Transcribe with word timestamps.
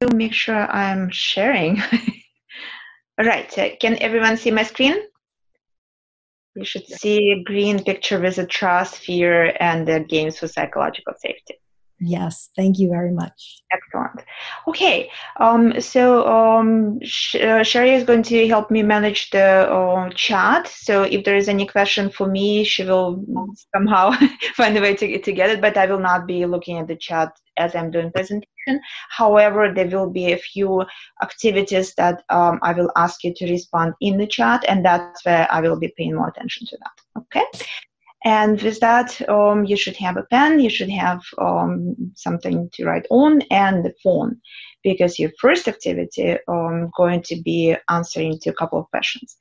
to 0.00 0.14
make 0.14 0.32
sure 0.32 0.70
I'm 0.70 1.10
sharing. 1.10 1.80
All 3.18 3.24
right, 3.24 3.58
uh, 3.58 3.76
can 3.80 3.96
everyone 4.00 4.36
see 4.36 4.50
my 4.50 4.62
screen? 4.62 4.96
You 6.54 6.64
should 6.64 6.86
see 6.86 7.32
a 7.32 7.42
green 7.44 7.82
picture 7.82 8.20
with 8.20 8.38
a 8.38 8.46
trust, 8.46 8.96
fear, 8.96 9.56
and 9.60 9.86
the 9.86 10.00
games 10.00 10.38
for 10.38 10.48
psychological 10.48 11.14
safety. 11.18 11.60
Yes, 11.98 12.50
thank 12.56 12.78
you 12.78 12.90
very 12.90 13.10
much. 13.10 13.62
Excellent. 13.72 14.20
Okay, 14.68 15.10
um, 15.40 15.80
so 15.80 16.26
um, 16.26 16.98
Sh- 17.02 17.36
uh, 17.36 17.62
Sherry 17.62 17.94
is 17.94 18.04
going 18.04 18.22
to 18.24 18.46
help 18.48 18.70
me 18.70 18.82
manage 18.82 19.30
the 19.30 19.70
uh, 19.72 20.10
chat. 20.10 20.68
So 20.68 21.04
if 21.04 21.24
there 21.24 21.36
is 21.36 21.48
any 21.48 21.66
question 21.66 22.10
for 22.10 22.28
me, 22.28 22.64
she 22.64 22.84
will 22.84 23.24
somehow 23.74 24.12
find 24.54 24.76
a 24.76 24.80
way 24.82 24.94
to, 24.94 25.18
to 25.18 25.32
get 25.32 25.48
it, 25.48 25.62
but 25.62 25.78
I 25.78 25.86
will 25.86 25.98
not 25.98 26.26
be 26.26 26.44
looking 26.44 26.78
at 26.78 26.86
the 26.86 26.96
chat 26.96 27.32
as 27.56 27.74
I'm 27.74 27.90
doing 27.90 28.12
presentation. 28.12 28.80
However, 29.08 29.72
there 29.74 29.88
will 29.88 30.10
be 30.10 30.32
a 30.32 30.38
few 30.38 30.84
activities 31.22 31.94
that 31.94 32.24
um, 32.28 32.58
I 32.62 32.72
will 32.74 32.90
ask 32.96 33.24
you 33.24 33.32
to 33.34 33.50
respond 33.50 33.94
in 34.02 34.18
the 34.18 34.26
chat, 34.26 34.64
and 34.68 34.84
that's 34.84 35.24
where 35.24 35.48
I 35.50 35.60
will 35.62 35.78
be 35.78 35.94
paying 35.96 36.14
more 36.14 36.28
attention 36.28 36.66
to 36.66 36.76
that. 36.78 37.22
Okay. 37.22 37.64
And 38.24 38.60
with 38.60 38.80
that, 38.80 39.28
um, 39.28 39.64
you 39.64 39.76
should 39.76 39.96
have 39.96 40.16
a 40.16 40.24
pen, 40.24 40.58
you 40.58 40.70
should 40.70 40.90
have 40.90 41.20
um, 41.38 41.94
something 42.16 42.68
to 42.72 42.84
write 42.84 43.06
on, 43.10 43.42
and 43.50 43.84
the 43.84 43.94
phone, 44.02 44.40
because 44.82 45.18
your 45.18 45.30
first 45.40 45.68
activity 45.68 46.36
um, 46.48 46.90
going 46.96 47.22
to 47.22 47.40
be 47.42 47.76
answering 47.88 48.38
to 48.40 48.50
a 48.50 48.54
couple 48.54 48.78
of 48.80 48.90
questions. 48.90 49.36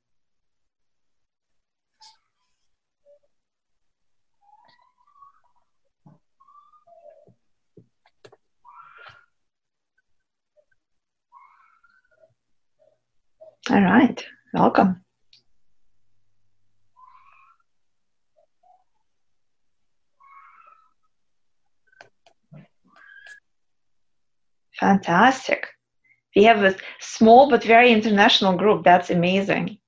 All 13.68 13.82
right, 13.82 14.24
welcome. 14.54 15.05
Fantastic. 24.80 25.68
We 26.34 26.44
have 26.44 26.62
a 26.62 26.76
small 27.00 27.48
but 27.48 27.64
very 27.64 27.92
international 27.92 28.56
group. 28.56 28.84
That's 28.84 29.10
amazing. 29.10 29.78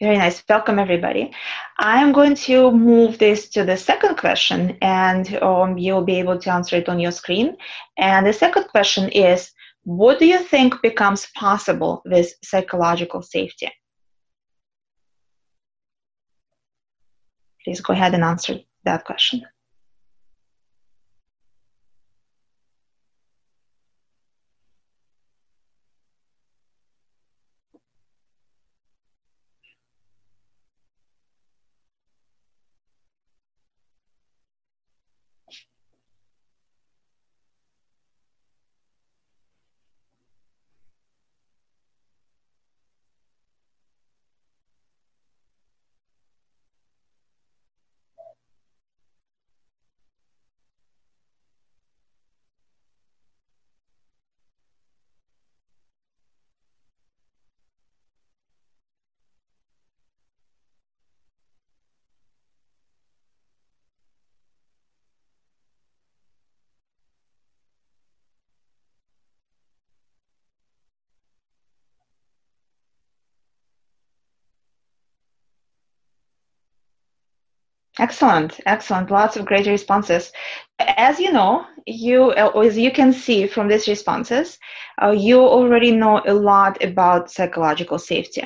Very 0.00 0.18
nice. 0.18 0.44
Welcome, 0.46 0.78
everybody. 0.78 1.32
I'm 1.78 2.12
going 2.12 2.34
to 2.34 2.70
move 2.70 3.18
this 3.18 3.48
to 3.50 3.64
the 3.64 3.78
second 3.78 4.18
question, 4.18 4.76
and 4.82 5.34
um, 5.42 5.78
you'll 5.78 6.04
be 6.04 6.18
able 6.18 6.38
to 6.38 6.52
answer 6.52 6.76
it 6.76 6.90
on 6.90 7.00
your 7.00 7.12
screen. 7.12 7.56
And 7.96 8.26
the 8.26 8.32
second 8.34 8.64
question 8.68 9.08
is 9.08 9.50
What 9.84 10.18
do 10.18 10.26
you 10.26 10.38
think 10.38 10.82
becomes 10.82 11.28
possible 11.34 12.02
with 12.04 12.30
psychological 12.44 13.22
safety? 13.22 13.72
Please 17.66 17.80
go 17.80 17.92
ahead 17.92 18.14
and 18.14 18.22
answer 18.22 18.60
that 18.84 19.04
question. 19.04 19.42
Excellent, 77.98 78.60
excellent. 78.66 79.10
Lots 79.10 79.36
of 79.36 79.46
great 79.46 79.66
responses. 79.66 80.30
As 80.78 81.18
you 81.18 81.32
know, 81.32 81.64
you 81.86 82.32
as 82.34 82.76
you 82.76 82.90
can 82.90 83.12
see 83.12 83.46
from 83.46 83.68
these 83.68 83.88
responses, 83.88 84.58
uh, 85.02 85.12
you 85.12 85.40
already 85.40 85.92
know 85.92 86.20
a 86.26 86.34
lot 86.34 86.82
about 86.84 87.30
psychological 87.30 87.98
safety. 87.98 88.42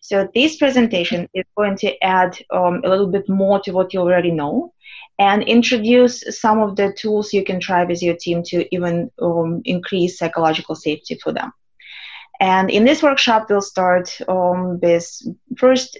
So 0.00 0.28
this 0.34 0.56
presentation 0.56 1.28
is 1.34 1.44
going 1.56 1.76
to 1.78 2.04
add 2.04 2.38
um, 2.52 2.82
a 2.84 2.88
little 2.88 3.08
bit 3.08 3.28
more 3.28 3.60
to 3.60 3.72
what 3.72 3.92
you 3.92 4.00
already 4.00 4.30
know, 4.30 4.72
and 5.18 5.42
introduce 5.42 6.22
some 6.40 6.60
of 6.60 6.76
the 6.76 6.92
tools 6.92 7.32
you 7.32 7.44
can 7.44 7.58
try 7.58 7.84
with 7.84 8.02
your 8.02 8.16
team 8.16 8.44
to 8.44 8.72
even 8.72 9.10
um, 9.20 9.62
increase 9.64 10.18
psychological 10.18 10.76
safety 10.76 11.18
for 11.20 11.32
them. 11.32 11.52
And 12.38 12.70
in 12.70 12.84
this 12.84 13.02
workshop, 13.02 13.46
we'll 13.48 13.62
start 13.62 14.16
um, 14.28 14.78
with 14.80 15.08
first 15.56 15.98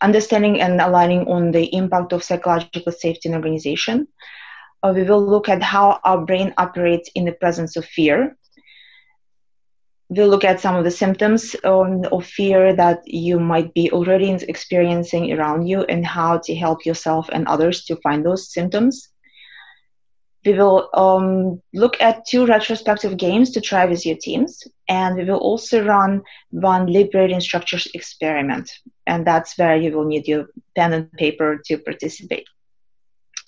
understanding 0.00 0.60
and 0.60 0.80
aligning 0.80 1.26
on 1.28 1.50
the 1.50 1.74
impact 1.74 2.12
of 2.12 2.22
psychological 2.22 2.92
safety 2.92 3.28
in 3.28 3.34
organization. 3.34 4.06
Uh, 4.82 4.92
we 4.94 5.02
will 5.02 5.24
look 5.24 5.48
at 5.48 5.62
how 5.62 5.98
our 6.04 6.24
brain 6.24 6.52
operates 6.58 7.10
in 7.14 7.24
the 7.24 7.32
presence 7.32 7.76
of 7.76 7.84
fear. 7.84 8.36
We'll 10.10 10.28
look 10.28 10.44
at 10.44 10.60
some 10.60 10.76
of 10.76 10.84
the 10.84 10.90
symptoms 10.90 11.56
um, 11.64 12.04
of 12.12 12.26
fear 12.26 12.76
that 12.76 13.00
you 13.06 13.40
might 13.40 13.72
be 13.72 13.90
already 13.90 14.30
experiencing 14.30 15.32
around 15.32 15.66
you 15.66 15.82
and 15.84 16.04
how 16.04 16.38
to 16.44 16.54
help 16.54 16.84
yourself 16.84 17.28
and 17.32 17.48
others 17.48 17.84
to 17.86 17.96
find 17.96 18.24
those 18.24 18.52
symptoms. 18.52 19.08
We 20.44 20.52
will 20.52 20.90
um, 20.94 21.62
look 21.72 22.00
at 22.00 22.26
two 22.26 22.46
retrospective 22.46 23.16
games 23.16 23.50
to 23.52 23.60
try 23.60 23.86
with 23.86 24.04
your 24.04 24.16
teams, 24.16 24.62
and 24.88 25.16
we 25.16 25.24
will 25.24 25.38
also 25.38 25.84
run 25.84 26.22
one 26.50 26.86
liberating 26.86 27.40
structures 27.40 27.88
experiment, 27.94 28.70
and 29.06 29.26
that's 29.26 29.56
where 29.56 29.76
you 29.76 29.92
will 29.92 30.04
need 30.04 30.28
your 30.28 30.46
pen 30.76 30.92
and 30.92 31.12
paper 31.12 31.60
to 31.66 31.78
participate. 31.78 32.46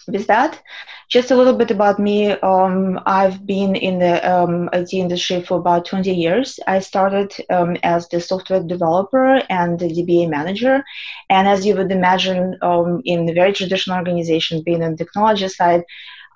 With 0.08 0.28
that, 0.28 0.62
just 1.08 1.32
a 1.32 1.36
little 1.36 1.54
bit 1.56 1.72
about 1.72 1.98
me. 1.98 2.30
Um, 2.30 3.00
I've 3.06 3.44
been 3.44 3.74
in 3.74 3.98
the 3.98 4.22
um, 4.28 4.70
IT 4.72 4.92
industry 4.94 5.42
for 5.42 5.58
about 5.58 5.84
20 5.84 6.14
years. 6.14 6.60
I 6.66 6.78
started 6.78 7.32
um, 7.50 7.76
as 7.82 8.08
the 8.08 8.20
software 8.20 8.62
developer 8.62 9.42
and 9.50 9.78
the 9.78 9.88
DBA 9.88 10.28
manager. 10.28 10.84
And 11.28 11.48
as 11.48 11.66
you 11.66 11.74
would 11.76 11.90
imagine, 11.90 12.56
um, 12.62 13.02
in 13.04 13.28
a 13.28 13.34
very 13.34 13.52
traditional 13.52 13.98
organization, 13.98 14.62
being 14.64 14.84
on 14.84 14.92
the 14.92 15.04
technology 15.04 15.48
side, 15.48 15.82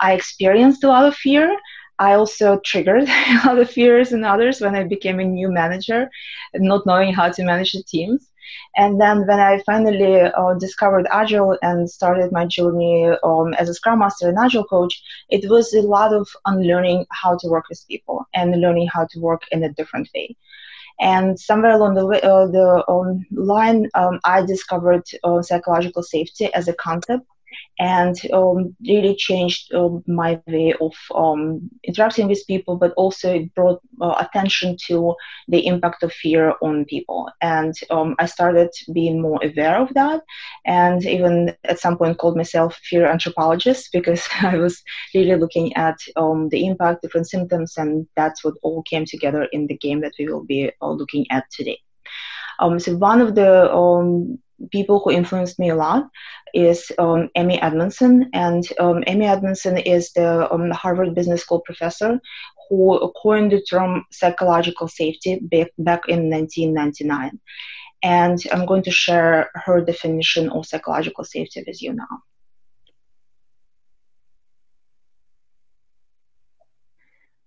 I 0.01 0.15
experienced 0.15 0.85
a 0.85 0.89
lot 0.89 1.07
of 1.07 1.15
fear. 1.15 1.57
I 1.99 2.15
also 2.15 2.59
triggered 2.65 3.09
a 3.09 3.47
lot 3.47 3.59
of 3.59 3.71
fears 3.71 4.13
in 4.13 4.25
others 4.25 4.61
when 4.61 4.75
I 4.75 4.85
became 4.85 5.21
a 5.21 5.25
new 5.25 5.51
manager, 5.53 6.11
not 6.55 6.87
knowing 6.87 7.13
how 7.13 7.31
to 7.31 7.45
manage 7.45 7.73
the 7.73 7.83
teams. 7.83 8.31
And 8.77 9.01
then 9.01 9.27
when 9.27 9.39
I 9.39 9.63
finally 9.67 10.21
uh, 10.23 10.55
discovered 10.55 11.07
Agile 11.11 11.59
and 11.63 11.89
started 11.89 12.33
my 12.33 12.47
journey 12.47 13.11
um, 13.23 13.55
as 13.55 13.69
a 13.69 13.75
Scrum 13.75 13.99
Master 14.01 14.29
and 14.29 14.39
Agile 14.39 14.65
coach, 14.65 15.03
it 15.29 15.49
was 15.51 15.73
a 15.75 15.83
lot 15.83 16.13
of 16.13 16.29
unlearning 16.47 17.07
how 17.11 17.37
to 17.37 17.49
work 17.49 17.69
with 17.69 17.85
people 17.89 18.25
and 18.35 18.61
learning 18.61 18.89
how 18.93 19.07
to 19.11 19.21
work 19.21 19.43
in 19.53 19.65
a 19.65 19.73
different 19.73 20.09
way. 20.15 20.37
And 21.01 21.39
somewhere 21.39 21.73
along 21.73 21.95
the, 21.95 22.07
way, 22.07 22.21
uh, 22.23 22.47
the 22.47 22.85
um, 22.89 23.27
line, 23.33 23.89
um, 23.95 24.21
I 24.25 24.43
discovered 24.43 25.05
uh, 25.25 25.43
psychological 25.43 26.03
safety 26.03 26.53
as 26.55 26.69
a 26.69 26.75
concept 26.75 27.27
and 27.79 28.17
um, 28.33 28.77
really 28.87 29.17
changed 29.17 29.73
uh, 29.73 29.89
my 30.07 30.41
way 30.47 30.75
of 30.81 30.93
um, 31.15 31.71
interacting 31.85 32.29
with 32.29 32.47
people, 32.47 32.77
but 32.77 32.93
also 32.93 33.35
it 33.35 33.55
brought 33.55 33.81
uh, 34.01 34.17
attention 34.19 34.77
to 34.87 35.15
the 35.49 35.67
impact 35.67 36.03
of 36.03 36.13
fear 36.13 36.55
on 36.63 36.85
people. 36.85 37.31
And 37.41 37.75
um, 37.91 38.17
I 38.19 38.27
started 38.27 38.71
being 38.93 39.21
more 39.21 39.41
aware 39.43 39.79
of 39.81 39.93
that, 39.95 40.23
and 40.67 41.05
even 41.07 41.55
at 41.65 41.81
some 41.81 41.97
point 41.97 42.19
called 42.19 42.37
myself 42.37 42.79
fear 42.85 43.07
anthropologist 43.07 43.91
because 43.93 44.29
I 44.43 44.57
was 44.57 44.83
really 45.15 45.37
looking 45.37 45.75
at 45.77 45.99
um, 46.17 46.49
the 46.51 46.67
impact, 46.67 47.03
different 47.03 47.29
symptoms, 47.29 47.75
and 47.77 48.07
that's 48.17 48.45
what 48.45 48.55
all 48.63 48.83
came 48.83 49.05
together 49.05 49.45
in 49.53 49.67
the 49.67 49.79
game 49.79 50.01
that 50.03 50.13
we 50.19 50.27
will 50.27 50.45
be 50.45 50.71
uh, 50.83 50.91
looking 50.91 51.27
at 51.31 51.45
today. 51.51 51.79
Um, 52.59 52.79
so 52.79 52.95
one 52.95 53.23
of 53.23 53.35
the 53.35 53.73
people 54.71 55.01
who 55.01 55.11
influenced 55.11 55.59
me 55.59 55.71
a 55.71 55.77
lot 55.77 56.09
is 56.55 56.93
um, 56.99 57.29
Amy 57.35 57.61
Edmondson. 57.61 58.31
And 58.33 58.65
um, 58.79 59.03
Amy 59.07 59.27
Edmondson 59.27 59.79
is 59.79 60.13
the 60.13 60.53
um, 60.53 60.71
Harvard 60.71 61.15
Business 61.15 61.43
School 61.43 61.61
professor 61.61 62.21
who 62.69 63.13
coined 63.21 63.53
the 63.53 63.63
term 63.63 64.05
psychological 64.13 64.89
safety 64.89 65.41
back, 65.43 65.69
back 65.79 66.03
in 66.09 66.31
1999. 66.31 67.41
And 68.03 68.39
I'm 68.53 68.65
going 68.67 68.85
to 68.85 68.91
share 68.91 69.51
her 69.55 69.81
definition 69.81 70.49
of 70.51 70.67
psychological 70.67 71.25
safety 71.25 71.65
with 71.67 71.83
you 71.83 71.93
now. 71.93 72.23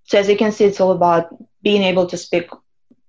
So 0.04 0.20
as 0.20 0.28
you 0.30 0.38
can 0.38 0.52
see, 0.52 0.66
it's 0.66 0.82
all 0.82 0.92
about 0.92 1.34
being 1.64 1.82
able 1.82 2.06
to 2.08 2.18
speak 2.18 2.50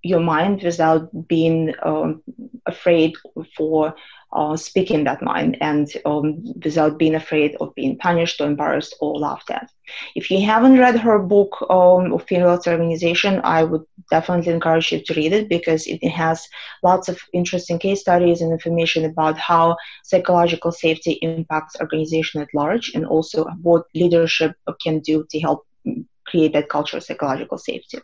your 0.04 0.20
mind 0.20 0.62
without 0.62 1.08
being 1.26 1.74
um, 1.82 2.22
afraid 2.66 3.14
for 3.56 3.94
uh, 4.32 4.56
speaking 4.56 5.04
that 5.04 5.22
mind 5.22 5.56
and 5.60 5.88
um, 6.04 6.42
without 6.62 6.98
being 6.98 7.14
afraid 7.14 7.56
of 7.60 7.74
being 7.74 7.96
punished 7.96 8.40
or 8.40 8.46
embarrassed 8.46 8.94
or 9.00 9.18
laughed 9.18 9.50
at. 9.50 9.70
If 10.14 10.30
you 10.30 10.44
haven't 10.44 10.78
read 10.78 10.98
her 10.98 11.18
book 11.18 11.56
um, 11.70 12.12
of 12.12 12.24
Fearless 12.24 12.66
Organization, 12.66 13.40
I 13.44 13.64
would 13.64 13.84
definitely 14.10 14.52
encourage 14.52 14.92
you 14.92 15.02
to 15.02 15.14
read 15.14 15.32
it 15.32 15.48
because 15.48 15.86
it 15.86 16.04
has 16.08 16.46
lots 16.82 17.08
of 17.08 17.18
interesting 17.32 17.78
case 17.78 18.00
studies 18.00 18.42
and 18.42 18.52
information 18.52 19.04
about 19.06 19.38
how 19.38 19.76
psychological 20.02 20.72
safety 20.72 21.12
impacts 21.22 21.76
organization 21.80 22.42
at 22.42 22.48
large 22.54 22.90
and 22.94 23.06
also 23.06 23.44
what 23.62 23.84
leadership 23.94 24.52
can 24.82 25.00
do 25.00 25.24
to 25.30 25.40
help 25.40 25.66
create 26.26 26.52
that 26.52 26.68
culture 26.68 26.96
of 26.98 27.04
psychological 27.04 27.58
safety. 27.58 27.98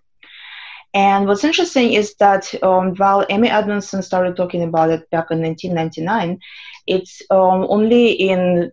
And 0.92 1.26
what's 1.26 1.44
interesting 1.44 1.92
is 1.92 2.14
that 2.16 2.52
um, 2.62 2.94
while 2.96 3.24
Amy 3.28 3.48
Edmondson 3.48 4.02
started 4.02 4.36
talking 4.36 4.62
about 4.62 4.90
it 4.90 5.08
back 5.10 5.30
in 5.30 5.40
1999, 5.40 6.38
it's 6.86 7.22
um, 7.30 7.66
only 7.68 8.10
in 8.12 8.72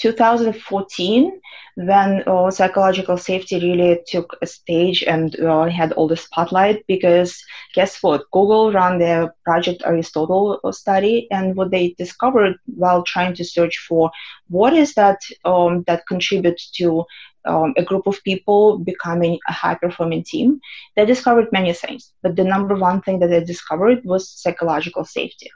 2014 0.00 1.40
when 1.76 2.22
uh, 2.26 2.50
psychological 2.50 3.16
safety 3.16 3.60
really 3.60 4.00
took 4.06 4.36
a 4.42 4.46
stage 4.46 5.02
and 5.02 5.38
uh, 5.40 5.64
had 5.66 5.92
all 5.92 6.08
the 6.08 6.16
spotlight 6.16 6.84
because 6.86 7.42
guess 7.74 8.02
what? 8.02 8.24
Google 8.32 8.72
ran 8.72 8.98
their 8.98 9.34
project 9.44 9.82
aristotle 9.86 10.60
study 10.72 11.26
and 11.30 11.54
what 11.56 11.70
they 11.70 11.94
discovered 11.96 12.56
while 12.66 13.02
trying 13.04 13.34
to 13.34 13.44
search 13.44 13.78
for 13.88 14.10
what 14.48 14.74
is 14.74 14.94
that 14.94 15.20
um, 15.44 15.84
that 15.86 16.06
contributes 16.06 16.70
to 16.72 17.04
um, 17.46 17.74
a 17.76 17.84
group 17.84 18.06
of 18.06 18.22
people 18.24 18.78
becoming 18.78 19.38
a 19.48 19.52
high 19.52 19.74
performing 19.74 20.22
team, 20.22 20.60
they 20.96 21.04
discovered 21.04 21.52
many 21.52 21.72
things. 21.72 22.12
But 22.22 22.36
the 22.36 22.44
number 22.44 22.74
one 22.74 23.02
thing 23.02 23.18
that 23.20 23.28
they 23.28 23.42
discovered 23.42 24.04
was 24.04 24.30
psychological 24.30 25.04
safety. 25.04 25.50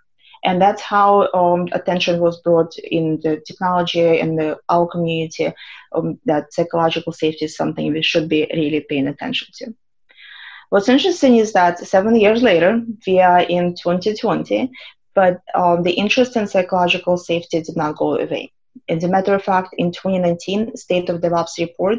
And 0.45 0.61
that's 0.61 0.83
how 0.83 1.31
um, 1.33 1.69
attention 1.73 2.21
was 2.21 2.41
brought 2.43 2.77
in 2.79 3.19
the 3.23 3.43
technology 3.47 4.21
and 4.21 4.39
the 4.39 4.59
our 4.69 4.87
community 4.87 5.53
um, 5.95 6.19
that 6.27 6.53
psychological 6.53 7.13
safety 7.13 7.47
is 7.47 7.57
something 7.57 7.93
we 7.93 8.03
should 8.03 8.29
be 8.29 8.47
really 8.53 8.81
paying 8.81 9.09
attention 9.09 9.49
to. 9.55 9.75
What's 10.69 10.89
interesting 10.89 11.37
is 11.37 11.53
that 11.53 11.79
seven 11.79 12.17
years 12.17 12.43
later, 12.43 12.83
we 13.07 13.21
are 13.21 13.41
in 13.41 13.75
2020, 13.75 14.71
but 15.15 15.41
um, 15.55 15.83
the 15.83 15.93
interest 15.93 16.37
in 16.37 16.47
psychological 16.47 17.17
safety 17.17 17.63
did 17.63 17.77
not 17.77 17.97
go 17.97 18.19
away. 18.19 18.53
As 18.88 19.05
a 19.05 19.09
matter 19.09 19.35
of 19.35 19.43
fact, 19.43 19.75
in 19.79 19.93
2019, 19.93 20.76
State 20.76 21.09
of 21.09 21.21
DevOps 21.21 21.59
report 21.59 21.99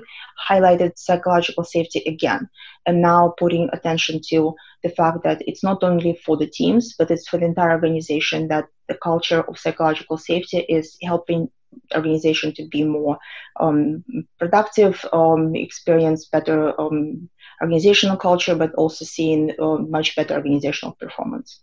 highlighted 0.50 0.98
psychological 0.98 1.64
safety 1.64 2.04
again, 2.06 2.50
and 2.86 3.02
now 3.02 3.34
putting 3.38 3.70
attention 3.74 4.22
to 4.30 4.56
the 4.84 4.90
fact 4.90 5.24
that 5.24 5.42
it's 5.48 5.64
not 5.64 5.84
only 5.84 6.20
for 6.26 6.38
the 6.38 6.48
teams, 6.48 6.94
but 6.98 7.10
it's 7.10 7.28
for 7.28 7.38
the 7.38 7.46
entire 7.46 7.72
organization 7.72 8.48
that 8.50 8.66
the 8.88 8.96
culture 8.96 9.42
of 9.42 9.58
psychological 9.58 10.18
safety 10.18 10.60
is 10.70 10.98
helping 11.02 11.50
organization 11.94 12.54
to 12.54 12.68
be 12.68 12.84
more 12.84 13.18
um, 13.60 14.04
productive, 14.40 15.04
um, 15.14 15.56
experience 15.56 16.26
better 16.26 16.80
um, 16.80 17.30
organizational 17.62 18.18
culture, 18.18 18.56
but 18.56 18.74
also 18.76 19.06
seeing 19.06 19.52
uh, 19.60 19.78
much 19.78 20.16
better 20.16 20.36
organizational 20.36 20.96
performance. 20.96 21.62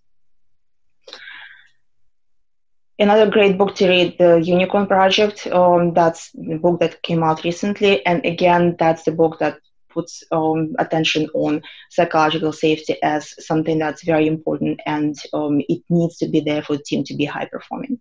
Another 2.99 3.31
great 3.31 3.59
book 3.59 3.75
to 3.77 3.89
read, 3.89 4.17
The 4.19 4.41
Unicorn 4.41 4.87
Project. 4.87 5.47
Um, 5.47 5.95
that's 5.95 6.31
the 6.33 6.59
book 6.59 6.81
that 6.81 7.03
came 7.03 7.23
out 7.23 7.43
recently. 7.43 8.05
And 8.07 8.25
again, 8.25 8.77
that's 8.79 9.05
the 9.05 9.13
book 9.13 9.39
that 9.41 9.59
puts 9.93 10.23
um, 10.33 10.75
attention 10.79 11.29
on 11.35 11.63
psychological 11.91 12.53
safety 12.53 12.97
as 13.03 13.35
something 13.45 13.79
that's 13.79 14.05
very 14.05 14.27
important 14.27 14.81
and 14.87 15.17
um, 15.33 15.61
it 15.69 15.83
needs 15.91 16.17
to 16.19 16.29
be 16.29 16.41
there 16.41 16.63
for 16.63 16.77
the 16.77 16.83
team 16.83 17.05
to 17.05 17.15
be 17.15 17.25
high 17.25 17.47
performing. 17.47 17.99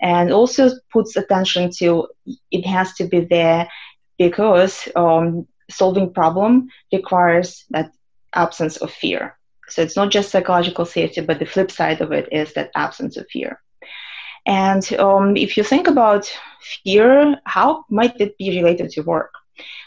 And 0.00 0.32
also 0.32 0.70
puts 0.92 1.16
attention 1.16 1.70
to 1.78 2.08
it 2.50 2.66
has 2.66 2.92
to 2.94 3.06
be 3.06 3.20
there 3.20 3.68
because 4.18 4.88
um, 4.96 5.46
solving 5.70 6.12
problem 6.12 6.68
requires 6.92 7.64
that 7.70 7.92
absence 8.34 8.76
of 8.78 8.90
fear. 8.90 9.38
So 9.68 9.80
it's 9.82 9.96
not 9.96 10.10
just 10.10 10.30
psychological 10.30 10.84
safety, 10.84 11.20
but 11.20 11.38
the 11.38 11.46
flip 11.46 11.70
side 11.70 12.00
of 12.00 12.12
it 12.12 12.28
is 12.32 12.52
that 12.54 12.72
absence 12.74 13.16
of 13.16 13.26
fear. 13.30 13.61
And 14.46 14.92
um, 14.94 15.36
if 15.36 15.56
you 15.56 15.64
think 15.64 15.86
about 15.88 16.30
fear, 16.84 17.40
how 17.44 17.84
might 17.90 18.20
it 18.20 18.36
be 18.38 18.56
related 18.60 18.90
to 18.92 19.02
work? 19.02 19.32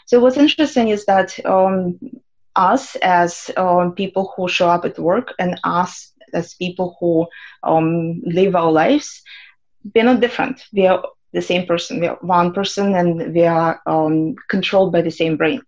So 0.06 0.20
what's 0.20 0.36
interesting 0.36 0.88
is 0.88 1.04
that 1.06 1.38
um, 1.44 1.98
us 2.54 2.96
as 2.96 3.50
um, 3.56 3.92
people 3.92 4.32
who 4.36 4.48
show 4.48 4.68
up 4.68 4.84
at 4.84 4.98
work 4.98 5.34
and 5.38 5.60
us 5.64 6.12
as 6.32 6.54
people 6.54 6.96
who 7.00 7.26
um, 7.62 8.20
live 8.24 8.54
our 8.56 8.72
lives, 8.72 9.22
we're 9.94 10.04
not 10.04 10.20
different. 10.20 10.64
We 10.72 10.86
are 10.86 11.04
the 11.32 11.42
same 11.42 11.66
person. 11.66 12.00
We 12.00 12.06
are 12.06 12.18
one 12.20 12.52
person, 12.52 12.94
and 12.94 13.34
we 13.34 13.44
are 13.44 13.80
um, 13.86 14.34
controlled 14.48 14.92
by 14.92 15.02
the 15.02 15.10
same 15.10 15.36
brain. 15.36 15.60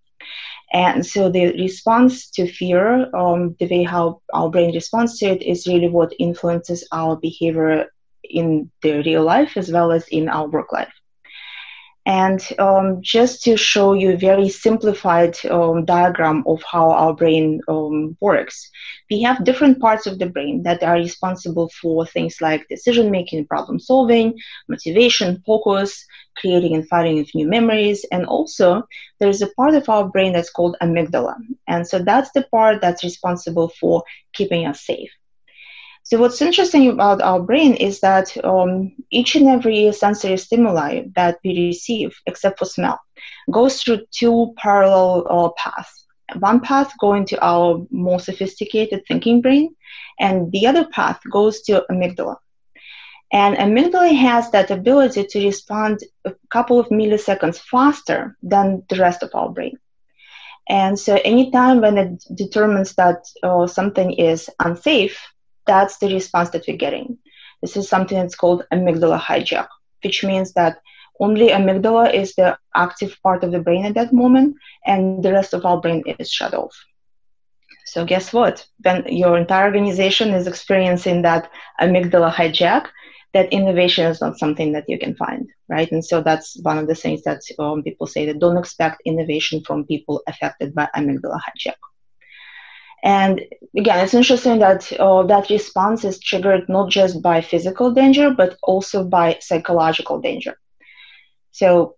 And 0.73 1.04
so 1.04 1.30
the 1.30 1.52
response 1.52 2.30
to 2.33 2.47
fear, 2.47 3.14
um, 3.14 3.57
the 3.59 3.66
way 3.68 3.83
how 3.85 4.21
our 4.33 4.50
brain 4.50 4.75
responds 4.75 5.18
to 5.18 5.26
it, 5.26 5.42
is 5.42 5.66
really 5.66 5.88
what 5.88 6.12
influences 6.18 6.87
our 6.92 7.16
behavior 7.16 7.87
in 8.30 8.70
the 8.82 9.02
real 9.02 9.25
life 9.25 9.56
as 9.56 9.70
well 9.70 9.92
as 9.92 10.06
in 10.08 10.28
our 10.28 10.49
work 10.49 10.73
life. 10.73 10.92
And 12.06 12.40
um, 12.58 13.02
just 13.02 13.42
to 13.42 13.58
show 13.58 13.92
you 13.92 14.12
a 14.12 14.16
very 14.16 14.49
simplified 14.49 15.37
um, 15.44 15.85
diagram 15.85 16.42
of 16.47 16.62
how 16.62 16.90
our 16.90 17.12
brain 17.14 17.61
um, 17.68 18.16
works, 18.20 18.70
we 19.11 19.20
have 19.23 19.44
different 19.44 19.78
parts 19.78 20.06
of 20.06 20.18
the 20.18 20.30
brain 20.30 20.62
that 20.62 20.82
are 20.82 20.97
responsible 20.97 21.70
for 21.82 22.06
things 22.06 22.40
like 22.40 22.66
decision 22.68 23.11
making, 23.11 23.47
problem 23.47 23.78
solving, 23.78 24.38
motivation, 24.68 25.42
focus, 25.44 26.02
creating 26.38 26.75
and 26.75 26.88
firing 26.88 27.18
of 27.18 27.28
new 27.35 27.47
memories. 27.47 28.06
And 28.11 28.25
also, 28.25 28.85
there's 29.20 29.42
a 29.42 29.49
part 29.49 29.75
of 29.75 29.88
our 29.90 30.08
brain 30.08 30.32
that's 30.32 30.50
called 30.50 30.76
amygdala. 30.80 31.35
And 31.66 31.87
so 31.87 31.99
that's 31.99 32.30
the 32.32 32.44
part 32.50 32.80
that's 32.80 33.04
responsible 33.04 33.68
for 33.78 34.02
keeping 34.32 34.66
us 34.66 34.80
safe. 34.87 35.11
So 36.09 36.17
what's 36.17 36.41
interesting 36.41 36.88
about 36.88 37.21
our 37.21 37.38
brain 37.38 37.75
is 37.75 38.00
that 38.00 38.35
um, 38.43 38.93
each 39.11 39.37
and 39.37 39.47
every 39.47 39.93
sensory 39.93 40.38
stimuli 40.38 41.03
that 41.15 41.37
we 41.45 41.67
receive, 41.67 42.19
except 42.25 42.59
for 42.59 42.65
smell, 42.65 42.99
goes 43.50 43.83
through 43.83 44.07
two 44.11 44.55
parallel 44.57 45.27
uh, 45.29 45.50
paths. 45.59 46.07
One 46.38 46.61
path 46.61 46.95
going 46.99 47.27
to 47.27 47.45
our 47.45 47.87
more 47.91 48.21
sophisticated 48.21 49.03
thinking 49.07 49.43
brain, 49.43 49.77
and 50.19 50.50
the 50.50 50.67
other 50.67 50.87
path 50.87 51.21
goes 51.31 51.61
to 51.65 51.85
amygdala. 51.91 52.37
And 53.31 53.59
amygdala 53.59 54.17
has 54.17 54.50
that 54.53 54.71
ability 54.71 55.27
to 55.27 55.45
respond 55.45 55.99
a 56.25 56.33
couple 56.50 56.81
of 56.81 56.88
milliseconds 56.88 57.61
faster 57.61 58.35
than 58.43 58.83
the 58.88 58.97
rest 58.97 59.23
of 59.23 59.33
our 59.35 59.50
brain. 59.50 59.77
And 60.71 60.99
so, 60.99 61.21
anytime 61.23 61.83
when 61.83 61.99
it 61.99 62.25
determines 62.35 62.95
that 62.95 63.27
uh, 63.43 63.67
something 63.67 64.12
is 64.15 64.49
unsafe, 64.59 65.21
that's 65.69 65.99
the 65.99 66.13
response 66.13 66.51
that 66.51 66.65
we're 66.67 66.77
getting. 66.77 67.19
This 67.63 67.77
is 67.77 67.89
something 67.89 68.19
that's 68.19 68.35
called 68.35 68.65
amygdala 68.73 69.21
hijack, 69.21 69.69
which 70.03 70.25
means 70.25 70.53
that 70.55 70.79
only 71.21 71.49
amygdala 71.49 72.15
is 72.15 72.35
the 72.35 72.59
active 72.75 73.17
part 73.23 73.45
of 73.45 73.53
the 73.53 73.61
brain 73.61 73.85
at 73.85 73.95
that 73.95 74.13
moment, 74.13 74.57
and 74.87 75.23
the 75.23 75.33
rest 75.33 75.55
of 75.55 75.65
our 75.65 75.81
brain 75.81 76.03
is 76.19 76.31
shut 76.31 76.55
off. 76.55 76.75
So, 77.87 78.05
guess 78.05 78.33
what? 78.33 78.67
When 78.83 79.05
your 79.09 79.37
entire 79.37 79.67
organization 79.67 80.35
is 80.35 80.47
experiencing 80.47 81.23
that 81.23 81.51
amygdala 81.81 82.33
hijack, 82.33 82.89
that 83.35 83.53
innovation 83.53 84.07
is 84.07 84.21
not 84.21 84.39
something 84.39 84.73
that 84.73 84.89
you 84.89 84.99
can 84.99 85.15
find, 85.17 85.49
right? 85.69 85.91
And 85.93 86.05
so 86.05 86.23
that's 86.23 86.59
one 86.63 86.79
of 86.79 86.87
the 86.87 86.95
things 86.95 87.23
that 87.23 87.41
um, 87.59 87.83
people 87.83 88.07
say 88.07 88.27
that 88.27 88.39
don't 88.39 88.57
expect 88.57 89.03
innovation 89.05 89.63
from 89.67 89.85
people 89.85 90.23
affected 90.27 90.75
by 90.75 90.89
amygdala 90.97 91.41
hijack. 91.47 91.77
And 93.02 93.40
again, 93.76 94.05
it's 94.05 94.14
interesting 94.14 94.59
that 94.59 94.93
uh, 94.99 95.23
that 95.25 95.50
response 95.50 96.05
is 96.05 96.19
triggered 96.19 96.69
not 96.69 96.90
just 96.90 97.23
by 97.23 97.40
physical 97.40 97.93
danger, 97.93 98.31
but 98.31 98.57
also 98.62 99.05
by 99.05 99.38
psychological 99.40 100.21
danger. 100.21 100.59
So, 101.52 101.97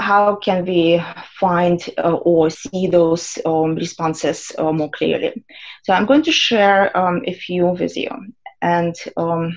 how 0.00 0.36
can 0.36 0.64
we 0.64 1.02
find 1.38 1.80
uh, 1.98 2.12
or 2.12 2.50
see 2.50 2.86
those 2.86 3.38
um, 3.44 3.74
responses 3.74 4.52
uh, 4.58 4.72
more 4.72 4.90
clearly? 4.90 5.44
So, 5.84 5.92
I'm 5.92 6.06
going 6.06 6.22
to 6.22 6.32
share 6.32 6.96
um, 6.96 7.22
a 7.26 7.32
few 7.32 7.66
with 7.66 7.96
you. 7.96 8.10
And 8.60 8.94
um, 9.16 9.56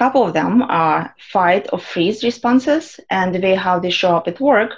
couple 0.00 0.24
of 0.24 0.32
them 0.32 0.62
are 0.62 1.14
fight 1.18 1.68
or 1.74 1.78
freeze 1.78 2.24
responses 2.24 2.98
and 3.10 3.34
the 3.34 3.38
way 3.38 3.54
how 3.54 3.78
they 3.78 3.90
show 3.90 4.16
up 4.16 4.26
at 4.28 4.40
work 4.40 4.70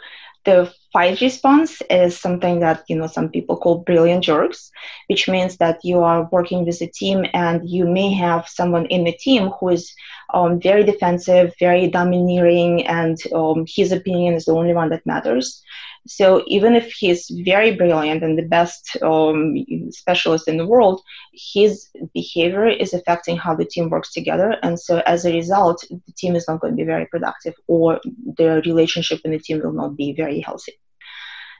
the 0.44 0.72
fight 0.92 1.20
response 1.20 1.80
is 1.88 2.18
something 2.18 2.60
that 2.60 2.82
you 2.88 2.96
know 2.96 3.06
some 3.06 3.28
people 3.28 3.56
call 3.56 3.78
brilliant 3.78 4.24
jerks 4.24 4.70
which 5.08 5.28
means 5.28 5.56
that 5.56 5.78
you 5.84 6.00
are 6.00 6.28
working 6.32 6.64
with 6.66 6.80
a 6.82 6.86
team 6.86 7.24
and 7.32 7.68
you 7.68 7.86
may 7.86 8.12
have 8.12 8.46
someone 8.48 8.86
in 8.86 9.04
the 9.04 9.12
team 9.12 9.50
who 9.58 9.70
is 9.70 9.92
um, 10.34 10.60
very 10.60 10.84
defensive 10.84 11.54
very 11.58 11.88
domineering 11.88 12.86
and 12.86 13.18
um, 13.34 13.64
his 13.68 13.92
opinion 13.92 14.34
is 14.34 14.44
the 14.44 14.52
only 14.52 14.74
one 14.74 14.90
that 14.90 15.06
matters 15.06 15.62
so 16.06 16.42
even 16.46 16.74
if 16.74 16.92
he's 16.92 17.30
very 17.44 17.76
brilliant 17.76 18.24
and 18.24 18.36
the 18.36 18.42
best 18.42 18.96
um, 19.02 19.54
specialist 19.90 20.48
in 20.48 20.56
the 20.56 20.66
world, 20.66 21.00
his 21.32 21.88
behavior 22.12 22.66
is 22.68 22.92
affecting 22.92 23.36
how 23.36 23.54
the 23.54 23.64
team 23.64 23.88
works 23.88 24.12
together. 24.12 24.56
And 24.62 24.78
so 24.78 25.00
as 25.06 25.24
a 25.24 25.32
result, 25.32 25.84
the 25.88 26.12
team 26.16 26.34
is 26.34 26.46
not 26.48 26.60
going 26.60 26.72
to 26.72 26.76
be 26.76 26.84
very 26.84 27.06
productive 27.06 27.54
or 27.68 28.00
the 28.36 28.62
relationship 28.66 29.20
in 29.24 29.30
the 29.30 29.38
team 29.38 29.60
will 29.62 29.72
not 29.72 29.96
be 29.96 30.12
very 30.12 30.40
healthy. 30.40 30.72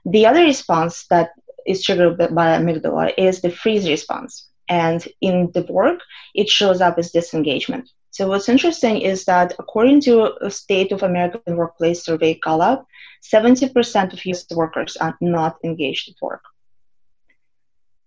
The 0.04 0.26
other 0.26 0.42
response 0.42 1.06
that 1.11 1.30
is 1.64 1.84
triggered 1.84 2.18
by 2.18 2.58
amygdala 2.58 3.12
is 3.16 3.40
the 3.40 3.50
freeze 3.50 3.88
response. 3.88 4.49
And 4.68 5.06
in 5.20 5.50
the 5.54 5.62
work, 5.68 6.00
it 6.34 6.49
shows 6.49 6.80
up 6.80 6.99
as 6.99 7.12
disengagement. 7.12 7.88
So 8.12 8.28
what's 8.28 8.50
interesting 8.50 9.00
is 9.00 9.25
that 9.25 9.54
according 9.59 10.02
to 10.02 10.37
a 10.45 10.50
State 10.50 10.92
of 10.92 11.02
American 11.02 11.57
Workplace 11.57 12.04
Survey 12.04 12.38
Gallup, 12.45 12.87
70% 13.23 14.12
of 14.12 14.26
US 14.26 14.45
workers 14.50 14.99
are 14.99 15.16
not 15.23 15.57
engaged 15.64 16.11
at 16.11 16.21
work. 16.21 16.45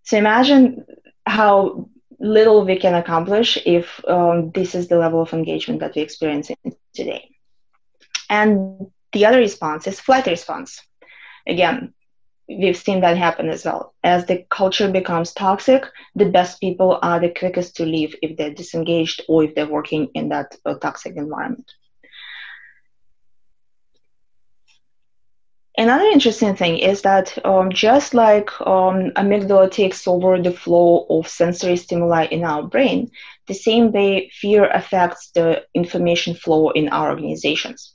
So 0.03 0.15
imagine 0.17 0.85
how 1.25 1.89
little 2.19 2.63
we 2.65 2.77
can 2.77 2.93
accomplish 2.93 3.57
if 3.65 3.99
um, 4.07 4.51
this 4.51 4.75
is 4.75 4.87
the 4.87 4.99
level 4.99 5.21
of 5.23 5.33
engagement 5.33 5.79
that 5.79 5.95
we 5.95 6.03
experience 6.03 6.51
today. 6.93 7.27
And 8.29 8.91
the 9.11 9.25
other 9.25 9.39
response 9.39 9.87
is 9.87 9.99
flight 9.99 10.27
response. 10.27 10.81
Again, 11.47 11.95
we've 12.47 12.77
seen 12.77 13.01
that 13.01 13.17
happen 13.17 13.49
as 13.49 13.65
well. 13.65 13.93
As 14.03 14.25
the 14.25 14.45
culture 14.49 14.91
becomes 14.91 15.33
toxic, 15.33 15.85
the 16.15 16.29
best 16.29 16.61
people 16.61 16.99
are 17.01 17.19
the 17.19 17.29
quickest 17.29 17.75
to 17.77 17.85
leave 17.85 18.15
if 18.21 18.37
they're 18.37 18.53
disengaged 18.53 19.23
or 19.27 19.43
if 19.43 19.55
they're 19.55 19.67
working 19.67 20.09
in 20.13 20.29
that 20.29 20.55
uh, 20.65 20.75
toxic 20.75 21.15
environment. 21.15 21.71
Another 25.77 26.05
interesting 26.05 26.55
thing 26.55 26.77
is 26.77 27.01
that 27.01 27.37
um, 27.45 27.69
just 27.69 28.13
like 28.13 28.49
um, 28.61 29.11
amygdala 29.17 29.69
takes 29.69 30.07
over 30.07 30.41
the 30.41 30.51
flow 30.51 31.05
of 31.09 31.27
sensory 31.27 31.75
stimuli 31.75 32.27
in 32.27 32.45
our 32.45 32.63
brain, 32.63 33.11
the 33.47 33.53
same 33.53 33.91
way 33.91 34.29
fear 34.29 34.69
affects 34.69 35.31
the 35.35 35.65
information 35.73 36.33
flow 36.33 36.69
in 36.69 36.87
our 36.89 37.09
organizations. 37.09 37.94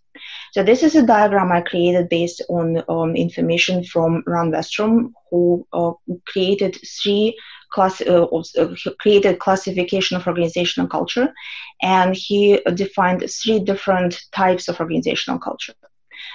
So 0.53 0.63
this 0.63 0.83
is 0.83 0.97
a 0.97 1.07
diagram 1.07 1.53
I 1.53 1.61
created 1.61 2.09
based 2.09 2.43
on 2.49 2.83
um, 2.89 3.15
information 3.15 3.85
from 3.85 4.23
Ron 4.27 4.51
Westrum, 4.51 5.13
who 5.31 5.67
uh, 5.73 5.93
created 6.27 6.77
three 7.03 7.37
class 7.73 8.01
uh, 8.01 8.25
uh, 8.25 8.75
created 8.99 9.39
classification 9.39 10.17
of 10.17 10.27
organizational 10.27 10.89
culture, 10.89 11.33
and 11.83 12.17
he 12.17 12.61
defined 12.75 13.25
three 13.31 13.61
different 13.61 14.21
types 14.33 14.69
of 14.69 14.81
organizational 14.81 15.39
culture. 15.39 15.75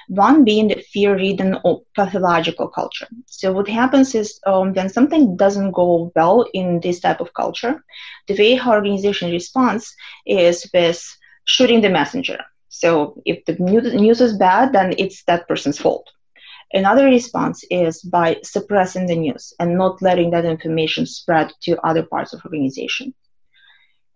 One 0.08 0.44
being 0.44 0.70
the 0.70 0.82
fear-ridden 0.94 1.58
or 1.64 1.82
pathological 1.96 2.70
culture. 2.70 3.08
So 3.28 3.52
what 3.52 3.68
happens 3.68 4.16
is 4.16 4.40
um, 4.48 4.74
when 4.74 4.90
something 4.90 5.36
doesn't 5.36 5.72
go 5.72 6.12
well 6.16 6.46
in 6.54 6.80
this 6.80 7.00
type 7.00 7.20
of 7.20 7.34
culture, 7.34 7.84
the 8.28 8.36
way 8.36 8.56
how 8.56 8.72
organization 8.72 9.32
responds 9.32 9.94
is 10.26 10.70
with 10.74 11.04
shooting 11.46 11.82
the 11.82 11.90
messenger. 11.90 12.40
So 12.80 13.22
if 13.26 13.46
the 13.46 13.54
news 13.54 14.22
is 14.22 14.38
bad, 14.38 14.74
then 14.74 14.94
it's 14.98 15.24
that 15.24 15.48
person's 15.48 15.80
fault. 15.80 16.10
Another 16.74 17.06
response 17.06 17.64
is 17.70 18.02
by 18.02 18.38
suppressing 18.44 19.08
the 19.08 19.16
news 19.16 19.54
and 19.60 19.78
not 19.78 20.02
letting 20.02 20.32
that 20.32 20.46
information 20.46 21.06
spread 21.06 21.52
to 21.62 21.80
other 21.86 22.04
parts 22.04 22.34
of 22.34 22.44
organization. 22.44 23.14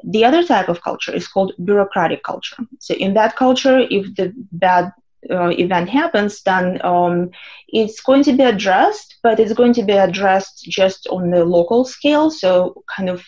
The 0.04 0.26
other 0.26 0.44
type 0.44 0.70
of 0.70 0.82
culture 0.82 1.14
is 1.14 1.28
called 1.28 1.54
bureaucratic 1.64 2.24
culture. 2.24 2.58
So 2.80 2.96
in 2.96 3.14
that 3.14 3.36
culture, 3.36 3.80
if 3.80 4.16
the 4.16 4.34
bad 4.52 4.92
uh, 5.30 5.50
event 5.50 5.90
happens, 5.90 6.42
then 6.44 6.84
um, 6.86 7.30
it's 7.68 8.02
going 8.02 8.24
to 8.24 8.34
be 8.34 8.44
addressed, 8.44 9.18
but 9.22 9.40
it's 9.40 9.54
going 9.54 9.74
to 9.74 9.84
be 9.84 9.94
addressed 9.94 10.64
just 10.64 11.08
on 11.08 11.32
the 11.32 11.44
local 11.44 11.84
scale. 11.84 12.32
So 12.32 12.84
kind 12.96 13.10
of 13.10 13.24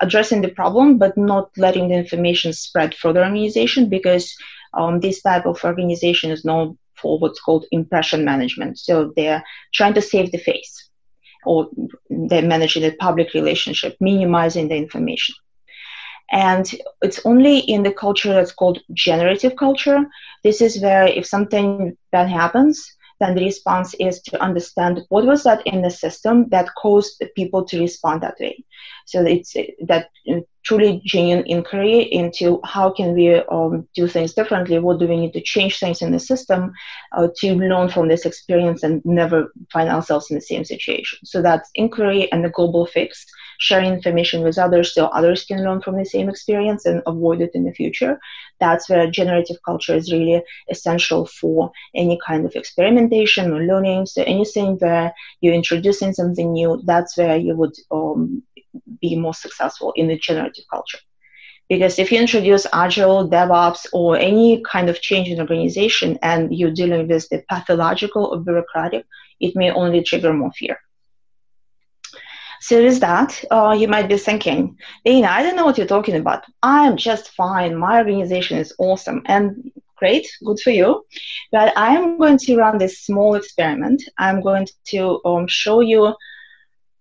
addressing 0.00 0.42
the 0.42 0.48
problem, 0.48 0.98
but 0.98 1.16
not 1.16 1.50
letting 1.56 1.88
the 1.88 1.94
information 1.94 2.52
spread 2.52 2.94
further 2.94 3.20
organization 3.22 3.88
because 3.88 4.34
um, 4.74 5.00
this 5.00 5.22
type 5.22 5.46
of 5.46 5.64
organization 5.64 6.30
is 6.30 6.44
known 6.44 6.78
for 6.94 7.18
what's 7.18 7.40
called 7.40 7.66
impression 7.70 8.24
management. 8.24 8.78
So 8.78 9.12
they're 9.16 9.42
trying 9.72 9.94
to 9.94 10.02
save 10.02 10.32
the 10.32 10.38
face 10.38 10.88
or 11.44 11.68
they're 12.10 12.42
managing 12.42 12.82
the 12.82 12.92
public 12.96 13.32
relationship, 13.34 13.96
minimizing 14.00 14.68
the 14.68 14.76
information. 14.76 15.34
And 16.32 16.70
it's 17.02 17.24
only 17.24 17.58
in 17.58 17.82
the 17.82 17.92
culture 17.92 18.32
that's 18.32 18.52
called 18.52 18.78
generative 18.92 19.56
culture. 19.56 19.98
This 20.44 20.60
is 20.60 20.80
where 20.80 21.06
if 21.06 21.26
something 21.26 21.96
bad 22.12 22.28
happens, 22.28 22.96
then 23.20 23.34
the 23.34 23.44
response 23.44 23.94
is 24.00 24.20
to 24.22 24.42
understand 24.42 25.02
what 25.10 25.26
was 25.26 25.44
that 25.44 25.64
in 25.66 25.82
the 25.82 25.90
system 25.90 26.48
that 26.48 26.74
caused 26.74 27.22
people 27.36 27.64
to 27.66 27.78
respond 27.78 28.22
that 28.22 28.36
way. 28.40 28.64
So 29.06 29.22
it's 29.24 29.54
that 29.86 30.08
truly 30.64 31.02
genuine 31.04 31.44
inquiry 31.46 32.00
into 32.00 32.60
how 32.64 32.90
can 32.90 33.14
we 33.14 33.34
um, 33.34 33.88
do 33.94 34.06
things 34.06 34.34
differently? 34.34 34.78
What 34.78 34.98
do 34.98 35.06
we 35.06 35.16
need 35.16 35.32
to 35.32 35.40
change 35.40 35.78
things 35.78 36.02
in 36.02 36.12
the 36.12 36.18
system 36.18 36.72
uh, 37.16 37.28
to 37.38 37.54
learn 37.54 37.88
from 37.88 38.08
this 38.08 38.24
experience 38.24 38.82
and 38.82 39.02
never 39.04 39.52
find 39.72 39.88
ourselves 39.88 40.30
in 40.30 40.36
the 40.36 40.40
same 40.40 40.64
situation? 40.64 41.18
So 41.24 41.42
that's 41.42 41.70
inquiry 41.74 42.30
and 42.32 42.44
the 42.44 42.50
global 42.50 42.86
fix 42.86 43.26
sharing 43.60 43.92
information 43.92 44.42
with 44.42 44.58
others 44.58 44.94
so 44.94 45.06
others 45.06 45.44
can 45.44 45.64
learn 45.64 45.80
from 45.80 45.96
the 45.96 46.04
same 46.04 46.28
experience 46.28 46.86
and 46.86 47.02
avoid 47.06 47.40
it 47.40 47.50
in 47.54 47.64
the 47.64 47.72
future 47.72 48.18
that's 48.58 48.88
where 48.88 49.10
generative 49.10 49.56
culture 49.64 49.94
is 49.94 50.12
really 50.12 50.42
essential 50.70 51.26
for 51.26 51.70
any 51.94 52.18
kind 52.26 52.44
of 52.44 52.56
experimentation 52.56 53.52
or 53.52 53.62
learning 53.62 54.06
so 54.06 54.22
anything 54.26 54.76
where 54.78 55.12
you're 55.40 55.54
introducing 55.62 56.12
something 56.12 56.52
new 56.52 56.80
that's 56.84 57.16
where 57.16 57.36
you 57.36 57.54
would 57.54 57.76
um, 57.90 58.42
be 59.00 59.16
more 59.16 59.34
successful 59.34 59.92
in 59.96 60.08
the 60.08 60.18
generative 60.18 60.64
culture. 60.70 60.98
Because 61.68 61.98
if 61.98 62.10
you 62.10 62.18
introduce 62.18 62.66
agile, 62.72 63.28
DevOps, 63.28 63.86
or 63.92 64.16
any 64.16 64.62
kind 64.62 64.90
of 64.90 65.00
change 65.00 65.28
in 65.28 65.40
organization 65.40 66.18
and 66.22 66.52
you're 66.52 66.72
dealing 66.72 67.06
with 67.06 67.28
the 67.28 67.44
pathological 67.48 68.26
or 68.26 68.40
bureaucratic, 68.40 69.06
it 69.38 69.54
may 69.54 69.70
only 69.70 70.02
trigger 70.02 70.32
more 70.32 70.50
fear. 70.52 70.78
So 72.60 72.82
with 72.84 73.00
that, 73.00 73.42
uh, 73.50 73.74
you 73.78 73.88
might 73.88 74.08
be 74.08 74.18
thinking, 74.18 74.76
Dana, 75.04 75.28
I 75.28 75.42
don't 75.42 75.56
know 75.56 75.64
what 75.64 75.78
you're 75.78 75.86
talking 75.86 76.16
about. 76.16 76.44
I'm 76.62 76.96
just 76.96 77.30
fine. 77.30 77.74
My 77.74 77.98
organization 77.98 78.58
is 78.58 78.74
awesome. 78.78 79.22
And 79.24 79.72
great, 79.96 80.30
good 80.44 80.60
for 80.60 80.70
you. 80.70 81.04
But 81.52 81.76
I 81.76 81.96
am 81.96 82.18
going 82.18 82.38
to 82.38 82.56
run 82.56 82.78
this 82.78 83.00
small 83.00 83.34
experiment. 83.34 84.02
I'm 84.18 84.42
going 84.42 84.68
to 84.88 85.20
um, 85.24 85.46
show 85.48 85.80
you 85.80 86.14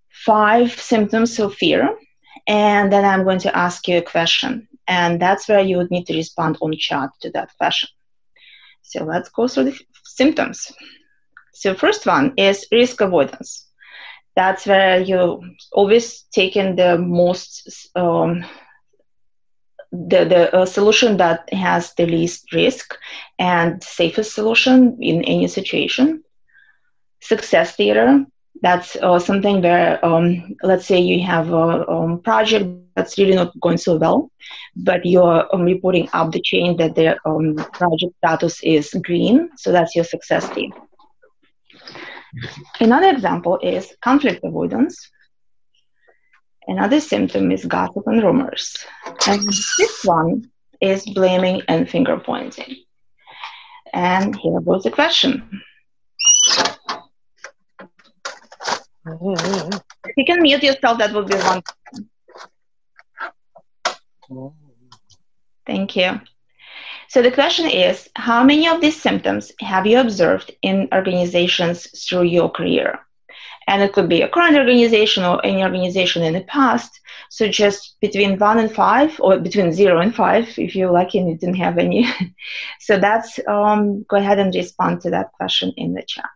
five 0.10 0.72
symptoms 0.72 1.40
of 1.40 1.56
fear, 1.56 1.98
and 2.48 2.92
then 2.92 3.06
I'm 3.06 3.24
going 3.24 3.40
to 3.40 3.56
ask 3.56 3.88
you 3.88 3.98
a 3.98 4.02
question. 4.02 4.68
And 4.88 5.22
that's 5.22 5.48
where 5.48 5.62
you 5.62 5.78
would 5.78 5.92
need 5.92 6.08
to 6.08 6.16
respond 6.16 6.58
on 6.62 6.74
chat 6.78 7.10
to 7.22 7.32
that 7.32 7.52
question. 7.58 7.90
So 8.82 9.04
let's 9.04 9.30
go 9.30 9.48
through 9.48 9.66
the 9.66 9.80
symptoms. 10.04 10.72
So 11.54 11.76
first 11.76 12.06
one 12.06 12.34
is 12.38 12.66
risk 12.72 13.02
avoidance. 13.02 13.69
That's 14.40 14.66
where 14.66 15.02
you 15.02 15.42
always 15.74 16.24
taking 16.40 16.76
the 16.76 16.98
most 16.98 17.90
um, 17.96 18.46
the 19.92 20.24
the 20.34 20.44
uh, 20.56 20.66
solution 20.66 21.18
that 21.18 21.52
has 21.54 21.94
the 21.96 22.06
least 22.06 22.54
risk 22.54 22.98
and 23.40 23.84
safest 23.84 24.34
solution 24.36 24.98
in 25.02 25.24
any 25.26 25.48
situation. 25.48 26.24
Success 27.22 27.76
theater. 27.76 28.26
That's 28.62 28.96
uh, 28.98 29.20
something 29.20 29.62
where, 29.62 30.04
um, 30.06 30.56
let's 30.64 30.86
say, 30.86 31.00
you 31.00 31.26
have 31.26 31.52
a 31.54 31.88
um, 31.90 32.22
project 32.22 32.66
that's 32.68 32.92
really 32.92 33.12
not 33.12 33.32
going 33.36 33.78
so 33.78 33.98
well, 33.98 34.32
but 34.76 35.06
you're 35.06 35.48
um, 35.54 35.64
reporting 35.64 36.10
up 36.14 36.32
the 36.32 36.42
chain 36.42 36.78
that 36.78 36.96
the 36.96 37.18
um, 37.26 37.56
project 37.74 38.14
status 38.18 38.64
is 38.64 38.94
green, 39.04 39.50
so 39.56 39.72
that's 39.72 39.96
your 39.96 40.06
success 40.06 40.48
theater. 40.50 40.89
Another 42.80 43.10
example 43.10 43.60
is 43.62 43.94
conflict 44.02 44.44
avoidance. 44.44 45.10
Another 46.68 47.00
symptom 47.00 47.52
is 47.52 47.66
gossip 47.66 48.04
and 48.06 48.22
rumors. 48.22 48.78
And 49.28 49.42
this 49.42 50.02
one 50.04 50.52
is 50.82 51.06
blaming 51.06 51.62
and 51.68 51.90
finger 51.90 52.20
pointing. 52.20 52.76
And 53.94 54.36
here 54.36 54.60
goes 54.62 54.84
the 54.84 54.92
question. 54.92 55.62
If 59.06 60.16
you 60.18 60.26
can 60.26 60.42
mute 60.42 60.64
yourself, 60.64 61.00
that 61.00 61.14
would 61.14 61.28
be 61.28 61.36
one. 61.36 61.64
Thank 65.66 65.96
you. 65.96 66.22
So 67.10 67.24
the 67.24 67.32
question 67.32 67.66
is 67.66 68.08
how 68.16 68.44
many 68.44 68.68
of 68.68 68.82
these 68.82 69.02
symptoms 69.02 69.52
have 69.62 69.88
you 69.88 70.00
observed 70.00 70.52
in 70.62 70.88
organizations 70.94 71.88
through 72.08 72.26
your 72.26 72.52
career? 72.52 73.00
And 73.68 73.82
it 73.82 73.94
could 73.94 74.08
be 74.08 74.22
a 74.22 74.30
current 74.30 74.56
organization 74.56 75.24
or 75.24 75.44
any 75.44 75.64
organization 75.64 76.22
in 76.22 76.34
the 76.34 76.42
past. 76.42 77.00
So 77.32 77.48
just 77.48 78.00
between 78.00 78.38
one 78.38 78.60
and 78.60 78.72
five, 78.72 79.20
or 79.20 79.40
between 79.40 79.74
zero 79.74 80.00
and 80.00 80.14
five, 80.14 80.48
if 80.60 80.76
you're 80.76 80.92
lucky 80.92 81.18
and 81.18 81.30
you 81.30 81.38
didn't 81.38 81.56
have 81.56 81.80
any. 81.80 82.08
so 82.80 83.00
that's 83.00 83.40
um, 83.48 84.04
go 84.04 84.18
ahead 84.18 84.38
and 84.38 84.54
respond 84.54 85.02
to 85.02 85.10
that 85.10 85.32
question 85.34 85.74
in 85.78 85.94
the 85.94 86.04
chat. 86.04 86.30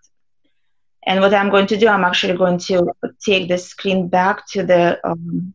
And 1.05 1.19
what 1.19 1.35
I'm 1.35 1.51
going 1.51 1.67
to 1.67 1.77
do, 1.77 1.87
I'm 1.87 2.03
actually 2.03 2.37
going 2.37 2.57
to 2.69 2.91
take 3.23 3.47
the 3.47 3.59
screen 3.59 4.07
back 4.07 4.47
to 4.53 4.63
the. 4.63 4.99
Um, 5.07 5.53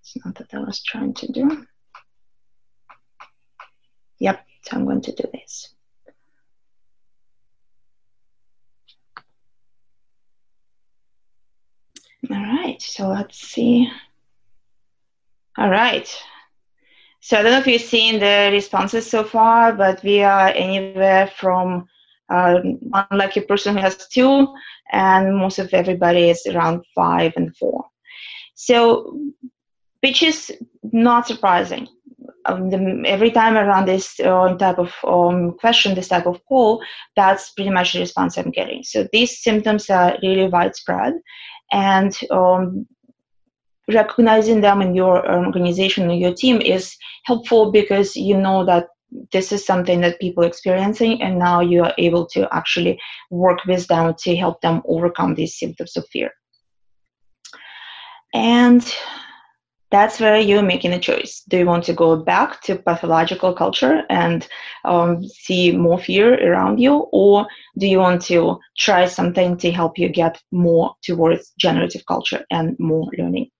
it's 0.00 0.24
not 0.24 0.36
that 0.36 0.54
I 0.54 0.58
was 0.58 0.80
trying 0.80 1.14
to 1.14 1.32
do. 1.32 1.66
Yep, 4.24 4.46
so 4.62 4.76
I'm 4.78 4.86
going 4.86 5.02
to 5.02 5.12
do 5.12 5.24
this. 5.34 5.74
All 12.30 12.36
right, 12.38 12.80
so 12.80 13.08
let's 13.08 13.38
see. 13.38 13.86
All 15.58 15.68
right. 15.68 16.08
So 17.20 17.36
I 17.36 17.42
don't 17.42 17.52
know 17.52 17.58
if 17.58 17.66
you've 17.66 17.82
seen 17.82 18.18
the 18.18 18.48
responses 18.50 19.10
so 19.10 19.24
far, 19.24 19.74
but 19.74 20.02
we 20.02 20.22
are 20.22 20.48
anywhere 20.48 21.26
from 21.26 21.86
uh, 22.30 22.60
one 22.80 23.06
lucky 23.12 23.42
person 23.42 23.74
who 23.74 23.82
has 23.82 24.08
two, 24.08 24.48
and 24.90 25.36
most 25.36 25.58
of 25.58 25.74
everybody 25.74 26.30
is 26.30 26.46
around 26.46 26.82
five 26.94 27.34
and 27.36 27.54
four. 27.58 27.84
So, 28.54 29.20
which 30.00 30.22
is 30.22 30.50
not 30.82 31.26
surprising 31.26 31.88
the, 32.46 33.02
every 33.06 33.30
time 33.30 33.56
I 33.56 33.66
run 33.66 33.86
this 33.86 34.18
uh, 34.20 34.54
type 34.56 34.78
of 34.78 34.92
um, 35.04 35.56
question, 35.58 35.94
this 35.94 36.08
type 36.08 36.26
of 36.26 36.40
poll, 36.48 36.82
that's 37.16 37.50
pretty 37.50 37.70
much 37.70 37.92
the 37.92 38.00
response 38.00 38.36
I'm 38.36 38.50
getting. 38.50 38.82
So 38.82 39.08
these 39.12 39.42
symptoms 39.42 39.90
are 39.90 40.16
really 40.22 40.48
widespread, 40.48 41.14
and 41.72 42.18
um, 42.30 42.86
recognizing 43.88 44.60
them 44.60 44.80
in 44.80 44.94
your 44.94 45.28
organization 45.30 46.10
or 46.10 46.14
your 46.14 46.34
team 46.34 46.60
is 46.60 46.96
helpful 47.24 47.70
because 47.70 48.16
you 48.16 48.36
know 48.36 48.64
that 48.64 48.88
this 49.32 49.52
is 49.52 49.64
something 49.64 50.00
that 50.00 50.20
people 50.20 50.42
are 50.44 50.48
experiencing 50.48 51.22
and 51.22 51.38
now 51.38 51.60
you 51.60 51.82
are 51.82 51.94
able 51.98 52.26
to 52.26 52.48
actually 52.52 52.98
work 53.30 53.64
with 53.66 53.86
them 53.86 54.14
to 54.18 54.34
help 54.34 54.60
them 54.60 54.82
overcome 54.88 55.34
these 55.34 55.56
symptoms 55.56 55.96
of 55.96 56.04
fear 56.08 56.32
and 58.34 58.94
that's 59.94 60.18
where 60.18 60.40
you're 60.40 60.70
making 60.74 60.92
a 60.92 60.98
choice. 60.98 61.44
Do 61.48 61.56
you 61.58 61.66
want 61.66 61.84
to 61.84 61.94
go 61.94 62.16
back 62.16 62.60
to 62.62 62.74
pathological 62.74 63.52
culture 63.54 64.02
and 64.10 64.44
um, 64.84 65.22
see 65.22 65.70
more 65.70 66.00
fear 66.00 66.28
around 66.50 66.80
you, 66.80 66.94
or 67.12 67.46
do 67.78 67.86
you 67.86 67.98
want 67.98 68.20
to 68.22 68.58
try 68.76 69.06
something 69.06 69.56
to 69.58 69.70
help 69.70 69.96
you 69.96 70.08
get 70.08 70.42
more 70.50 70.96
towards 71.04 71.52
generative 71.60 72.04
culture 72.06 72.44
and 72.50 72.76
more 72.80 73.08
learning? 73.16 73.50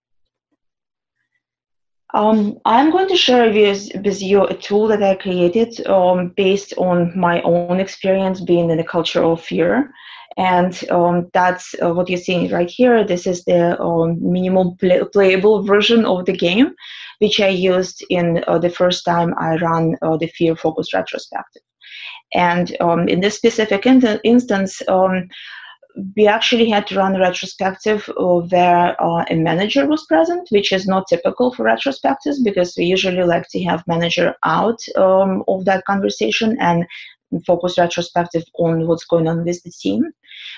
Um, 2.12 2.58
I'm 2.64 2.90
going 2.90 3.08
to 3.08 3.16
share 3.16 3.52
with, 3.52 3.88
with 4.04 4.20
you 4.20 4.44
a 4.44 4.56
tool 4.56 4.88
that 4.88 5.02
I 5.04 5.14
created 5.14 5.86
um, 5.86 6.32
based 6.36 6.74
on 6.76 7.16
my 7.16 7.42
own 7.42 7.78
experience 7.78 8.40
being 8.40 8.70
in 8.70 8.80
a 8.80 8.84
culture 8.84 9.22
of 9.22 9.40
fear 9.40 9.92
and 10.36 10.88
um, 10.90 11.30
that's 11.32 11.74
uh, 11.82 11.92
what 11.92 12.08
you're 12.08 12.18
seeing 12.18 12.50
right 12.50 12.70
here. 12.70 13.04
This 13.04 13.26
is 13.26 13.44
the 13.44 13.80
um, 13.80 14.18
minimum 14.20 14.76
play- 14.76 15.02
playable 15.12 15.62
version 15.62 16.04
of 16.04 16.24
the 16.26 16.36
game, 16.36 16.74
which 17.20 17.40
I 17.40 17.48
used 17.48 18.04
in 18.10 18.42
uh, 18.46 18.58
the 18.58 18.70
first 18.70 19.04
time 19.04 19.34
I 19.38 19.56
ran 19.56 19.96
uh, 20.02 20.16
the 20.16 20.26
fear 20.28 20.56
focused 20.56 20.94
retrospective. 20.94 21.62
And 22.34 22.76
um, 22.80 23.08
in 23.08 23.20
this 23.20 23.36
specific 23.36 23.86
in- 23.86 24.20
instance, 24.24 24.82
um, 24.88 25.28
we 26.16 26.26
actually 26.26 26.68
had 26.68 26.86
to 26.88 26.96
run 26.96 27.14
a 27.14 27.20
retrospective 27.20 28.08
where 28.16 29.00
uh, 29.00 29.24
a 29.30 29.36
manager 29.36 29.86
was 29.86 30.04
present, 30.06 30.48
which 30.50 30.72
is 30.72 30.88
not 30.88 31.06
typical 31.08 31.54
for 31.54 31.64
retrospectives 31.64 32.42
because 32.42 32.74
we 32.76 32.84
usually 32.84 33.22
like 33.22 33.46
to 33.50 33.62
have 33.62 33.86
manager 33.86 34.34
out 34.44 34.80
um, 34.96 35.44
of 35.46 35.64
that 35.66 35.84
conversation 35.84 36.56
and 36.60 36.84
focus 37.42 37.78
retrospective 37.78 38.44
on 38.58 38.86
what's 38.86 39.04
going 39.04 39.28
on 39.28 39.44
with 39.44 39.62
the 39.62 39.70
team. 39.70 40.04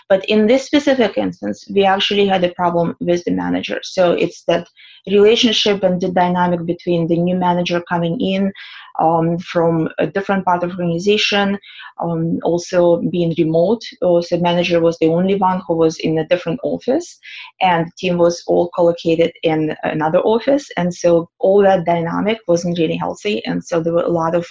But 0.09 0.25
in 0.27 0.47
this 0.47 0.65
specific 0.65 1.19
instance, 1.19 1.67
we 1.73 1.85
actually 1.85 2.27
had 2.27 2.45
a 2.45 2.55
problem 2.55 2.97
with 3.01 3.25
the 3.25 3.33
manager. 3.33 3.81
So 3.83 4.12
it's 4.12 4.45
that 4.45 4.69
relationship 5.07 5.83
and 5.83 6.01
the 6.01 6.11
dynamic 6.11 6.65
between 6.65 7.07
the 7.07 7.19
new 7.19 7.37
manager 7.37 7.83
coming 7.89 8.21
in 8.21 8.53
um, 8.99 9.39
from 9.39 9.89
a 9.99 10.07
different 10.07 10.45
part 10.45 10.62
of 10.62 10.71
organization, 10.71 11.59
um, 12.01 12.39
also 12.43 13.03
being 13.11 13.35
remote. 13.39 13.83
Uh, 14.03 14.23
so 14.23 14.39
manager 14.39 14.81
was 14.81 14.99
the 14.99 15.09
only 15.09 15.35
one 15.35 15.61
who 15.67 15.77
was 15.77 15.99
in 15.99 16.19
a 16.19 16.27
different 16.27 16.61
office, 16.62 17.19
and 17.61 17.87
the 17.87 17.93
team 17.99 18.19
was 18.19 18.43
all 18.47 18.71
collocated 18.75 19.33
in 19.43 19.77
another 19.83 20.21
office. 20.21 20.69
And 20.77 20.95
so 20.95 21.29
all 21.39 21.62
that 21.62 21.85
dynamic 21.85 22.39
wasn't 22.49 22.79
really 22.79 22.97
healthy, 22.97 23.45
and 23.45 23.65
so 23.65 23.81
there 23.81 23.93
were 23.93 24.03
a 24.03 24.09
lot 24.09 24.35
of 24.35 24.47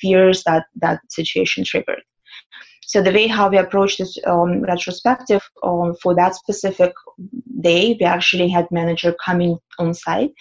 fears 0.00 0.42
that 0.44 0.66
that 0.76 1.00
situation 1.10 1.64
triggered. 1.64 2.02
So 2.88 3.02
the 3.02 3.12
way 3.12 3.26
how 3.26 3.50
we 3.50 3.58
approached 3.58 3.98
this 3.98 4.16
um, 4.26 4.62
retrospective 4.62 5.42
um, 5.62 5.94
for 6.02 6.14
that 6.14 6.34
specific 6.34 6.94
day, 7.60 7.98
we 8.00 8.06
actually 8.06 8.48
had 8.48 8.66
manager 8.70 9.14
coming 9.22 9.58
on 9.78 9.92
site, 9.92 10.32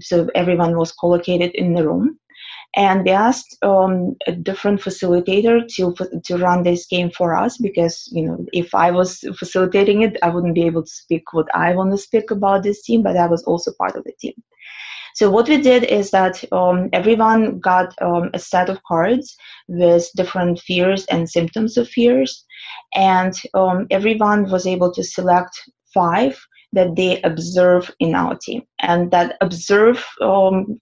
so 0.00 0.28
everyone 0.34 0.76
was 0.76 0.90
collocated 0.90 1.52
in 1.54 1.74
the 1.74 1.86
room, 1.86 2.18
and 2.74 3.04
we 3.04 3.12
asked 3.12 3.56
um, 3.62 4.16
a 4.26 4.32
different 4.32 4.80
facilitator 4.80 5.66
to 5.76 5.94
to 6.24 6.38
run 6.38 6.64
this 6.64 6.86
game 6.86 7.10
for 7.10 7.36
us 7.36 7.58
because 7.58 8.08
you 8.10 8.26
know 8.26 8.46
if 8.52 8.74
I 8.74 8.90
was 8.90 9.20
facilitating 9.38 10.02
it, 10.02 10.16
I 10.22 10.30
wouldn't 10.30 10.56
be 10.56 10.66
able 10.66 10.82
to 10.82 10.90
speak 10.90 11.32
what 11.32 11.54
I 11.54 11.72
want 11.74 11.92
to 11.92 11.98
speak 11.98 12.32
about 12.32 12.64
this 12.64 12.82
team, 12.82 13.04
but 13.04 13.16
I 13.16 13.26
was 13.26 13.44
also 13.44 13.72
part 13.78 13.94
of 13.94 14.02
the 14.02 14.12
team. 14.18 14.34
So 15.14 15.30
what 15.30 15.48
we 15.48 15.60
did 15.60 15.84
is 15.84 16.10
that 16.10 16.42
um, 16.52 16.88
everyone 16.92 17.60
got 17.60 17.94
um, 18.00 18.30
a 18.34 18.38
set 18.38 18.68
of 18.68 18.82
cards 18.84 19.36
with 19.68 20.08
different 20.16 20.60
fears 20.60 21.04
and 21.06 21.28
symptoms 21.28 21.76
of 21.76 21.88
fears, 21.88 22.44
and 22.94 23.34
um, 23.54 23.86
everyone 23.90 24.50
was 24.50 24.66
able 24.66 24.92
to 24.92 25.04
select 25.04 25.54
five 25.92 26.38
that 26.72 26.96
they 26.96 27.20
observe 27.22 27.90
in 28.00 28.14
our 28.14 28.36
team, 28.36 28.62
and 28.80 29.10
that 29.10 29.36
observe 29.40 30.04
um, 30.22 30.80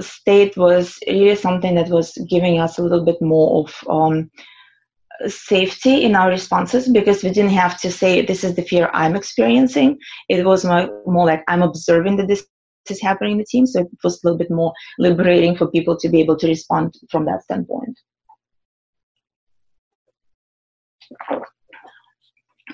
state 0.00 0.56
was 0.56 0.98
really 1.06 1.36
something 1.36 1.74
that 1.76 1.88
was 1.88 2.12
giving 2.28 2.60
us 2.60 2.78
a 2.78 2.82
little 2.82 3.04
bit 3.04 3.20
more 3.22 3.64
of 3.64 3.74
um, 3.88 4.30
safety 5.28 6.04
in 6.04 6.14
our 6.14 6.28
responses 6.28 6.88
because 6.88 7.22
we 7.22 7.30
didn't 7.30 7.52
have 7.52 7.80
to 7.80 7.90
say 7.90 8.20
this 8.20 8.44
is 8.44 8.54
the 8.54 8.62
fear 8.62 8.90
i'm 8.92 9.16
experiencing. 9.16 9.98
It 10.28 10.44
was 10.44 10.64
more, 10.64 11.02
more 11.06 11.26
like 11.26 11.42
i'm 11.48 11.62
observing 11.62 12.16
that 12.16 12.28
this 12.28 12.46
is 12.90 13.00
happening 13.00 13.32
in 13.32 13.38
the 13.38 13.44
team. 13.44 13.66
So 13.66 13.80
it 13.80 13.88
was 14.02 14.22
a 14.22 14.26
little 14.26 14.38
bit 14.38 14.50
more 14.50 14.72
liberating 14.98 15.56
for 15.56 15.66
people 15.68 15.96
to 15.98 16.08
be 16.08 16.20
able 16.20 16.36
to 16.38 16.48
respond 16.48 16.94
from 17.10 17.24
that 17.26 17.42
standpoint. 17.42 17.98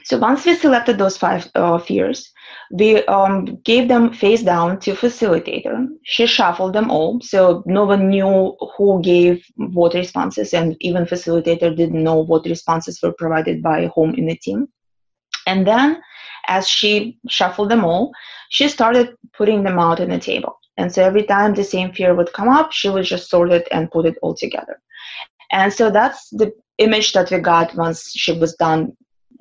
So 0.04 0.18
once 0.18 0.44
we 0.44 0.54
selected 0.54 0.98
those 0.98 1.16
five 1.16 1.50
uh, 1.54 1.78
fears, 1.78 2.30
we 2.72 3.04
um, 3.04 3.60
gave 3.64 3.88
them 3.88 4.12
face 4.12 4.42
down 4.42 4.80
to 4.80 4.94
facilitator. 4.94 5.86
She 6.02 6.26
shuffled 6.26 6.72
them 6.72 6.90
all, 6.90 7.20
so 7.20 7.62
no 7.66 7.84
one 7.84 8.08
knew 8.08 8.56
who 8.76 9.02
gave 9.02 9.44
what 9.56 9.94
responses, 9.94 10.54
and 10.54 10.76
even 10.80 11.04
facilitator 11.04 11.76
didn't 11.76 12.02
know 12.02 12.16
what 12.16 12.46
responses 12.46 13.00
were 13.02 13.12
provided 13.12 13.62
by 13.62 13.90
whom 13.94 14.14
in 14.14 14.26
the 14.26 14.36
team. 14.36 14.68
And 15.46 15.66
then, 15.66 16.00
as 16.46 16.68
she 16.68 17.18
shuffled 17.28 17.70
them 17.70 17.84
all, 17.84 18.12
she 18.50 18.68
started 18.68 19.16
putting 19.32 19.62
them 19.62 19.78
out 19.78 20.00
on 20.00 20.10
the 20.10 20.18
table. 20.18 20.58
And 20.76 20.92
so 20.92 21.02
every 21.02 21.24
time 21.24 21.54
the 21.54 21.64
same 21.64 21.92
fear 21.92 22.14
would 22.14 22.32
come 22.32 22.48
up, 22.48 22.72
she 22.72 22.88
would 22.88 23.04
just 23.04 23.28
sort 23.28 23.52
it 23.52 23.68
and 23.70 23.90
put 23.90 24.06
it 24.06 24.16
all 24.22 24.34
together. 24.34 24.80
And 25.50 25.72
so 25.72 25.90
that's 25.90 26.30
the 26.30 26.52
image 26.78 27.12
that 27.12 27.30
we 27.30 27.38
got 27.38 27.74
once 27.74 28.10
she 28.10 28.32
was 28.32 28.54
done 28.54 28.96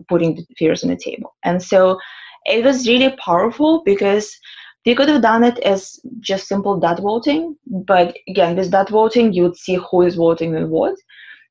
putting 0.10 0.36
the 0.36 0.46
fears 0.58 0.84
on 0.84 0.90
the 0.90 0.98
table. 0.98 1.36
And 1.44 1.62
so 1.62 1.98
it 2.46 2.66
was 2.66 2.88
really 2.88 3.16
powerful 3.18 3.82
because 3.86 4.36
they 4.84 4.96
could 4.96 5.10
have 5.10 5.22
done 5.22 5.44
it 5.44 5.60
as 5.60 6.00
just 6.20 6.48
simple 6.48 6.80
dot 6.80 7.00
voting, 7.00 7.56
but 7.68 8.18
again, 8.28 8.56
with 8.56 8.72
dot 8.72 8.90
voting, 8.90 9.32
you 9.32 9.44
would 9.44 9.58
see 9.58 9.76
who 9.76 10.02
is 10.02 10.16
voting 10.16 10.56
and 10.56 10.70
what. 10.70 10.96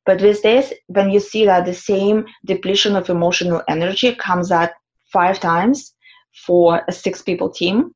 But 0.04 0.20
with 0.20 0.42
this, 0.42 0.72
when 0.88 1.10
you 1.10 1.20
see 1.20 1.44
that 1.44 1.64
the 1.64 1.74
same 1.74 2.24
depletion 2.44 2.96
of 2.96 3.08
emotional 3.08 3.62
energy 3.68 4.14
comes 4.16 4.50
at 4.50 4.72
five 5.12 5.40
times 5.40 5.94
for 6.46 6.82
a 6.88 6.92
six 6.92 7.22
people 7.22 7.50
team, 7.50 7.94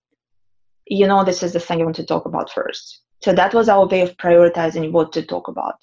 you 0.87 1.07
know 1.07 1.25
this 1.25 1.43
is 1.43 1.53
the 1.53 1.61
thing 1.61 1.79
you 1.79 1.85
want 1.85 1.97
to 1.97 2.07
talk 2.07 2.27
about 2.27 2.51
first. 2.51 3.01
So 3.23 3.33
that 3.33 3.55
was 3.55 3.69
our 3.69 3.87
way 3.87 4.03
of 4.03 4.17
prioritizing 4.17 4.93
what 4.93 5.13
to 5.13 5.25
talk 5.25 5.49
about. 5.49 5.77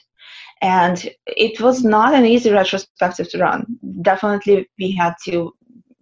And 0.61 1.09
it 1.25 1.59
was 1.59 1.83
not 1.83 2.13
an 2.13 2.25
easy 2.25 2.51
retrospective 2.51 3.29
to 3.29 3.39
run. 3.39 3.65
Definitely, 4.03 4.69
we 4.77 4.91
had 4.91 5.15
to, 5.25 5.51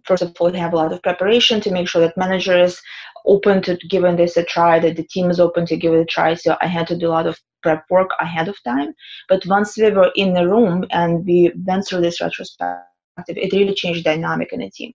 first 0.04 0.22
of 0.22 0.36
all, 0.38 0.52
have 0.52 0.74
a 0.74 0.76
lot 0.76 0.92
of 0.92 1.02
preparation 1.02 1.62
to 1.62 1.70
make 1.70 1.88
sure 1.88 2.02
that 2.02 2.16
manager 2.18 2.62
is 2.62 2.78
open 3.24 3.62
to 3.62 3.78
giving 3.88 4.16
this 4.16 4.36
a 4.36 4.44
try, 4.44 4.78
that 4.78 4.96
the 4.96 5.04
team 5.04 5.30
is 5.30 5.40
open 5.40 5.64
to 5.66 5.76
give 5.78 5.94
it 5.94 6.00
a 6.00 6.04
try. 6.04 6.34
So 6.34 6.56
I 6.60 6.66
had 6.66 6.86
to 6.88 6.98
do 6.98 7.08
a 7.08 7.16
lot 7.16 7.26
of 7.26 7.38
prep 7.62 7.84
work 7.88 8.10
ahead 8.20 8.48
of 8.48 8.62
time. 8.62 8.92
But 9.28 9.46
once 9.46 9.78
we 9.78 9.90
were 9.90 10.12
in 10.14 10.34
the 10.34 10.46
room 10.46 10.84
and 10.90 11.24
we 11.24 11.52
went 11.66 11.86
through 11.86 12.02
this 12.02 12.20
retrospective, 12.20 12.84
it 13.28 13.52
really 13.52 13.74
changed 13.74 14.04
dynamic 14.04 14.52
in 14.52 14.60
the 14.60 14.70
team. 14.70 14.92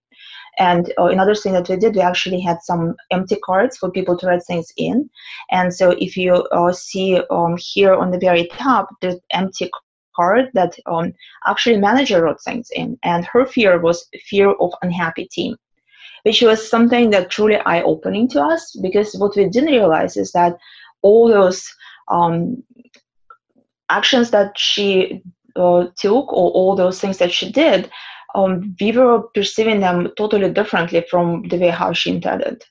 And 0.58 0.92
uh, 0.98 1.06
another 1.06 1.34
thing 1.34 1.52
that 1.52 1.68
we 1.68 1.76
did, 1.76 1.94
we 1.94 2.00
actually 2.00 2.40
had 2.40 2.62
some 2.62 2.96
empty 3.10 3.36
cards 3.44 3.76
for 3.76 3.90
people 3.90 4.16
to 4.18 4.26
write 4.26 4.44
things 4.44 4.72
in. 4.76 5.10
And 5.50 5.72
so 5.72 5.90
if 5.98 6.16
you 6.16 6.34
uh, 6.34 6.72
see 6.72 7.20
um, 7.30 7.56
here 7.58 7.94
on 7.94 8.10
the 8.10 8.18
very 8.18 8.48
top, 8.48 8.88
the 9.02 9.20
empty 9.30 9.70
card 10.16 10.48
that 10.54 10.74
um, 10.86 11.12
actually 11.46 11.78
manager 11.78 12.22
wrote 12.22 12.40
things 12.42 12.70
in. 12.74 12.98
And 13.02 13.24
her 13.26 13.46
fear 13.46 13.78
was 13.80 14.08
fear 14.24 14.50
of 14.52 14.72
unhappy 14.82 15.28
team, 15.30 15.56
which 16.22 16.40
was 16.42 16.68
something 16.68 17.10
that 17.10 17.30
truly 17.30 17.56
eye-opening 17.56 18.28
to 18.28 18.40
us 18.40 18.74
because 18.82 19.14
what 19.14 19.36
we 19.36 19.48
didn't 19.48 19.70
realize 19.72 20.16
is 20.16 20.32
that 20.32 20.56
all 21.02 21.28
those 21.28 21.70
um, 22.08 22.62
actions 23.90 24.30
that 24.30 24.58
she 24.58 25.22
uh, 25.54 25.86
took 25.96 26.32
or 26.32 26.50
all 26.50 26.74
those 26.74 27.00
things 27.00 27.18
that 27.18 27.32
she 27.32 27.52
did 27.52 27.90
um, 28.36 28.76
we 28.80 28.92
were 28.92 29.22
perceiving 29.34 29.80
them 29.80 30.10
totally 30.16 30.50
differently 30.50 31.04
from 31.10 31.42
the 31.48 31.56
way 31.56 31.68
how 31.68 31.92
she 31.92 32.10
intended 32.10 32.62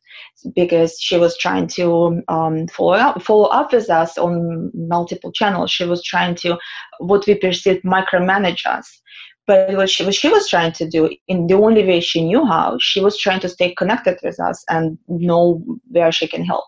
because 0.56 0.98
she 1.02 1.18
was 1.18 1.36
trying 1.38 1.66
to 1.66 2.22
um, 2.28 2.68
follow 2.68 2.94
up 2.94 3.22
follow 3.22 3.46
up 3.46 3.74
with 3.74 3.90
us 3.90 4.18
on 4.18 4.72
multiple 4.76 5.32
channels. 5.32 5.72
She 5.72 5.86
was 5.86 6.04
trying 6.04 6.36
to 6.36 6.58
what 7.00 7.26
we 7.26 7.36
perceived 7.36 7.84
micromanage 7.84 8.66
us. 8.66 9.02
But 9.48 9.76
what 9.76 9.90
she, 9.90 10.04
what 10.04 10.16
she 10.16 10.30
was 10.30 10.50
trying 10.50 10.72
to 10.74 10.90
do 10.90 11.16
in 11.28 11.48
the 11.48 11.56
only 11.56 11.86
way 11.86 12.00
she 12.00 12.24
knew 12.24 12.46
how 12.46 12.78
she 12.80 13.00
was 13.00 13.18
trying 13.18 13.40
to 13.42 13.50
stay 13.50 13.76
connected 13.76 14.18
with 14.24 14.40
us 14.40 14.64
and 14.70 14.98
know 15.08 15.64
where 15.90 16.12
she 16.12 16.28
can 16.28 16.44
help 16.44 16.66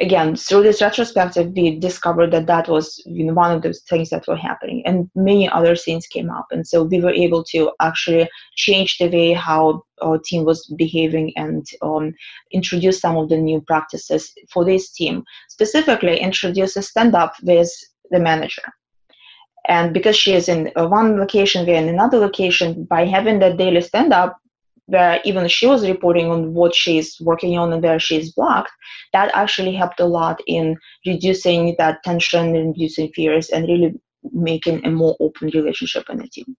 again, 0.00 0.36
through 0.36 0.62
this 0.62 0.82
retrospective, 0.82 1.52
we 1.54 1.78
discovered 1.78 2.32
that 2.32 2.46
that 2.46 2.68
was 2.68 3.00
you 3.06 3.24
know, 3.24 3.34
one 3.34 3.52
of 3.52 3.62
those 3.62 3.80
things 3.82 4.10
that 4.10 4.26
were 4.26 4.36
happening, 4.36 4.82
and 4.86 5.10
many 5.14 5.48
other 5.48 5.76
things 5.76 6.06
came 6.06 6.30
up. 6.30 6.46
And 6.50 6.66
so 6.66 6.82
we 6.82 7.00
were 7.00 7.10
able 7.12 7.44
to 7.44 7.70
actually 7.80 8.28
change 8.56 8.98
the 8.98 9.08
way 9.08 9.32
how 9.32 9.82
our 10.02 10.18
team 10.18 10.44
was 10.44 10.66
behaving 10.76 11.32
and 11.36 11.66
um, 11.82 12.14
introduce 12.52 13.00
some 13.00 13.16
of 13.16 13.28
the 13.28 13.36
new 13.36 13.60
practices 13.60 14.32
for 14.52 14.64
this 14.64 14.90
team. 14.90 15.24
Specifically, 15.48 16.18
introduce 16.18 16.76
a 16.76 16.82
stand 16.82 17.14
up 17.14 17.34
with 17.42 17.70
the 18.10 18.18
manager. 18.18 18.62
And 19.66 19.94
because 19.94 20.16
she 20.16 20.34
is 20.34 20.48
in 20.48 20.70
one 20.76 21.18
location, 21.18 21.66
we're 21.66 21.76
in 21.76 21.88
another 21.88 22.18
location, 22.18 22.84
by 22.84 23.06
having 23.06 23.38
that 23.38 23.56
daily 23.56 23.80
stand 23.80 24.12
up, 24.12 24.36
where 24.86 25.20
even 25.24 25.48
she 25.48 25.66
was 25.66 25.88
reporting 25.88 26.30
on 26.30 26.52
what 26.54 26.74
she's 26.74 27.18
working 27.20 27.58
on 27.58 27.72
and 27.72 27.82
where 27.82 27.98
she's 27.98 28.32
blocked, 28.32 28.70
that 29.12 29.30
actually 29.34 29.74
helped 29.74 30.00
a 30.00 30.04
lot 30.04 30.40
in 30.46 30.76
reducing 31.06 31.74
that 31.78 32.02
tension 32.04 32.54
and 32.54 32.68
reducing 32.68 33.10
fears 33.14 33.48
and 33.50 33.66
really 33.68 33.94
making 34.32 34.84
a 34.84 34.90
more 34.90 35.16
open 35.20 35.50
relationship 35.54 36.04
in 36.10 36.18
the 36.18 36.28
team. 36.28 36.56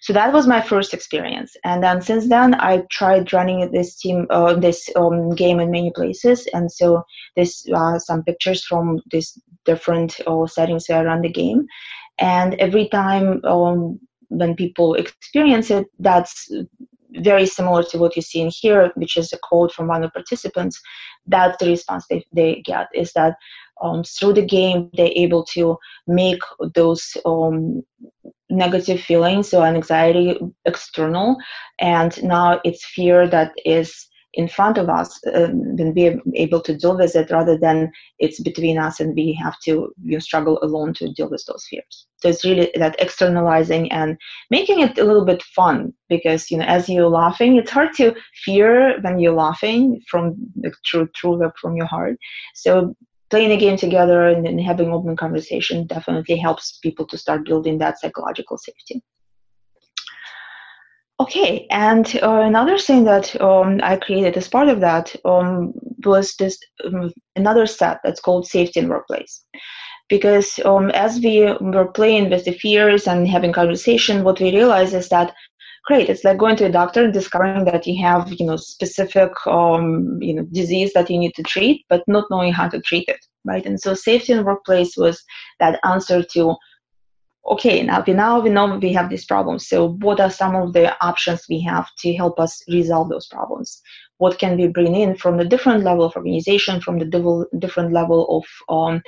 So 0.00 0.12
that 0.14 0.32
was 0.32 0.48
my 0.48 0.60
first 0.60 0.92
experience, 0.94 1.54
and 1.62 1.80
then 1.80 2.02
since 2.02 2.28
then 2.28 2.56
I 2.56 2.82
tried 2.90 3.32
running 3.32 3.70
this 3.70 3.94
team, 4.00 4.26
uh, 4.30 4.54
this 4.54 4.90
um, 4.96 5.30
game 5.30 5.60
in 5.60 5.70
many 5.70 5.92
places, 5.94 6.48
and 6.52 6.72
so 6.72 7.04
there's 7.36 7.64
uh, 7.72 8.00
some 8.00 8.24
pictures 8.24 8.64
from 8.64 9.00
these 9.12 9.38
different 9.64 10.18
uh, 10.26 10.48
settings 10.48 10.88
where 10.88 10.98
I 10.98 11.04
run 11.04 11.22
the 11.22 11.28
game, 11.28 11.66
and 12.18 12.54
every 12.54 12.88
time 12.88 13.44
um, 13.44 14.00
when 14.26 14.56
people 14.56 14.94
experience 14.94 15.70
it, 15.70 15.86
that's 16.00 16.50
very 17.16 17.46
similar 17.46 17.82
to 17.84 17.98
what 17.98 18.16
you 18.16 18.22
see 18.22 18.40
in 18.40 18.50
here, 18.52 18.90
which 18.94 19.16
is 19.16 19.32
a 19.32 19.38
quote 19.42 19.72
from 19.72 19.88
one 19.88 20.02
of 20.02 20.08
the 20.10 20.12
participants, 20.12 20.80
that's 21.26 21.58
the 21.58 21.70
response 21.70 22.06
they, 22.08 22.24
they 22.32 22.62
get 22.64 22.88
is 22.94 23.12
that 23.12 23.36
um, 23.82 24.02
through 24.04 24.34
the 24.34 24.44
game 24.44 24.90
they're 24.94 25.12
able 25.14 25.44
to 25.44 25.76
make 26.06 26.40
those 26.74 27.16
um, 27.24 27.82
negative 28.50 29.00
feelings 29.00 29.52
or 29.54 29.66
anxiety 29.66 30.38
external 30.64 31.36
and 31.78 32.22
now 32.22 32.60
it's 32.64 32.84
fear 32.84 33.26
that 33.26 33.52
is 33.64 34.08
in 34.34 34.48
front 34.48 34.78
of 34.78 34.88
us 34.88 35.20
um, 35.34 35.76
and 35.78 35.94
be 35.94 36.18
able 36.34 36.60
to 36.60 36.76
deal 36.76 36.96
with 36.96 37.14
it 37.14 37.30
rather 37.30 37.58
than 37.58 37.90
it's 38.18 38.40
between 38.40 38.78
us 38.78 39.00
and 39.00 39.14
we 39.14 39.32
have 39.32 39.58
to 39.60 39.92
you 40.02 40.20
struggle 40.20 40.58
alone 40.62 40.94
to 40.94 41.12
deal 41.12 41.28
with 41.28 41.44
those 41.46 41.66
fears. 41.68 42.06
So 42.16 42.28
it's 42.28 42.44
really 42.44 42.70
that 42.76 42.96
externalizing 42.98 43.90
and 43.92 44.16
making 44.50 44.80
it 44.80 44.98
a 44.98 45.04
little 45.04 45.24
bit 45.24 45.42
fun 45.42 45.92
because 46.08 46.50
you 46.50 46.58
know 46.58 46.64
as 46.64 46.88
you're 46.88 47.08
laughing 47.08 47.56
it's 47.56 47.70
hard 47.70 47.92
to 47.96 48.14
fear 48.44 49.00
when 49.02 49.18
you're 49.18 49.34
laughing 49.34 50.00
from 50.08 50.36
the 50.56 50.72
true 50.84 51.08
true 51.14 51.50
from 51.60 51.76
your 51.76 51.86
heart. 51.86 52.16
So 52.54 52.94
playing 53.30 53.52
a 53.52 53.56
game 53.56 53.76
together 53.76 54.28
and, 54.28 54.46
and 54.46 54.60
having 54.60 54.92
open 54.92 55.16
conversation 55.16 55.86
definitely 55.86 56.36
helps 56.36 56.78
people 56.82 57.06
to 57.06 57.18
start 57.18 57.46
building 57.46 57.78
that 57.78 57.98
psychological 57.98 58.58
safety 58.58 59.02
Okay, 61.20 61.66
and 61.70 62.18
uh, 62.22 62.40
another 62.40 62.78
thing 62.78 63.04
that 63.04 63.40
um, 63.40 63.80
I 63.82 63.96
created 63.96 64.36
as 64.36 64.48
part 64.48 64.68
of 64.68 64.80
that 64.80 65.14
um, 65.24 65.72
was 66.04 66.34
this 66.36 66.58
um, 66.84 67.12
another 67.36 67.66
set 67.66 68.00
that's 68.02 68.20
called 68.20 68.46
safety 68.46 68.80
in 68.80 68.88
workplace. 68.88 69.44
Because 70.08 70.58
um, 70.64 70.90
as 70.90 71.20
we 71.20 71.42
were 71.60 71.92
playing 71.94 72.30
with 72.30 72.44
the 72.44 72.52
fears 72.52 73.06
and 73.06 73.28
having 73.28 73.52
conversation, 73.52 74.24
what 74.24 74.40
we 74.40 74.54
realized 74.54 74.94
is 74.94 75.08
that 75.10 75.32
great, 75.84 76.08
it's 76.08 76.24
like 76.24 76.38
going 76.38 76.56
to 76.56 76.64
a 76.66 76.72
doctor 76.72 77.04
and 77.04 77.12
discovering 77.12 77.64
that 77.66 77.86
you 77.86 78.02
have 78.02 78.32
you 78.32 78.46
know 78.46 78.56
specific 78.56 79.30
um, 79.46 80.18
you 80.20 80.34
know 80.34 80.44
disease 80.52 80.92
that 80.94 81.08
you 81.08 81.18
need 81.18 81.34
to 81.34 81.42
treat, 81.42 81.84
but 81.88 82.02
not 82.08 82.24
knowing 82.30 82.52
how 82.52 82.68
to 82.68 82.80
treat 82.80 83.04
it, 83.08 83.20
right? 83.44 83.64
And 83.64 83.80
so 83.80 83.94
safety 83.94 84.32
in 84.32 84.44
workplace 84.44 84.96
was 84.96 85.22
that 85.60 85.78
answer 85.84 86.22
to 86.34 86.56
okay 87.46 87.82
now 87.82 88.02
we 88.06 88.12
now 88.12 88.40
we 88.40 88.50
know 88.50 88.78
we 88.78 88.92
have 88.92 89.10
these 89.10 89.24
problems 89.24 89.66
so 89.66 89.92
what 90.00 90.20
are 90.20 90.30
some 90.30 90.54
of 90.54 90.72
the 90.72 90.96
options 91.04 91.44
we 91.48 91.60
have 91.60 91.88
to 91.98 92.14
help 92.14 92.38
us 92.38 92.62
resolve 92.68 93.08
those 93.08 93.26
problems? 93.26 93.82
What 94.18 94.38
can 94.38 94.56
we 94.56 94.68
bring 94.68 94.94
in 94.94 95.16
from 95.16 95.36
the 95.36 95.44
different 95.44 95.82
level 95.82 96.04
of 96.04 96.14
organization 96.16 96.80
from 96.80 96.98
the 96.98 97.46
different 97.58 97.92
level 97.92 98.20
of 98.38 98.44
um, 98.68 99.02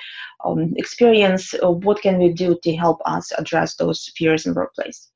um, 0.44 0.72
experience? 0.76 1.54
Uh, 1.62 1.70
what 1.70 2.02
can 2.02 2.18
we 2.18 2.32
do 2.32 2.58
to 2.62 2.74
help 2.74 3.00
us 3.04 3.30
address 3.38 3.76
those 3.76 4.10
fears 4.16 4.46
in 4.46 4.54
workplace? 4.54 5.10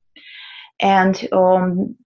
And 0.81 1.29
um, 1.33 1.97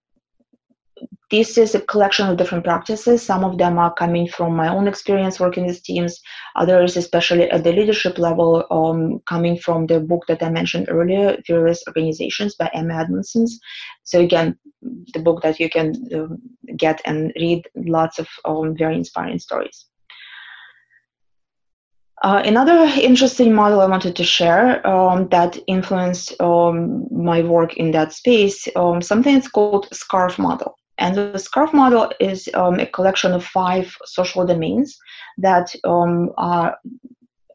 this 1.31 1.57
is 1.57 1.73
a 1.73 1.81
collection 1.81 2.27
of 2.27 2.37
different 2.37 2.63
practices. 2.63 3.23
Some 3.23 3.43
of 3.43 3.57
them 3.57 3.79
are 3.79 3.93
coming 3.93 4.27
from 4.27 4.55
my 4.55 4.67
own 4.67 4.87
experience 4.87 5.39
working 5.39 5.65
with 5.65 5.83
teams, 5.83 6.21
others, 6.55 6.95
especially 6.95 7.49
at 7.49 7.63
the 7.63 7.71
leadership 7.71 8.19
level, 8.19 8.65
um, 8.69 9.19
coming 9.27 9.57
from 9.57 9.87
the 9.87 9.99
book 9.99 10.23
that 10.27 10.43
I 10.43 10.49
mentioned 10.49 10.89
earlier, 10.89 11.37
Fearless 11.45 11.83
Organizations 11.87 12.55
by 12.55 12.69
Amy 12.75 12.93
Edmondson. 12.93 13.47
So, 14.03 14.19
again, 14.19 14.57
the 15.13 15.19
book 15.19 15.41
that 15.41 15.59
you 15.59 15.69
can 15.69 15.93
uh, 16.13 16.35
get 16.77 17.01
and 17.05 17.33
read 17.35 17.63
lots 17.75 18.19
of 18.19 18.27
um, 18.45 18.75
very 18.77 18.95
inspiring 18.95 19.39
stories. 19.39 19.85
Uh, 22.23 22.41
another 22.45 22.89
interesting 23.01 23.53
model 23.53 23.81
I 23.81 23.87
wanted 23.87 24.15
to 24.15 24.23
share 24.23 24.85
um, 24.87 25.27
that 25.29 25.57
influenced 25.67 26.39
um, 26.39 27.05
my 27.11 27.41
work 27.41 27.75
in 27.75 27.91
that 27.91 28.13
space, 28.13 28.65
um, 28.77 29.01
something 29.01 29.33
that's 29.33 29.49
called 29.49 29.89
SCARF 29.91 30.39
model. 30.39 30.77
And 30.99 31.15
the 31.15 31.39
SCARF 31.39 31.73
model 31.73 32.11
is 32.19 32.47
um, 32.53 32.79
a 32.79 32.85
collection 32.85 33.33
of 33.33 33.43
five 33.43 33.95
social 34.05 34.45
domains 34.45 34.97
that 35.37 35.73
um, 35.83 36.29
are 36.37 36.77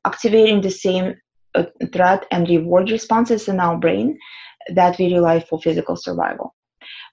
activating 0.04 0.60
the 0.60 0.70
same 0.70 1.14
uh, 1.54 1.64
threat 1.92 2.26
and 2.30 2.48
reward 2.48 2.90
responses 2.90 3.48
in 3.48 3.60
our 3.60 3.78
brain 3.78 4.18
that 4.74 4.98
we 4.98 5.14
rely 5.14 5.40
for 5.40 5.60
physical 5.60 5.96
survival. 5.96 6.54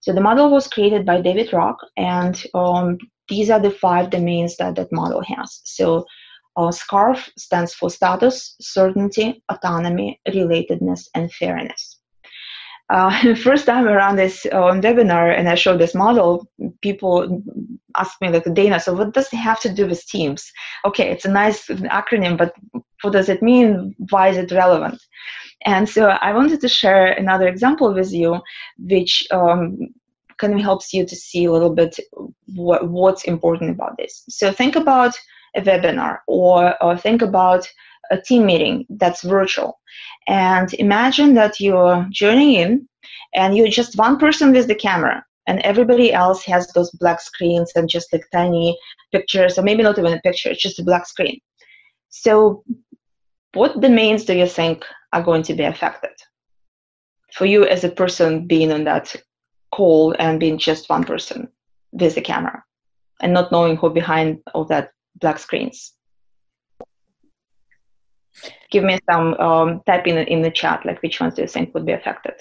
So 0.01 0.13
the 0.13 0.21
model 0.21 0.49
was 0.49 0.67
created 0.67 1.05
by 1.05 1.21
David 1.21 1.53
Rock, 1.53 1.77
and 1.97 2.41
um, 2.53 2.97
these 3.29 3.49
are 3.49 3.59
the 3.59 3.71
five 3.71 4.09
domains 4.09 4.57
that 4.57 4.75
that 4.75 4.91
model 4.91 5.21
has. 5.21 5.61
So 5.63 6.05
uh, 6.57 6.71
SCARF 6.71 7.29
stands 7.37 7.73
for 7.73 7.89
status, 7.89 8.55
certainty, 8.61 9.43
autonomy, 9.49 10.19
relatedness, 10.27 11.07
and 11.15 11.31
fairness. 11.33 11.94
Uh, 12.89 13.35
first 13.43 13.65
time 13.65 13.87
around 13.87 14.15
this 14.15 14.45
uh, 14.47 14.71
webinar 14.73 15.37
and 15.37 15.49
I 15.49 15.55
showed 15.55 15.79
this 15.79 15.95
model, 15.95 16.47
people 16.81 17.41
asked 17.97 18.21
me 18.21 18.29
like, 18.29 18.45
Dana, 18.53 18.79
so 18.79 18.93
what 18.93 19.13
does 19.13 19.31
it 19.33 19.37
have 19.37 19.59
to 19.61 19.73
do 19.73 19.87
with 19.87 20.05
teams? 20.05 20.51
Okay, 20.85 21.09
it's 21.09 21.25
a 21.25 21.31
nice 21.31 21.67
acronym, 21.67 22.37
but 22.37 22.53
what 23.01 23.13
does 23.13 23.29
it 23.29 23.41
mean? 23.41 23.95
Why 24.09 24.29
is 24.29 24.37
it 24.37 24.51
relevant? 24.51 25.01
And 25.65 25.89
so 25.89 26.09
I 26.09 26.33
wanted 26.33 26.61
to 26.61 26.67
share 26.67 27.07
another 27.07 27.47
example 27.47 27.93
with 27.93 28.11
you, 28.11 28.39
which 28.77 29.25
um, 29.31 29.77
kind 30.37 30.53
of 30.53 30.59
helps 30.59 30.93
you 30.93 31.05
to 31.05 31.15
see 31.15 31.45
a 31.45 31.51
little 31.51 31.73
bit 31.73 31.97
what, 32.53 32.87
what's 32.87 33.23
important 33.23 33.71
about 33.71 33.97
this. 33.97 34.23
So 34.29 34.51
think 34.51 34.75
about 34.75 35.15
a 35.55 35.61
webinar 35.61 36.19
or, 36.27 36.81
or 36.83 36.97
think 36.97 37.21
about 37.21 37.67
a 38.11 38.17
team 38.19 38.45
meeting 38.45 38.85
that's 38.89 39.23
virtual. 39.23 39.79
And 40.27 40.73
imagine 40.75 41.33
that 41.35 41.59
you're 41.59 42.07
joining 42.11 42.53
in 42.53 42.89
and 43.33 43.55
you're 43.55 43.67
just 43.67 43.97
one 43.97 44.17
person 44.17 44.51
with 44.51 44.67
the 44.67 44.75
camera 44.75 45.23
and 45.47 45.59
everybody 45.61 46.11
else 46.11 46.43
has 46.45 46.67
those 46.67 46.89
black 46.91 47.21
screens 47.21 47.71
and 47.75 47.87
just 47.87 48.11
like 48.11 48.25
tiny 48.31 48.77
pictures 49.11 49.57
or 49.57 49.61
maybe 49.61 49.83
not 49.83 49.99
even 49.99 50.13
a 50.13 50.21
picture, 50.21 50.49
it's 50.49 50.61
just 50.61 50.79
a 50.79 50.83
black 50.83 51.05
screen. 51.05 51.39
So 52.09 52.63
what 53.53 53.79
domains 53.79 54.25
do 54.25 54.35
you 54.35 54.47
think 54.47 54.85
are 55.13 55.23
going 55.23 55.43
to 55.43 55.53
be 55.53 55.63
affected? 55.63 56.11
For 57.33 57.45
you 57.45 57.65
as 57.65 57.83
a 57.83 57.89
person 57.89 58.47
being 58.47 58.71
on 58.71 58.85
that 58.85 59.15
call 59.71 60.15
and 60.17 60.39
being 60.39 60.57
just 60.57 60.89
one 60.89 61.03
person 61.03 61.49
with 61.91 62.15
the 62.15 62.21
camera 62.21 62.63
and 63.21 63.33
not 63.33 63.51
knowing 63.51 63.75
who 63.75 63.89
behind 63.89 64.39
all 64.53 64.65
that 64.65 64.91
black 65.19 65.39
screens. 65.39 65.93
Give 68.71 68.83
me 68.83 68.99
some 69.09 69.33
um, 69.35 69.81
type 69.85 70.07
in, 70.07 70.17
in 70.17 70.41
the 70.41 70.51
chat, 70.51 70.85
like 70.85 71.01
which 71.01 71.19
ones 71.19 71.35
do 71.35 71.41
you 71.41 71.47
think 71.47 71.73
would 71.73 71.85
be 71.85 71.93
affected? 71.93 72.33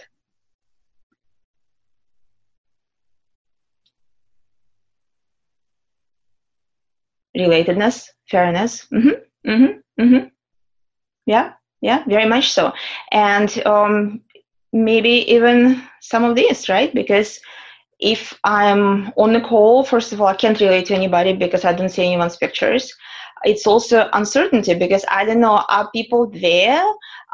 Relatedness, 7.37 8.09
fairness. 8.31 8.87
Mm-hmm, 8.93 9.51
mm-hmm, 9.51 10.03
mm-hmm. 10.03 10.29
Yeah, 11.27 11.53
yeah, 11.81 12.05
very 12.07 12.27
much 12.27 12.53
so. 12.53 12.73
And 13.11 13.67
um, 13.67 14.23
maybe 14.73 15.33
even 15.33 15.83
some 16.01 16.25
of 16.25 16.37
these, 16.37 16.69
right? 16.69 16.95
Because 16.95 17.41
if 18.01 18.39
I'm 18.45 19.13
on 19.17 19.33
the 19.33 19.41
call, 19.41 19.85
first 19.85 20.13
of 20.13 20.21
all, 20.21 20.27
I 20.29 20.37
can't 20.37 20.61
relate 20.61 20.87
to 20.87 20.95
anybody 20.95 21.33
because 21.33 21.65
I 21.65 21.73
don't 21.73 21.89
see 21.89 22.05
anyone's 22.05 22.37
pictures. 22.37 22.93
It's 23.45 23.67
also 23.67 24.09
uncertainty 24.13 24.75
because 24.75 25.05
I 25.11 25.25
don't 25.25 25.41
know, 25.41 25.65
are 25.69 25.91
people 25.91 26.31
there? 26.31 26.85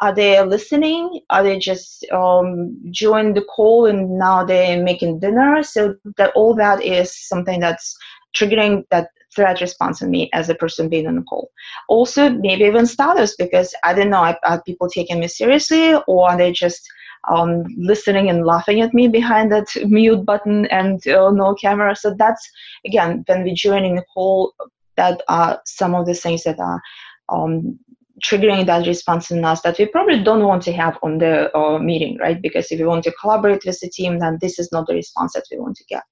Are 0.01 0.14
they 0.14 0.42
listening? 0.42 1.20
Are 1.31 1.42
they 1.42 1.59
just 1.59 2.05
um, 2.11 2.77
joined 2.90 3.37
the 3.37 3.42
call 3.42 3.87
and 3.87 4.18
now 4.18 4.44
they're 4.44 4.83
making 4.83 5.20
dinner? 5.20 5.62
So 5.62 5.94
that 6.16 6.33
all 6.35 6.55
that 6.55 6.83
is 6.83 7.14
something 7.29 7.61
that's 7.61 7.96
triggering 8.35 8.85
that 8.90 9.11
threat 9.35 9.61
response 9.61 10.03
in 10.03 10.11
me 10.11 10.29
as 10.33 10.49
a 10.49 10.55
person 10.55 10.88
being 10.88 11.07
on 11.07 11.16
the 11.16 11.23
call. 11.23 11.51
Also, 11.88 12.31
maybe 12.31 12.64
even 12.64 12.87
status 12.87 13.37
because 13.37 13.75
I 13.85 13.94
don't 13.94 14.11
know, 14.11 14.35
are 14.42 14.62
people 14.62 14.88
taking 14.88 15.20
me 15.20 15.29
seriously 15.29 15.94
or 16.07 16.31
are 16.31 16.37
they 16.37 16.53
just 16.53 16.88
um, 17.29 17.64
listening 17.77 18.31
and 18.31 18.46
laughing 18.46 18.81
at 18.81 18.94
me 18.94 19.09
behind 19.09 19.53
that 19.53 19.68
mute 19.87 20.25
button 20.25 20.66
and 20.66 21.07
uh, 21.09 21.31
no 21.31 21.55
camera. 21.55 21.94
So 21.94 22.14
that's 22.18 22.49
again 22.87 23.25
when 23.27 23.42
we're 23.42 23.55
joining 23.55 23.96
the 23.96 24.05
call, 24.14 24.53
that 24.96 25.22
are 25.29 25.61
some 25.64 25.94
of 25.94 26.07
the 26.07 26.14
things 26.14 26.44
that 26.44 26.59
are 26.59 26.81
um, 27.29 27.79
triggering 28.24 28.66
that 28.66 28.87
response 28.87 29.31
in 29.31 29.44
us 29.44 29.62
that 29.62 29.79
we 29.79 29.87
probably 29.87 30.22
don't 30.22 30.44
want 30.44 30.62
to 30.62 30.72
have 30.72 30.98
on 31.03 31.18
the 31.18 31.57
uh, 31.57 31.79
meeting, 31.79 32.18
right? 32.18 32.40
Because 32.40 32.70
if 32.70 32.79
we 32.79 32.87
want 32.87 33.05
to 33.05 33.12
collaborate 33.20 33.64
with 33.64 33.79
the 33.81 33.88
team, 33.88 34.18
then 34.18 34.38
this 34.40 34.59
is 34.59 34.70
not 34.72 34.87
the 34.87 34.94
response 34.94 35.33
that 35.35 35.44
we 35.50 35.59
want 35.59 35.76
to 35.76 35.85
get. 35.88 36.03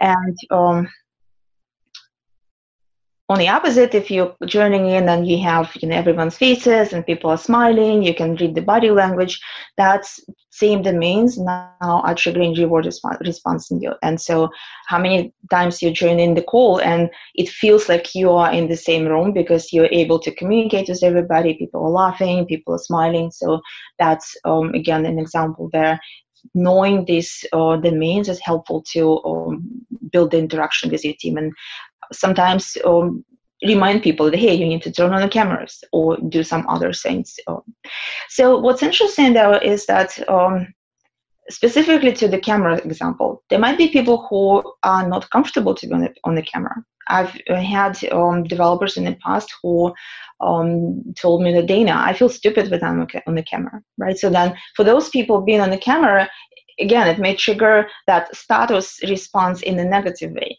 And 0.00 0.36
um, 0.50 0.88
on 3.28 3.38
the 3.38 3.48
opposite, 3.48 3.94
if 3.94 4.08
you're 4.08 4.36
joining 4.46 4.88
in 4.88 5.08
and 5.08 5.26
you 5.26 5.42
have 5.42 5.72
you 5.80 5.88
know 5.88 5.96
everyone's 5.96 6.36
faces 6.36 6.92
and 6.92 7.04
people 7.04 7.28
are 7.30 7.36
smiling, 7.36 8.02
you 8.02 8.14
can 8.14 8.36
read 8.36 8.54
the 8.54 8.62
body 8.62 8.90
language. 8.90 9.40
That's 9.76 10.20
same 10.50 10.82
domains 10.82 11.36
now 11.36 11.72
are 11.80 12.14
triggering 12.14 12.56
reward 12.56 12.86
response 12.86 13.70
in 13.70 13.80
you. 13.80 13.92
And 14.02 14.20
so, 14.20 14.48
how 14.86 14.98
many 14.98 15.34
times 15.50 15.82
you 15.82 15.90
join 15.90 16.20
in 16.20 16.34
the 16.34 16.42
call 16.42 16.80
and 16.80 17.10
it 17.34 17.48
feels 17.48 17.88
like 17.88 18.14
you 18.14 18.30
are 18.30 18.52
in 18.52 18.68
the 18.68 18.76
same 18.76 19.06
room 19.06 19.32
because 19.32 19.72
you're 19.72 19.90
able 19.90 20.20
to 20.20 20.34
communicate 20.34 20.88
with 20.88 21.02
everybody. 21.02 21.54
People 21.54 21.84
are 21.84 21.90
laughing, 21.90 22.46
people 22.46 22.74
are 22.74 22.78
smiling. 22.78 23.32
So 23.32 23.60
that's 23.98 24.36
um, 24.44 24.72
again 24.74 25.04
an 25.04 25.18
example 25.18 25.68
there 25.72 25.98
knowing 26.54 27.04
these 27.04 27.44
uh, 27.52 27.76
domains 27.76 28.28
is 28.28 28.40
helpful 28.40 28.82
to 28.92 29.22
um, 29.24 29.86
build 30.10 30.30
the 30.30 30.38
interaction 30.38 30.90
with 30.90 31.04
your 31.04 31.14
team 31.18 31.36
and 31.36 31.52
sometimes 32.12 32.76
um, 32.84 33.24
remind 33.64 34.02
people 34.02 34.30
that 34.30 34.38
hey 34.38 34.54
you 34.54 34.66
need 34.66 34.82
to 34.82 34.92
turn 34.92 35.12
on 35.12 35.22
the 35.22 35.28
cameras 35.28 35.82
or 35.92 36.16
do 36.28 36.42
some 36.42 36.66
other 36.68 36.92
things 36.92 37.36
um, 37.46 37.62
so 38.28 38.58
what's 38.58 38.82
interesting 38.82 39.32
though 39.32 39.54
is 39.54 39.86
that 39.86 40.16
um, 40.28 40.66
specifically 41.48 42.12
to 42.12 42.28
the 42.28 42.38
camera 42.38 42.76
example 42.78 43.42
there 43.48 43.58
might 43.58 43.78
be 43.78 43.88
people 43.88 44.26
who 44.28 44.62
are 44.82 45.08
not 45.08 45.30
comfortable 45.30 45.74
to 45.74 45.86
be 45.86 45.92
on 45.94 46.00
the, 46.00 46.14
on 46.24 46.34
the 46.34 46.42
camera. 46.42 46.74
I've 47.08 47.40
had 47.48 48.02
um, 48.10 48.42
developers 48.42 48.96
in 48.96 49.04
the 49.04 49.16
past 49.24 49.54
who 49.62 49.94
um, 50.40 51.14
told 51.16 51.42
me 51.42 51.52
that 51.54 51.66
dana 51.66 51.94
i 52.04 52.12
feel 52.12 52.28
stupid 52.28 52.70
when 52.70 52.84
i'm 52.84 53.06
on 53.26 53.34
the 53.36 53.42
camera 53.42 53.80
right? 53.96 54.18
So 54.18 54.28
then 54.28 54.54
for 54.74 54.84
those 54.84 55.08
people 55.08 55.40
being 55.40 55.60
on 55.60 55.70
the 55.70 55.78
camera 55.78 56.28
again 56.78 57.08
it 57.08 57.18
may 57.18 57.34
trigger 57.34 57.88
that 58.06 58.34
status 58.36 59.00
response 59.08 59.62
in 59.62 59.78
a 59.78 59.84
negative 59.84 60.32
way 60.32 60.58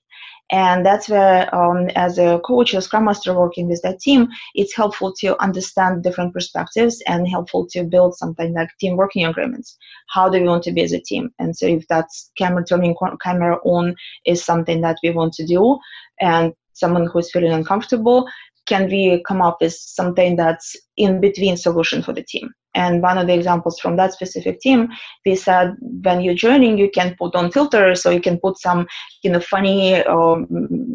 and 0.49 0.86
that's 0.86 1.10
where, 1.10 1.53
um, 1.53 1.89
as 1.95 2.17
a 2.17 2.39
coach 2.45 2.73
or 2.73 2.81
scrum 2.81 3.05
master 3.05 3.33
working 3.33 3.67
with 3.67 3.81
that 3.81 3.99
team, 3.99 4.29
it's 4.55 4.75
helpful 4.75 5.13
to 5.19 5.41
understand 5.41 6.03
different 6.03 6.33
perspectives 6.33 7.01
and 7.07 7.27
helpful 7.27 7.67
to 7.71 7.83
build 7.83 8.15
something 8.15 8.53
like 8.53 8.69
team 8.79 8.95
working 8.95 9.25
agreements. 9.25 9.77
How 10.07 10.29
do 10.29 10.39
we 10.39 10.47
want 10.47 10.63
to 10.63 10.71
be 10.71 10.83
as 10.83 10.93
a 10.93 11.01
team? 11.01 11.31
And 11.39 11.55
so, 11.55 11.65
if 11.65 11.86
that's 11.89 12.31
camera 12.38 12.63
turning 12.63 12.95
camera 13.21 13.57
on 13.65 13.95
is 14.25 14.43
something 14.43 14.81
that 14.81 14.97
we 15.03 15.10
want 15.10 15.33
to 15.33 15.45
do, 15.45 15.77
and 16.21 16.53
someone 16.73 17.07
who's 17.07 17.31
feeling 17.31 17.51
uncomfortable, 17.51 18.27
can 18.67 18.88
we 18.89 19.23
come 19.27 19.41
up 19.41 19.58
with 19.62 19.73
something 19.73 20.36
that's 20.36 20.75
in 20.97 21.19
between 21.19 21.58
solution 21.58 22.03
for 22.03 22.13
the 22.13 22.23
team? 22.23 22.53
And 22.75 23.01
one 23.01 23.17
of 23.17 23.25
the 23.25 23.34
examples 23.34 23.80
from 23.80 23.95
that 23.97 24.13
specific 24.13 24.60
team, 24.60 24.89
they 25.25 25.36
said 25.36 25.75
when 25.80 26.21
you're 26.21 26.36
joining, 26.36 26.77
you 26.77 26.91
can 26.91 27.15
put 27.17 27.34
on 27.34 27.51
filters, 27.51 28.03
so 28.03 28.12
you 28.12 28.21
can 28.21 28.39
put 28.39 28.60
some, 28.60 28.86
you 29.23 29.32
know, 29.32 29.39
funny, 29.39 29.95
um, 30.03 30.45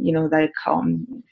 you 0.00 0.12
know, 0.12 0.28
like 0.30 0.52
um, 0.66 1.24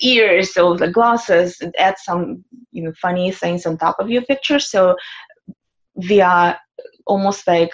ears 0.00 0.56
or 0.56 0.76
the 0.76 0.90
glasses, 0.90 1.56
and 1.60 1.74
add 1.78 1.96
some, 1.98 2.44
you 2.70 2.84
know, 2.84 2.92
funny 3.02 3.32
things 3.32 3.66
on 3.66 3.78
top 3.78 3.96
of 3.98 4.10
your 4.10 4.22
picture. 4.22 4.60
So 4.60 4.96
we 6.08 6.20
are 6.20 6.56
almost 7.06 7.46
like 7.48 7.72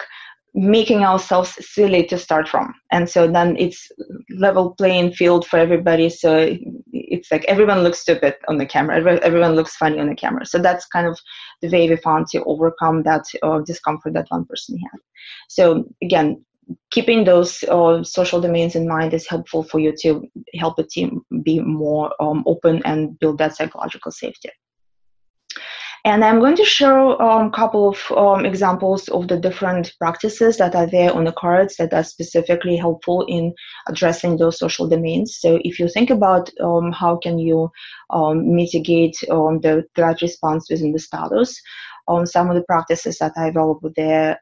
making 0.55 1.03
ourselves 1.03 1.57
silly 1.59 2.05
to 2.05 2.17
start 2.17 2.47
from 2.47 2.73
and 2.91 3.09
so 3.09 3.27
then 3.27 3.57
it's 3.57 3.91
level 4.37 4.75
playing 4.75 5.11
field 5.11 5.47
for 5.47 5.57
everybody 5.57 6.09
so 6.09 6.55
it's 7.13 7.31
like 7.31 7.45
everyone 7.45 7.83
looks 7.83 7.99
stupid 7.99 8.35
on 8.47 8.57
the 8.57 8.65
camera. 8.65 8.95
Everyone 9.23 9.55
looks 9.55 9.75
funny 9.75 9.99
on 9.99 10.09
the 10.09 10.15
camera. 10.15 10.45
So 10.45 10.57
that's 10.57 10.85
kind 10.87 11.07
of 11.07 11.19
the 11.61 11.69
way 11.69 11.87
we 11.87 11.95
found 11.97 12.27
to 12.31 12.43
overcome 12.45 13.03
that 13.03 13.25
uh, 13.43 13.59
discomfort 13.59 14.13
that 14.13 14.27
one 14.29 14.45
person 14.45 14.77
had. 14.79 14.99
So 15.47 15.85
again 16.01 16.43
keeping 16.91 17.25
those 17.25 17.63
uh, 17.63 18.01
social 18.03 18.39
domains 18.39 18.75
in 18.75 18.87
mind 18.87 19.13
is 19.13 19.27
helpful 19.27 19.63
for 19.63 19.79
you 19.79 19.93
to 20.01 20.25
help 20.55 20.77
the 20.77 20.83
team 20.83 21.21
be 21.43 21.59
more 21.59 22.13
um, 22.21 22.41
open 22.45 22.81
and 22.85 23.19
build 23.19 23.37
that 23.37 23.55
psychological 23.55 24.11
safety 24.11 24.49
And 26.05 26.25
I'm 26.25 26.39
going 26.39 26.57
to 26.57 26.65
show 26.65 27.13
a 27.13 27.25
um, 27.25 27.51
couple 27.51 27.87
of 27.87 28.11
um, 28.11 28.45
examples 28.45 29.07
of 29.07 29.29
the 29.29 29.39
different 29.39 29.93
practices 29.99 30.57
that 30.57 30.75
are 30.75 30.85
there 30.85 31.13
on 31.13 31.23
the 31.23 31.31
cards 31.31 31.77
that 31.77 31.93
are 31.93 32.03
specifically 32.03 32.75
helpful 32.75 33.25
in 33.29 33.53
addressing 33.87 34.35
those 34.35 34.59
social 34.59 34.89
domains. 34.89 35.37
So 35.39 35.59
if 35.63 35.79
you 35.79 35.87
think 35.87 36.09
about 36.09 36.49
um, 36.61 36.91
how 36.91 37.15
can 37.15 37.39
you 37.39 37.71
um, 38.09 38.53
mitigate 38.53 39.15
um, 39.31 39.61
the 39.61 39.85
threat 39.95 40.21
response 40.21 40.69
within 40.69 40.91
the 40.91 40.99
status, 40.99 41.61
um, 42.07 42.25
some 42.25 42.49
of 42.49 42.55
the 42.55 42.63
practices 42.63 43.17
that 43.19 43.33
are 43.37 43.47
available 43.47 43.91
there 43.95 44.37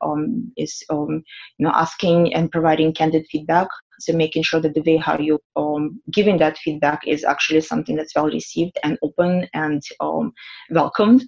is 0.57 0.83
you 0.89 1.23
know 1.59 1.71
asking 1.73 2.33
and 2.33 2.51
providing 2.51 2.93
candid 2.93 3.25
feedback. 3.31 3.67
So 3.99 4.13
making 4.13 4.41
sure 4.41 4.59
that 4.61 4.73
the 4.73 4.81
way 4.81 4.97
how 4.97 5.19
you 5.19 5.39
um, 5.55 6.01
giving 6.11 6.39
that 6.39 6.57
feedback 6.57 7.01
is 7.05 7.23
actually 7.23 7.61
something 7.61 7.95
that's 7.95 8.15
well 8.15 8.25
received 8.25 8.77
and 8.83 8.97
open 9.03 9.47
and 9.53 9.81
um, 9.99 10.33
welcomed. 10.71 11.23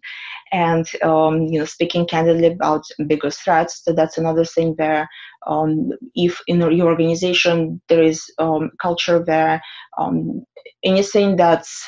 And 0.52 0.88
um, 1.04 1.44
you 1.44 1.60
know 1.60 1.66
speaking 1.66 2.08
candidly 2.08 2.48
about 2.48 2.84
bigger 3.08 3.30
threats. 3.30 3.84
So 3.84 3.94
that's 3.94 4.18
another 4.18 4.46
thing 4.46 4.74
where 4.78 5.08
um, 5.46 5.92
if 6.16 6.40
in 6.48 6.62
your 6.62 6.90
organization 6.90 7.82
there 7.90 8.02
is 8.04 8.24
um, 8.40 8.72
culture 8.82 9.22
where 9.22 9.62
um, 10.00 10.44
anything 10.84 11.36
that's 11.36 11.88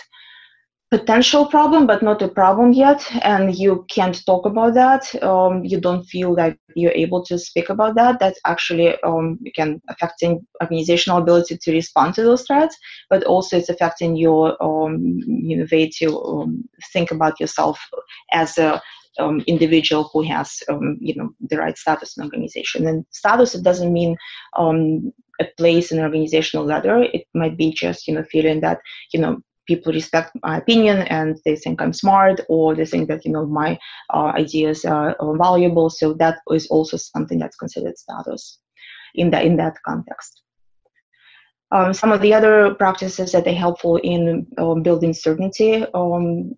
potential 0.91 1.47
problem 1.47 1.87
but 1.87 2.03
not 2.03 2.21
a 2.21 2.27
problem 2.27 2.71
yet 2.71 3.03
and 3.23 3.55
you 3.55 3.85
can't 3.89 4.23
talk 4.25 4.45
about 4.45 4.73
that. 4.75 5.23
Um, 5.23 5.63
you 5.65 5.79
don't 5.79 6.03
feel 6.03 6.33
like 6.33 6.57
you're 6.75 6.91
able 6.91 7.23
to 7.25 7.39
speak 7.39 7.69
about 7.69 7.95
that. 7.95 8.19
That's 8.19 8.39
actually 8.45 8.95
um, 9.01 9.39
can 9.55 9.81
affecting 9.89 10.45
organizational 10.61 11.17
ability 11.17 11.57
to 11.57 11.71
respond 11.71 12.13
to 12.15 12.23
those 12.23 12.43
threats 12.43 12.77
but 13.09 13.23
also 13.23 13.57
it's 13.57 13.69
affecting 13.69 14.15
your 14.15 14.61
um, 14.63 15.19
you 15.25 15.57
know 15.57 15.65
way 15.71 15.89
to 15.97 16.19
um, 16.21 16.63
think 16.93 17.11
about 17.11 17.39
yourself 17.39 17.79
as 18.31 18.57
a 18.57 18.81
um, 19.19 19.41
individual 19.47 20.09
who 20.11 20.23
has 20.23 20.61
um, 20.69 20.97
you 20.99 21.15
know 21.15 21.29
the 21.49 21.57
right 21.57 21.77
status 21.77 22.17
in 22.17 22.23
organization. 22.23 22.87
And 22.87 23.05
status 23.11 23.55
it 23.55 23.63
doesn't 23.63 23.93
mean 23.93 24.17
um, 24.57 25.11
a 25.39 25.45
place 25.57 25.91
in 25.91 25.99
organizational 25.99 26.65
ladder. 26.65 27.03
It 27.03 27.25
might 27.33 27.57
be 27.57 27.73
just 27.73 28.07
you 28.07 28.13
know 28.13 28.23
feeling 28.23 28.61
that 28.61 28.79
you 29.13 29.19
know 29.19 29.41
people 29.67 29.93
respect 29.93 30.31
my 30.43 30.57
opinion 30.57 30.99
and 31.03 31.37
they 31.45 31.55
think 31.55 31.81
I'm 31.81 31.93
smart 31.93 32.41
or 32.49 32.75
they 32.75 32.85
think 32.85 33.07
that 33.07 33.25
you 33.25 33.31
know 33.31 33.45
my 33.45 33.77
uh, 34.13 34.31
ideas 34.35 34.85
are, 34.85 35.15
valuable. 35.37 35.89
So 35.89 36.13
that 36.13 36.39
is 36.51 36.67
also 36.67 36.97
something 36.97 37.39
that's 37.39 37.57
considered 37.57 37.97
status 37.97 38.59
in 39.15 39.31
that 39.31 39.45
in 39.45 39.57
that 39.57 39.75
context. 39.85 40.41
Um, 41.71 41.93
some 41.93 42.11
of 42.11 42.21
the 42.21 42.33
other 42.33 42.75
practices 42.75 43.31
that 43.31 43.47
are 43.47 43.51
helpful 43.51 43.97
in 43.97 44.45
um, 44.59 44.83
building 44.83 45.13
certainty, 45.13 45.83
um, 45.93 46.53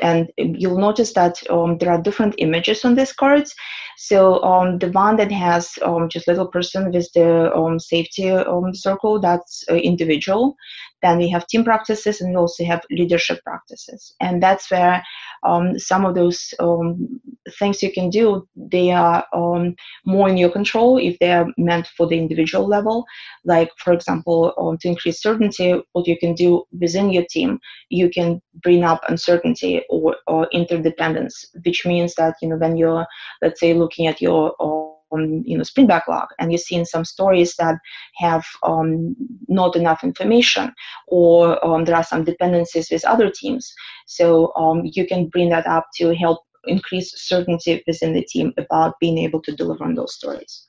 and 0.00 0.30
you'll 0.38 0.78
notice 0.78 1.12
that 1.14 1.42
um, 1.50 1.78
there 1.78 1.90
are 1.90 2.00
different 2.00 2.36
images 2.38 2.84
on 2.84 2.94
these 2.94 3.12
cards. 3.12 3.54
So 3.98 4.42
um, 4.44 4.78
the 4.78 4.90
one 4.92 5.16
that 5.16 5.32
has 5.32 5.70
um, 5.82 6.08
just 6.08 6.28
little 6.28 6.46
person 6.46 6.92
with 6.92 7.12
the 7.12 7.78
safety 7.80 8.32
circle, 8.72 9.20
that's 9.20 9.64
uh, 9.68 9.74
individual. 9.74 10.56
Then 11.06 11.18
we 11.18 11.28
have 11.30 11.46
team 11.46 11.62
practices 11.62 12.20
and 12.20 12.30
we 12.30 12.36
also 12.36 12.64
have 12.64 12.80
leadership 12.90 13.38
practices. 13.44 14.14
And 14.20 14.42
that's 14.42 14.68
where 14.72 15.04
um, 15.44 15.78
some 15.78 16.04
of 16.04 16.16
those 16.16 16.52
um, 16.58 17.20
things 17.58 17.80
you 17.80 17.92
can 17.92 18.10
do, 18.10 18.48
they 18.56 18.90
are 18.90 19.24
um, 19.32 19.76
more 20.04 20.28
in 20.28 20.36
your 20.36 20.50
control 20.50 20.98
if 20.98 21.16
they 21.20 21.30
are 21.30 21.46
meant 21.56 21.86
for 21.96 22.08
the 22.08 22.18
individual 22.18 22.66
level. 22.66 23.04
Like, 23.44 23.70
for 23.78 23.92
example, 23.92 24.52
um, 24.58 24.78
to 24.78 24.88
increase 24.88 25.22
certainty, 25.22 25.80
what 25.92 26.08
you 26.08 26.18
can 26.18 26.34
do 26.34 26.64
within 26.80 27.10
your 27.10 27.26
team, 27.30 27.60
you 27.88 28.10
can 28.10 28.42
bring 28.62 28.82
up 28.82 29.02
uncertainty 29.08 29.84
or, 29.88 30.16
or 30.26 30.48
interdependence, 30.52 31.46
which 31.64 31.86
means 31.86 32.14
that, 32.16 32.34
you 32.42 32.48
know, 32.48 32.56
when 32.56 32.76
you're, 32.76 33.06
let's 33.42 33.60
say, 33.60 33.74
looking 33.74 34.08
at 34.08 34.20
your 34.20 34.54
um, 35.16 35.42
you 35.44 35.56
know 35.56 35.64
sprint 35.64 35.88
backlog 35.88 36.28
and 36.38 36.52
you're 36.52 36.58
seeing 36.58 36.84
some 36.84 37.04
stories 37.04 37.54
that 37.56 37.76
have 38.16 38.44
um, 38.62 39.16
not 39.48 39.76
enough 39.76 40.04
information 40.04 40.72
or 41.08 41.64
um, 41.64 41.84
there 41.84 41.96
are 41.96 42.04
some 42.04 42.24
dependencies 42.24 42.90
with 42.90 43.04
other 43.04 43.30
teams. 43.30 43.72
So 44.06 44.54
um, 44.56 44.82
you 44.84 45.06
can 45.06 45.28
bring 45.28 45.50
that 45.50 45.66
up 45.66 45.86
to 45.96 46.14
help 46.14 46.40
increase 46.64 47.12
certainty 47.16 47.82
within 47.86 48.12
the 48.12 48.24
team 48.24 48.52
about 48.58 48.94
being 49.00 49.18
able 49.18 49.40
to 49.42 49.54
deliver 49.54 49.84
on 49.84 49.94
those 49.94 50.14
stories. 50.14 50.66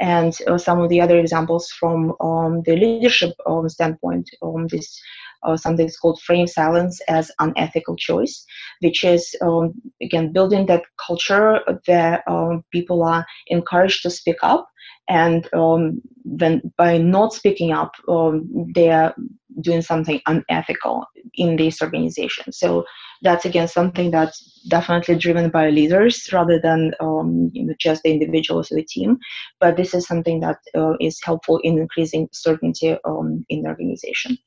And 0.00 0.36
uh, 0.46 0.58
some 0.58 0.80
of 0.80 0.88
the 0.88 1.00
other 1.00 1.18
examples 1.18 1.70
from 1.70 2.14
um, 2.20 2.62
the 2.64 2.76
leadership 2.76 3.32
um, 3.46 3.68
standpoint 3.68 4.30
on 4.42 4.68
this 4.70 5.00
uh, 5.42 5.56
something 5.56 5.88
called 6.00 6.20
frame 6.20 6.46
silence 6.46 7.00
as 7.08 7.30
unethical 7.38 7.96
choice, 7.96 8.44
which 8.80 9.04
is 9.04 9.34
um, 9.42 9.74
again 10.02 10.32
building 10.32 10.66
that 10.66 10.82
culture 11.04 11.60
that 11.86 12.22
um, 12.26 12.64
people 12.72 13.02
are 13.02 13.24
encouraged 13.48 14.02
to 14.02 14.10
speak 14.10 14.36
up, 14.42 14.68
and 15.08 15.48
um, 15.54 16.00
then 16.24 16.60
by 16.76 16.98
not 16.98 17.32
speaking 17.32 17.72
up, 17.72 17.92
um, 18.08 18.48
they 18.74 18.90
are 18.90 19.14
doing 19.60 19.82
something 19.82 20.20
unethical 20.26 21.04
in 21.34 21.56
this 21.56 21.82
organization. 21.82 22.52
So 22.52 22.84
that's 23.22 23.44
again 23.44 23.68
something 23.68 24.10
that's 24.10 24.62
definitely 24.68 25.16
driven 25.16 25.50
by 25.50 25.70
leaders 25.70 26.28
rather 26.32 26.60
than 26.60 26.92
um, 27.00 27.50
you 27.52 27.64
know, 27.64 27.74
just 27.78 28.02
the 28.02 28.10
individuals 28.10 28.70
of 28.70 28.76
the 28.76 28.84
team. 28.84 29.18
But 29.60 29.76
this 29.76 29.94
is 29.94 30.06
something 30.06 30.40
that 30.40 30.58
uh, 30.76 30.94
is 31.00 31.18
helpful 31.22 31.58
in 31.64 31.78
increasing 31.78 32.28
certainty 32.32 32.96
um, 33.04 33.44
in 33.48 33.62
the 33.62 33.68
organization. 33.68 34.38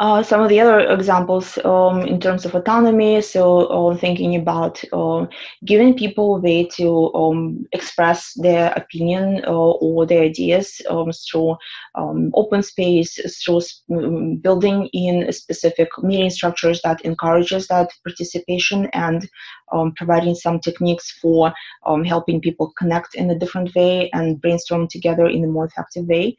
Uh, 0.00 0.22
some 0.22 0.40
of 0.40 0.48
the 0.48 0.58
other 0.58 0.80
examples 0.80 1.58
um, 1.66 2.00
in 2.00 2.18
terms 2.18 2.46
of 2.46 2.54
autonomy, 2.54 3.20
so 3.20 3.66
uh, 3.66 3.94
thinking 3.94 4.34
about 4.34 4.82
uh, 4.94 5.26
giving 5.66 5.94
people 5.94 6.36
a 6.36 6.40
way 6.40 6.64
to 6.64 7.12
um, 7.12 7.66
express 7.72 8.32
their 8.36 8.72
opinion 8.76 9.44
uh, 9.46 9.50
or 9.50 10.06
their 10.06 10.22
ideas 10.22 10.80
um, 10.88 11.12
through 11.12 11.54
um, 11.96 12.30
open 12.32 12.62
space, 12.62 13.20
through 13.44 13.60
um, 13.94 14.36
building 14.36 14.88
in 14.94 15.30
specific 15.34 15.90
meeting 16.02 16.30
structures 16.30 16.80
that 16.80 17.02
encourages 17.02 17.68
that 17.68 17.90
participation 18.02 18.86
and 18.94 19.28
um, 19.70 19.92
providing 19.98 20.34
some 20.34 20.58
techniques 20.60 21.10
for 21.20 21.52
helping 22.06 22.40
people 22.40 22.72
connect 22.78 23.14
in 23.16 23.30
a 23.30 23.38
different 23.38 23.74
way 23.74 24.08
and 24.14 24.40
brainstorm 24.40 24.88
together 24.88 25.26
in 25.26 25.44
a 25.44 25.46
more 25.46 25.66
effective 25.66 26.06
way 26.06 26.34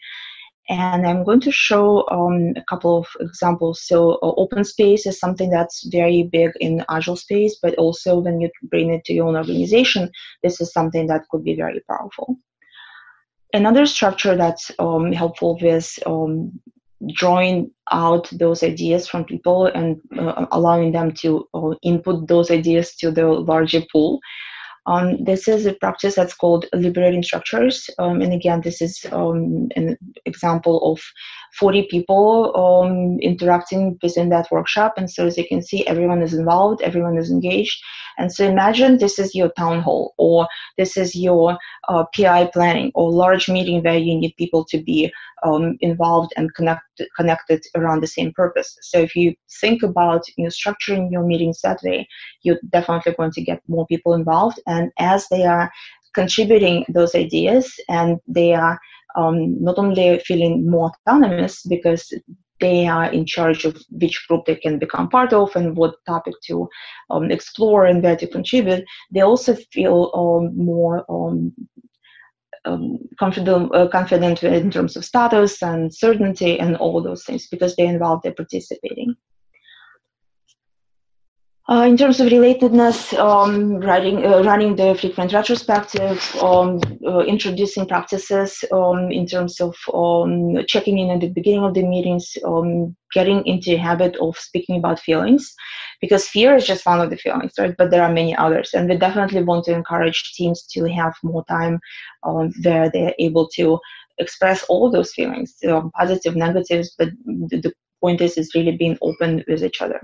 and 0.69 1.06
I'm 1.06 1.24
going 1.24 1.41
to 1.41 1.52
show 1.52 2.08
um, 2.10 2.54
a 2.56 2.63
couple 2.69 2.97
of 2.97 3.08
examples. 3.19 3.86
So 3.86 4.13
uh, 4.21 4.34
open 4.38 4.63
space 4.63 5.06
is 5.06 5.19
something 5.19 5.50
that's 5.50 5.88
very 5.88 6.30
big 6.32 6.52
in 6.60 6.86
Agile 6.89 7.15
space, 7.15 7.58
but 7.62 7.76
also 7.76 8.19
when 8.19 8.39
you 8.39 8.50
bring 8.63 8.91
it 8.91 9.04
to 9.06 9.13
your 9.13 9.28
own 9.28 9.36
organization, 9.36 10.10
this 10.43 10.62
is 10.62 10.71
something 10.71 11.08
that 11.08 11.28
could 11.30 11.43
be 11.43 11.56
very 11.56 11.82
powerful. 11.89 12.38
Another 13.54 13.86
structure 13.86 14.38
that's 14.38 14.71
um, 14.80 15.12
helpful 15.12 15.58
with 15.62 16.00
um, 16.06 16.60
drawing 17.13 17.71
out 17.91 18.30
those 18.32 18.63
ideas 18.63 19.08
from 19.08 19.26
people 19.26 19.65
and 19.65 20.00
uh, 20.17 20.45
allowing 20.52 20.91
them 20.91 21.12
to 21.12 21.47
uh, 21.54 21.74
input 21.82 22.28
those 22.28 22.52
ideas 22.52 22.95
to 22.95 23.12
the 23.12 23.28
larger 23.28 23.82
pool 23.91 24.19
um, 24.86 25.24
this 25.24 25.48
is 25.48 25.65
a 25.65 25.74
practice 25.74 26.15
that's 26.15 26.34
called 26.34 26.65
liberating 26.74 27.24
structures. 27.24 27.89
Um, 28.00 28.22
and 28.22 28.34
again, 28.34 28.62
this 28.62 28.82
is 28.82 29.06
um, 29.12 29.70
an 29.76 29.98
example 30.26 30.91
of 30.91 31.02
40 31.60 31.88
people 31.90 32.56
um, 32.56 33.20
interacting 33.20 33.98
within 34.02 34.30
that 34.30 34.48
workshop. 34.52 34.94
And 34.98 35.10
so 35.10 35.28
as 35.28 35.38
you 35.38 35.48
can 35.48 35.62
see, 35.62 35.86
everyone 35.86 36.22
is 36.22 36.34
involved, 36.34 36.82
everyone 36.82 37.18
is 37.18 37.30
engaged. 37.30 37.82
And 38.18 38.32
so 38.32 38.46
imagine 38.46 38.98
this 38.98 39.20
is 39.20 39.36
your 39.36 39.50
town 39.58 39.82
hall 39.82 40.14
or 40.18 40.48
this 40.78 40.98
is 40.98 41.16
your 41.16 41.58
uh, 41.88 42.06
PI 42.16 42.52
planning 42.54 42.92
or 42.96 43.12
large 43.12 43.50
meeting 43.50 43.84
where 43.84 43.98
you 43.98 44.16
need 44.18 44.36
people 44.38 44.66
to 44.66 44.82
be 44.82 45.12
um, 45.44 45.78
involved 45.82 46.32
and 46.38 46.54
connect, 46.56 47.02
connected 47.18 47.64
around 47.76 48.02
the 48.02 48.08
same 48.08 48.32
purpose. 48.34 48.78
So 48.82 49.00
if 49.00 49.16
you 49.16 49.34
think 49.60 49.84
about 49.84 50.24
you 50.38 50.46
know, 50.46 50.50
structuring 50.50 51.12
your 51.12 51.24
meetings 51.24 51.62
that 51.62 51.80
way, 51.84 52.08
you're 52.44 52.60
definitely 52.70 53.14
going 53.14 53.32
to 53.32 53.42
get 53.42 53.62
more 53.68 53.86
people 53.88 54.14
involved. 54.14 54.60
And 54.68 54.92
as 55.00 55.28
they 55.30 55.46
are 55.46 55.72
contributing 56.14 56.86
those 56.90 57.16
ideas 57.16 57.74
and 57.90 58.20
they 58.28 58.54
are 58.54 58.80
um, 59.15 59.62
not 59.62 59.78
only 59.78 60.19
feeling 60.19 60.69
more 60.69 60.91
autonomous 61.08 61.63
because 61.63 62.13
they 62.60 62.88
are 62.88 63.12
in 63.12 63.26
charge 63.26 63.65
of 63.65 63.76
which 63.89 64.26
group 64.28 64.45
they 64.45 64.56
can 64.56 64.78
become 64.78 65.10
part 65.10 65.34
of 65.34 65.54
and 65.56 65.76
what 65.76 65.95
topic 66.06 66.36
to 66.43 66.69
um, 67.10 67.32
explore 67.32 67.86
and 67.86 68.04
where 68.04 68.15
to 68.15 68.28
contribute, 68.28 68.86
they 69.12 69.21
also 69.21 69.56
feel 69.74 70.12
um, 70.13 70.56
more 70.56 71.04
um, 71.10 71.52
um, 72.65 73.00
confident, 73.19 73.74
uh, 73.74 73.88
confident 73.88 74.43
in 74.43 74.69
terms 74.69 74.95
of 74.95 75.04
status 75.04 75.62
and 75.63 75.93
certainty 75.93 76.60
and 76.60 76.78
all 76.78 77.02
those 77.02 77.25
things 77.25 77.48
because 77.48 77.75
they're 77.75 77.92
involved, 77.92 78.23
they're 78.23 78.33
participating. 78.33 79.15
Uh, 81.70 81.86
in 81.88 81.96
terms 81.96 82.20
of 82.20 82.28
relatedness, 82.28 83.18
um, 83.20 83.78
writing, 83.82 84.26
uh, 84.26 84.42
running 84.44 84.76
the 84.76 84.96
frequent 84.96 85.32
retrospective, 85.32 86.36
um, 86.42 86.82
uh, 87.06 87.20
introducing 87.20 87.88
practices 87.88 88.64
um, 88.72 89.12
in 89.12 89.28
terms 89.28 89.62
of 89.62 89.76
um, 89.94 90.58
checking 90.66 90.98
in 90.98 91.12
at 91.12 91.22
the 91.22 91.30
beginning 91.30 91.64
of 91.64 91.76
the 91.76 91.84
meetings, 91.84 92.36
um, 92.46 92.96
getting 93.14 93.46
into 93.46 93.70
the 93.70 93.78
habit 93.78 94.18
of 94.20 94.36
speaking 94.38 94.78
about 94.78 95.00
feelings, 95.00 95.54
because 96.02 96.28
fear 96.28 96.56
is 96.56 96.66
just 96.66 96.86
one 96.86 97.00
of 97.00 97.12
the 97.12 97.16
feelings, 97.16 97.54
right? 97.60 97.76
But 97.78 97.92
there 97.92 98.04
are 98.04 98.12
many 98.12 98.36
others, 98.36 98.72
and 98.74 98.90
we 98.90 98.98
definitely 98.98 99.44
want 99.44 99.66
to 99.66 99.74
encourage 99.74 100.34
teams 100.34 100.64
to 100.74 100.86
have 100.86 101.14
more 101.24 101.46
time 101.46 101.80
um, 102.24 102.52
where 102.64 102.90
they're 102.90 103.14
able 103.20 103.48
to 103.50 103.80
express 104.18 104.64
all 104.64 104.90
those 104.90 105.14
feelings, 105.14 105.56
positive, 105.96 106.36
negatives. 106.36 106.96
But 106.98 107.10
the, 107.26 107.62
the 107.62 107.74
point 108.02 108.20
is, 108.20 108.38
is 108.38 108.56
really 108.56 108.76
being 108.76 108.98
open 109.02 109.44
with 109.48 109.64
each 109.64 109.80
other. 109.80 110.02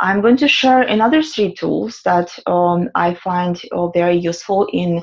I'm 0.00 0.20
going 0.20 0.36
to 0.38 0.48
share 0.48 0.82
another 0.82 1.22
three 1.22 1.54
tools 1.54 2.00
that 2.04 2.30
um, 2.46 2.88
I 2.94 3.14
find 3.14 3.60
uh, 3.72 3.88
very 3.88 4.16
useful 4.16 4.68
in 4.72 5.02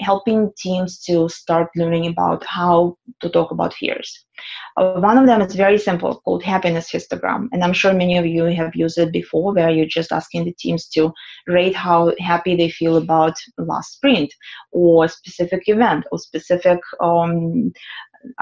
helping 0.00 0.52
teams 0.56 1.00
to 1.04 1.28
start 1.28 1.68
learning 1.76 2.06
about 2.06 2.44
how 2.46 2.96
to 3.20 3.28
talk 3.28 3.50
about 3.50 3.74
fears. 3.74 4.24
Uh, 4.76 5.00
one 5.00 5.18
of 5.18 5.26
them 5.26 5.40
is 5.40 5.54
very 5.54 5.78
simple 5.78 6.20
called 6.24 6.42
happiness 6.42 6.90
histogram 6.90 7.46
and 7.52 7.62
i'm 7.62 7.72
sure 7.72 7.92
many 7.92 8.18
of 8.18 8.26
you 8.26 8.44
have 8.44 8.74
used 8.74 8.98
it 8.98 9.12
before 9.12 9.54
where 9.54 9.70
you're 9.70 9.86
just 9.86 10.10
asking 10.10 10.44
the 10.44 10.52
teams 10.58 10.88
to 10.88 11.12
rate 11.46 11.74
how 11.74 12.12
happy 12.18 12.56
they 12.56 12.68
feel 12.68 12.96
about 12.96 13.34
last 13.58 13.92
sprint 13.92 14.34
or 14.72 15.06
specific 15.06 15.62
event 15.68 16.04
or 16.10 16.18
specific 16.18 16.80
um, 17.00 17.72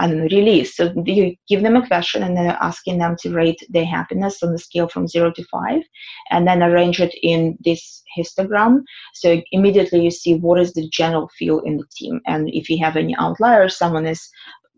Know, 0.01 0.29
release. 0.31 0.77
So 0.77 0.93
you 1.05 1.35
give 1.49 1.63
them 1.63 1.77
a 1.77 1.87
question 1.87 2.23
and 2.23 2.37
then 2.37 2.57
asking 2.61 2.99
them 2.99 3.17
to 3.21 3.31
rate 3.31 3.61
their 3.69 3.85
happiness 3.85 4.43
on 4.43 4.53
the 4.53 4.59
scale 4.59 4.89
from 4.89 5.09
zero 5.09 5.33
to 5.33 5.45
five, 5.45 5.83
and 6.31 6.47
then 6.47 6.63
arrange 6.63 7.01
it 7.01 7.15
in 7.23 7.57
this 7.65 8.03
histogram. 8.19 8.83
So 9.15 9.43
immediately 9.53 10.03
you 10.03 10.11
see 10.11 10.35
what 10.35 10.61
is 10.61 10.73
the 10.73 10.89
general 10.89 11.29
feel 11.39 11.61
in 11.61 11.77
the 11.79 11.87
team, 11.97 12.21
and 12.27 12.49
if 12.53 12.69
you 12.69 12.79
have 12.85 12.97
any 12.97 13.15
outliers, 13.17 13.77
someone 13.77 14.07
is 14.07 14.29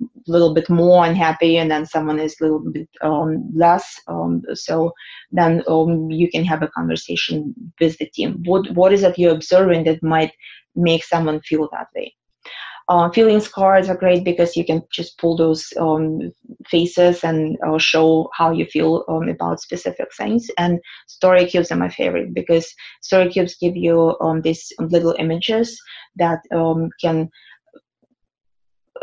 a 0.02 0.06
little 0.26 0.54
bit 0.54 0.68
more 0.68 1.04
unhappy 1.04 1.56
and 1.56 1.70
then 1.70 1.86
someone 1.86 2.18
is 2.18 2.34
a 2.40 2.44
little 2.44 2.72
bit 2.72 2.88
um, 3.02 3.48
less 3.54 4.00
um, 4.08 4.42
so 4.52 4.92
then 5.30 5.62
um, 5.68 6.10
you 6.10 6.28
can 6.28 6.44
have 6.44 6.62
a 6.62 6.68
conversation 6.68 7.54
with 7.80 7.96
the 7.98 8.06
team 8.06 8.42
what 8.44 8.68
what 8.72 8.92
is 8.92 9.04
it 9.04 9.16
you're 9.16 9.32
observing 9.32 9.84
that 9.84 10.02
might 10.02 10.32
make 10.74 11.04
someone 11.04 11.40
feel 11.42 11.68
that 11.70 11.86
way 11.94 12.12
uh, 12.88 13.10
feelings 13.10 13.48
cards 13.48 13.88
are 13.88 13.96
great 13.96 14.24
because 14.24 14.56
you 14.56 14.64
can 14.64 14.82
just 14.92 15.18
pull 15.18 15.36
those 15.36 15.66
um, 15.80 16.32
faces 16.66 17.24
and 17.24 17.56
uh, 17.66 17.78
show 17.78 18.28
how 18.34 18.50
you 18.50 18.66
feel 18.66 19.04
um, 19.08 19.28
about 19.28 19.60
specific 19.60 20.08
things. 20.16 20.48
And 20.58 20.78
story 21.06 21.46
cubes 21.46 21.70
are 21.72 21.76
my 21.76 21.88
favorite 21.88 22.34
because 22.34 22.72
story 23.02 23.30
cubes 23.30 23.56
give 23.60 23.76
you 23.76 24.16
um, 24.20 24.42
these 24.42 24.70
little 24.78 25.14
images 25.18 25.80
that 26.16 26.40
um, 26.54 26.90
can 27.00 27.30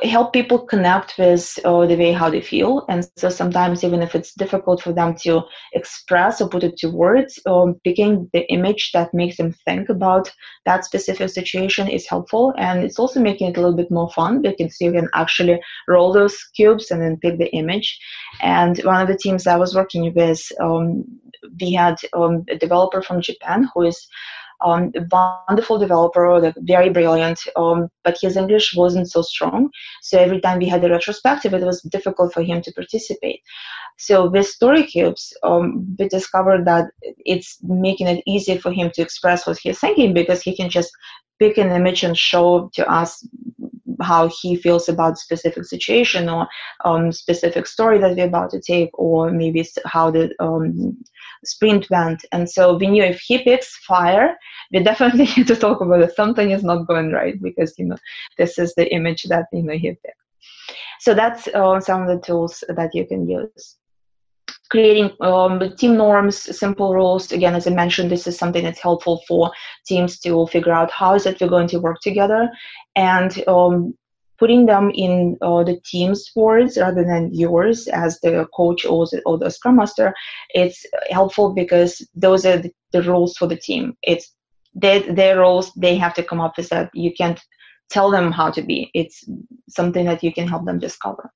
help 0.04 0.34
people 0.34 0.60
connect 0.60 1.18
with 1.18 1.60
uh, 1.66 1.86
the 1.86 1.96
way 1.96 2.12
how 2.12 2.30
they 2.30 2.42
feel. 2.42 2.86
And 2.90 3.04
so 3.04 3.30
sometimes 3.30 3.84
even 3.84 4.02
if 4.02 4.16
it's 4.16 4.34
difficult 4.34 4.82
for 4.82 4.94
them 4.94 5.16
to 5.24 5.42
express 5.74 6.42
or 6.42 6.50
put 6.50 6.64
it 6.64 6.78
to 6.78 6.90
words 6.90 7.40
um, 7.46 7.80
picking 7.84 8.30
the 8.34 8.46
image 8.52 8.92
that 8.94 9.14
makes 9.14 9.38
them 9.38 9.54
think 9.66 9.90
about 9.90 10.32
that 10.66 10.86
specific 10.86 11.30
situation 11.30 11.88
is 11.88 12.08
helpful. 12.08 12.54
And 12.58 12.84
it's 12.84 13.00
also 13.00 13.20
making 13.20 13.50
it 13.50 13.58
a 13.58 13.62
little 13.62 13.76
bit 13.76 13.92
more 13.92 14.10
fun 14.12 14.42
because 14.42 14.78
you 14.80 14.92
can 14.92 15.10
actually 15.14 15.60
roll 15.88 16.12
those 16.14 16.38
cubes 16.56 16.92
and 16.92 17.02
then 17.02 17.18
pick 17.18 17.38
the 17.38 17.52
image. 17.54 18.00
And 18.42 18.78
one 18.80 19.02
of 19.02 19.08
the 19.08 19.18
teams 19.18 19.48
i 19.48 19.58
was 19.58 19.76
working 19.76 20.14
with 20.16 20.42
um, 20.62 21.04
we 21.60 21.74
had 21.74 21.96
um, 22.14 22.44
a 22.50 22.58
developer 22.58 23.02
from 23.02 23.22
japan 23.22 23.68
who 23.74 23.84
is 23.84 24.08
um, 24.64 24.92
wonderful 25.12 25.78
developer, 25.78 26.54
very 26.60 26.90
brilliant, 26.90 27.40
um, 27.56 27.90
but 28.04 28.18
his 28.22 28.38
English 28.38 28.76
wasn't 28.76 29.10
so 29.10 29.22
strong. 29.22 29.70
So 30.02 30.20
every 30.20 30.40
time 30.40 30.60
we 30.60 30.68
had 30.68 30.84
a 30.84 30.90
retrospective, 30.90 31.54
it 31.54 31.64
was 31.64 31.82
difficult 31.82 32.34
for 32.34 32.44
him 32.44 32.62
to 32.62 32.74
participate. 32.74 33.42
So 33.98 34.30
with 34.30 34.48
story 34.48 34.84
cubes, 34.84 35.34
um, 35.44 35.96
we 35.98 36.08
discovered 36.08 36.66
that 36.66 36.86
it's 37.02 37.58
making 37.62 38.08
it 38.08 38.24
easy 38.26 38.58
for 38.58 38.72
him 38.72 38.92
to 38.96 39.02
express 39.02 39.46
what 39.46 39.60
he's 39.62 39.80
thinking 39.80 40.14
because 40.14 40.42
he 40.42 40.56
can 40.56 40.70
just 40.70 40.92
pick 41.42 41.58
an 41.58 41.72
image 41.72 42.04
and 42.04 42.16
show 42.16 42.70
to 42.76 42.88
us 42.88 43.28
how 44.00 44.30
he 44.42 44.56
feels 44.56 44.88
about 44.88 45.18
specific 45.18 45.66
situation 45.66 46.30
or 46.30 46.48
um, 46.86 47.12
specific 47.12 47.66
story 47.66 47.98
that 48.00 48.16
we're 48.16 48.28
about 48.28 48.52
to 48.52 48.62
take 48.62 48.92
or 48.94 49.32
maybe 49.32 49.68
how 49.86 50.12
the 50.12 50.32
um, 50.40 50.96
sprint 51.44 51.90
went. 51.90 52.24
And 52.32 52.48
so 52.50 52.78
we 52.78 52.88
knew 52.88 53.04
if 53.04 53.20
he 53.20 53.44
picks 53.44 53.76
fire 53.78 54.38
we 54.72 54.84
definitely 54.90 55.28
need 55.36 55.48
to 55.48 55.56
talk 55.56 55.82
about 55.82 56.02
it. 56.02 56.16
Something 56.16 56.52
is 56.52 56.64
not 56.64 56.88
going 56.88 57.12
right 57.12 57.42
because 57.42 57.74
you 57.78 57.86
know 57.86 57.98
this 58.38 58.60
is 58.60 58.74
the 58.76 58.88
image 58.94 59.24
that 59.24 59.48
you 59.52 59.64
know 59.64 59.74
he 59.74 59.90
picked. 59.90 60.22
So 61.00 61.14
that's 61.16 61.48
uh, 61.48 61.80
some 61.80 62.04
of 62.04 62.08
the 62.08 62.26
tools 62.26 62.64
that 62.70 62.94
you 62.94 63.06
can 63.08 63.28
use 63.28 63.78
creating 64.72 65.12
um, 65.20 65.60
team 65.76 65.98
norms, 65.98 66.58
simple 66.58 66.96
rules. 66.96 67.32
Again, 67.32 67.56
as 67.56 67.68
I 67.68 67.72
mentioned, 67.72 68.10
this 68.10 68.26
is 68.26 68.38
something 68.38 68.64
that's 68.64 68.80
helpful 68.80 69.22
for 69.28 69.52
teams 69.86 70.18
to 70.22 70.48
figure 70.48 70.72
out 70.72 70.90
how 70.90 71.14
is 71.14 71.26
it 71.26 71.40
we're 71.42 71.50
going 71.50 71.68
to 71.68 71.80
work 71.80 72.00
together, 72.02 72.50
and 72.96 73.44
um, 73.48 73.94
putting 74.40 74.66
them 74.66 74.90
in 74.96 75.38
uh, 75.42 75.64
the 75.64 75.80
team's 75.86 76.32
words 76.36 76.78
rather 76.78 77.04
than 77.04 77.30
yours 77.34 77.88
as 77.90 78.20
the 78.22 78.48
coach 78.56 78.86
or 78.86 79.06
the, 79.12 79.22
or 79.26 79.38
the 79.38 79.52
scrum 79.52 79.76
master. 79.76 80.14
It's 80.52 80.86
helpful 81.10 81.54
because 81.54 82.08
those 82.16 82.46
are 82.46 82.58
the, 82.58 82.72
the 82.94 83.04
rules 83.04 83.38
for 83.38 83.48
the 83.48 83.58
team. 83.58 83.96
It's 84.02 84.34
their, 84.74 85.02
their 85.02 85.40
roles. 85.40 85.72
They 85.74 85.96
have 85.98 86.14
to 86.16 86.24
come 86.24 86.42
up 86.42 86.58
with 86.58 86.70
that. 86.70 86.90
You 86.94 87.14
can't 87.14 87.40
tell 87.90 88.10
them 88.10 88.32
how 88.32 88.50
to 88.52 88.62
be. 88.62 88.90
It's 88.94 89.24
something 89.70 90.06
that 90.06 90.24
you 90.24 90.34
can 90.34 90.48
help 90.48 90.66
them 90.66 90.80
discover. 90.80 91.30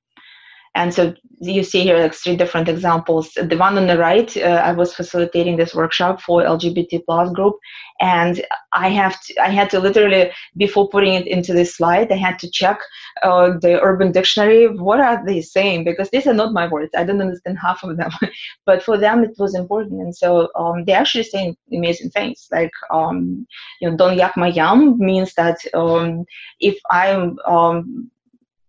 And 0.76 0.94
so 0.94 1.14
you 1.40 1.64
see 1.64 1.84
here 1.84 1.98
like 1.98 2.14
three 2.14 2.36
different 2.36 2.68
examples. 2.68 3.32
The 3.34 3.58
one 3.58 3.78
on 3.78 3.88
the 3.88 3.98
right, 3.98 4.36
uh, 4.38 4.62
I 4.64 4.74
was 4.74 4.94
facilitating 4.94 5.56
this 5.58 5.74
workshop 5.74 6.22
for 6.22 6.44
LGBT 6.44 7.06
plus 7.06 7.32
group, 7.32 7.56
and 8.02 8.46
I 8.74 8.90
have 8.90 9.20
to, 9.24 9.42
I 9.42 9.50
had 9.50 9.70
to 9.72 9.80
literally 9.80 10.32
before 10.58 10.90
putting 10.90 11.14
it 11.14 11.28
into 11.28 11.54
this 11.54 11.76
slide, 11.76 12.12
I 12.12 12.18
had 12.18 12.40
to 12.40 12.50
check 12.52 12.80
uh, 13.24 13.52
the 13.62 13.82
Urban 13.82 14.12
Dictionary. 14.12 14.68
What 14.68 15.00
are 15.00 15.26
they 15.26 15.42
saying? 15.42 15.86
Because 15.86 16.10
these 16.10 16.28
are 16.28 16.34
not 16.34 16.54
my 16.54 16.68
words. 16.68 16.92
I 16.96 17.06
don't 17.06 17.22
understand 17.22 17.58
half 17.60 17.84
of 17.84 17.96
them, 17.98 18.12
but 18.66 18.84
for 18.84 18.98
them 18.98 19.24
it 19.24 19.36
was 19.38 19.56
important, 19.56 20.02
and 20.02 20.16
so 20.16 20.50
um, 20.56 20.84
they 20.86 20.94
actually 20.94 21.24
saying 21.24 21.56
amazing 21.74 22.10
things 22.10 22.48
like 22.52 22.72
um, 22.92 23.48
you 23.80 23.90
know, 23.90 23.96
"Don't 23.96 24.18
yak 24.18 24.36
my 24.36 24.48
yum" 24.48 24.98
means 25.00 25.34
that 25.36 25.58
um, 25.74 26.26
if 26.60 26.78
I'm 26.92 27.38
um, 27.48 28.12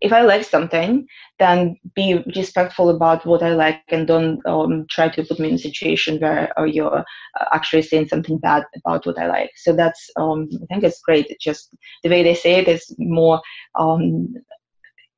if 0.06 0.12
I 0.12 0.22
like 0.22 0.44
something, 0.44 1.06
then 1.40 1.76
be 1.94 2.22
respectful 2.34 2.90
about 2.90 3.26
what 3.26 3.42
I 3.42 3.54
like 3.54 3.82
and 3.88 4.06
don't 4.06 4.40
um, 4.46 4.86
try 4.88 5.08
to 5.08 5.24
put 5.24 5.40
me 5.40 5.48
in 5.48 5.56
a 5.56 5.58
situation 5.58 6.20
where 6.20 6.58
uh, 6.58 6.64
you're 6.64 6.98
uh, 6.98 7.44
actually 7.52 7.82
saying 7.82 8.08
something 8.08 8.38
bad 8.38 8.64
about 8.76 9.04
what 9.04 9.18
I 9.18 9.26
like. 9.26 9.50
So 9.56 9.74
that's, 9.74 10.08
um, 10.16 10.48
I 10.62 10.66
think 10.66 10.84
it's 10.84 11.02
great. 11.02 11.26
It's 11.28 11.44
just 11.44 11.74
the 12.02 12.10
way 12.10 12.22
they 12.22 12.34
say 12.34 12.54
it 12.54 12.68
is 12.68 12.94
more, 12.98 13.40
um, 13.74 14.34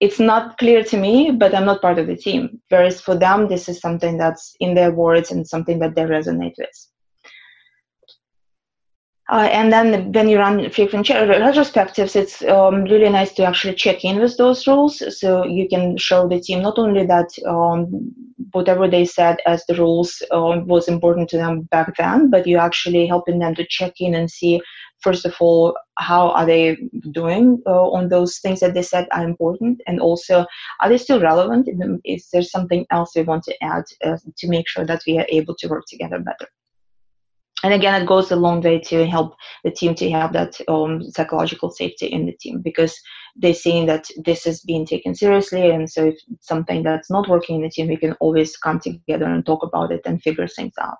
it's 0.00 0.18
not 0.18 0.56
clear 0.58 0.82
to 0.84 0.96
me, 0.96 1.32
but 1.32 1.54
I'm 1.54 1.66
not 1.66 1.82
part 1.82 1.98
of 1.98 2.06
the 2.06 2.16
team. 2.16 2.60
Whereas 2.70 3.00
for 3.00 3.14
them, 3.14 3.48
this 3.48 3.68
is 3.68 3.80
something 3.80 4.16
that's 4.16 4.54
in 4.60 4.74
their 4.74 4.92
words 4.92 5.30
and 5.32 5.46
something 5.46 5.78
that 5.80 5.94
they 5.94 6.02
resonate 6.02 6.54
with. 6.56 6.88
Uh, 9.30 9.46
and 9.52 9.70
then 9.70 10.10
when 10.12 10.26
you 10.26 10.38
run 10.38 10.70
frequent 10.70 11.06
retrospectives, 11.06 12.16
it's 12.16 12.42
um, 12.44 12.84
really 12.84 13.10
nice 13.10 13.32
to 13.34 13.44
actually 13.44 13.74
check 13.74 14.02
in 14.02 14.18
with 14.18 14.36
those 14.38 14.66
rules. 14.66 15.02
So 15.20 15.44
you 15.44 15.68
can 15.68 15.98
show 15.98 16.26
the 16.26 16.40
team 16.40 16.62
not 16.62 16.78
only 16.78 17.04
that 17.04 17.28
um, 17.46 18.10
whatever 18.52 18.88
they 18.88 19.04
said 19.04 19.36
as 19.44 19.66
the 19.66 19.74
rules 19.74 20.22
uh, 20.30 20.62
was 20.64 20.88
important 20.88 21.28
to 21.28 21.36
them 21.36 21.62
back 21.70 21.94
then, 21.98 22.30
but 22.30 22.46
you're 22.46 22.60
actually 22.60 23.06
helping 23.06 23.38
them 23.38 23.54
to 23.56 23.66
check 23.68 24.00
in 24.00 24.14
and 24.14 24.30
see, 24.30 24.62
first 25.00 25.26
of 25.26 25.34
all, 25.40 25.76
how 25.98 26.30
are 26.30 26.46
they 26.46 26.78
doing 27.12 27.62
uh, 27.66 27.90
on 27.90 28.08
those 28.08 28.38
things 28.38 28.60
that 28.60 28.72
they 28.72 28.82
said 28.82 29.08
are 29.12 29.24
important, 29.24 29.82
and 29.86 30.00
also 30.00 30.46
are 30.80 30.88
they 30.88 30.96
still 30.96 31.20
relevant? 31.20 31.68
Is 32.04 32.28
there 32.32 32.42
something 32.42 32.86
else 32.90 33.12
we 33.14 33.22
want 33.22 33.44
to 33.44 33.54
add 33.62 33.84
uh, 34.02 34.16
to 34.38 34.48
make 34.48 34.66
sure 34.68 34.86
that 34.86 35.02
we 35.06 35.18
are 35.18 35.26
able 35.28 35.54
to 35.56 35.68
work 35.68 35.84
together 35.86 36.18
better? 36.18 36.48
And 37.64 37.74
again 37.74 38.00
it 38.00 38.06
goes 38.06 38.30
a 38.30 38.36
long 38.36 38.60
way 38.60 38.78
to 38.78 39.06
help 39.06 39.34
the 39.64 39.70
team 39.70 39.94
to 39.94 40.10
have 40.10 40.32
that 40.32 40.60
um, 40.68 41.02
psychological 41.10 41.70
safety 41.70 42.06
in 42.06 42.26
the 42.26 42.32
team 42.32 42.60
because 42.60 42.98
they're 43.36 43.54
seeing 43.54 43.86
that 43.86 44.08
this 44.24 44.46
is 44.46 44.60
being 44.62 44.84
taken 44.84 45.14
seriously. 45.14 45.70
And 45.70 45.90
so 45.90 46.06
if 46.06 46.18
something 46.40 46.82
that's 46.82 47.10
not 47.10 47.28
working 47.28 47.56
in 47.56 47.62
the 47.62 47.70
team 47.70 47.88
we 47.88 47.96
can 47.96 48.12
always 48.14 48.56
come 48.56 48.80
together 48.80 49.26
and 49.26 49.44
talk 49.44 49.62
about 49.62 49.92
it 49.92 50.02
and 50.04 50.22
figure 50.22 50.48
things 50.48 50.74
out. 50.80 50.98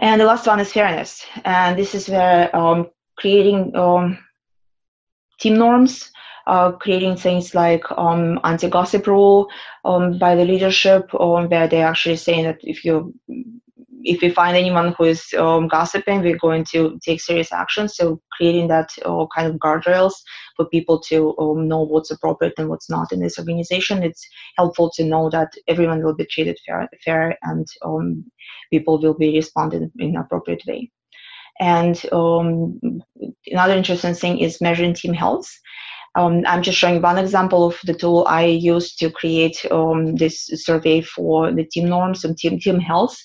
And 0.00 0.20
the 0.20 0.26
last 0.26 0.46
one 0.46 0.60
is 0.60 0.72
fairness. 0.72 1.26
And 1.44 1.76
this 1.76 1.94
is 1.94 2.08
where 2.08 2.54
um, 2.54 2.90
creating 3.16 3.74
um, 3.74 4.18
team 5.40 5.58
norms 5.58 6.10
uh, 6.48 6.72
creating 6.72 7.14
things 7.14 7.54
like 7.54 7.84
um, 7.98 8.40
anti-gossip 8.42 9.06
rule 9.06 9.48
um, 9.84 10.18
by 10.18 10.34
the 10.34 10.46
leadership, 10.46 11.14
um, 11.20 11.46
where 11.50 11.68
they're 11.68 11.86
actually 11.86 12.16
saying 12.16 12.44
that 12.44 12.58
if 12.62 12.86
you 12.86 13.14
if 14.04 14.20
we 14.22 14.30
find 14.30 14.56
anyone 14.56 14.94
who 14.96 15.04
is 15.04 15.24
um, 15.36 15.68
gossiping, 15.68 16.20
we're 16.20 16.38
going 16.38 16.64
to 16.72 16.98
take 17.04 17.20
serious 17.20 17.52
action. 17.52 17.88
So 17.88 18.20
creating 18.32 18.68
that 18.68 18.90
uh, 19.04 19.26
kind 19.34 19.48
of 19.48 19.56
guardrails 19.56 20.12
for 20.56 20.66
people 20.66 21.00
to 21.08 21.36
um, 21.38 21.68
know 21.68 21.82
what's 21.82 22.10
appropriate 22.10 22.54
and 22.58 22.68
what's 22.68 22.90
not 22.90 23.12
in 23.12 23.20
this 23.20 23.38
organization. 23.38 24.02
It's 24.02 24.26
helpful 24.56 24.90
to 24.96 25.04
know 25.04 25.30
that 25.30 25.52
everyone 25.66 26.02
will 26.02 26.14
be 26.14 26.26
treated 26.26 26.58
fair, 26.66 26.88
fair 27.04 27.38
and 27.42 27.66
um, 27.84 28.24
people 28.70 29.00
will 29.00 29.14
be 29.14 29.34
responded 29.34 29.90
in 29.98 30.10
an 30.10 30.16
appropriate 30.16 30.62
way. 30.66 30.90
And 31.60 32.00
um, 32.12 32.78
another 33.46 33.74
interesting 33.74 34.14
thing 34.14 34.38
is 34.38 34.60
measuring 34.60 34.94
team 34.94 35.12
health. 35.12 35.48
Um, 36.14 36.42
I'm 36.46 36.62
just 36.62 36.78
showing 36.78 37.02
one 37.02 37.18
example 37.18 37.66
of 37.66 37.78
the 37.84 37.94
tool 37.94 38.24
I 38.28 38.44
used 38.44 38.98
to 39.00 39.10
create 39.10 39.64
um, 39.70 40.16
this 40.16 40.48
survey 40.54 41.00
for 41.00 41.52
the 41.52 41.64
team 41.64 41.88
norms 41.88 42.24
and 42.24 42.36
team 42.36 42.58
team 42.58 42.80
health. 42.80 43.16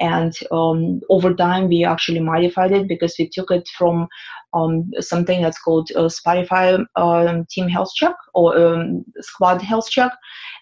And 0.00 0.32
um, 0.52 1.00
over 1.10 1.34
time, 1.34 1.68
we 1.68 1.84
actually 1.84 2.20
modified 2.20 2.72
it 2.72 2.88
because 2.88 3.16
we 3.18 3.28
took 3.28 3.50
it 3.50 3.68
from 3.76 4.06
um, 4.54 4.90
something 5.00 5.42
that's 5.42 5.60
called 5.60 5.90
uh, 5.96 6.08
Spotify 6.08 6.84
um, 6.96 7.46
Team 7.50 7.68
Health 7.68 7.92
Check 7.94 8.14
or 8.34 8.56
um, 8.56 9.04
Squad 9.20 9.60
Health 9.60 9.90
Check. 9.90 10.12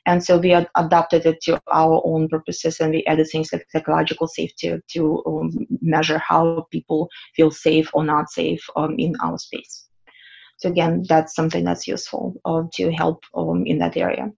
And 0.06 0.22
so 0.22 0.38
we 0.38 0.52
ad- 0.52 0.70
adapted 0.76 1.26
it 1.26 1.40
to 1.42 1.60
our 1.70 2.00
own 2.04 2.28
purposes 2.28 2.80
and 2.80 2.92
we 2.92 3.04
added 3.06 3.28
things 3.30 3.52
like 3.52 3.66
psychological 3.70 4.28
safety 4.28 4.78
to 4.92 5.22
um, 5.26 5.50
measure 5.82 6.18
how 6.18 6.66
people 6.70 7.08
feel 7.34 7.50
safe 7.50 7.90
or 7.92 8.04
not 8.04 8.30
safe 8.30 8.64
um, 8.76 8.94
in 8.98 9.14
our 9.22 9.38
space. 9.38 9.86
So 10.58 10.70
again, 10.70 11.04
that's 11.06 11.34
something 11.34 11.64
that's 11.64 11.86
useful 11.86 12.34
uh, 12.44 12.62
to 12.74 12.90
help 12.92 13.24
um, 13.34 13.66
in 13.66 13.78
that 13.78 13.96
area. 13.96 14.32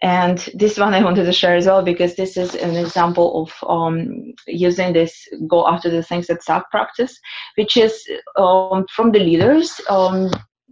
And 0.00 0.38
this 0.54 0.78
one 0.78 0.94
I 0.94 1.02
wanted 1.02 1.24
to 1.24 1.32
share 1.32 1.56
as 1.56 1.66
well 1.66 1.82
because 1.82 2.14
this 2.14 2.36
is 2.36 2.54
an 2.54 2.76
example 2.76 3.42
of 3.42 3.68
um, 3.68 4.32
using 4.46 4.92
this 4.92 5.28
go 5.48 5.66
after 5.66 5.90
the 5.90 6.04
things 6.04 6.28
that 6.28 6.44
suck 6.44 6.70
practice, 6.70 7.18
which 7.56 7.76
is 7.76 8.06
um, 8.36 8.86
from 8.94 9.10
the 9.10 9.18
leaders 9.18 9.80
um, 9.90 10.30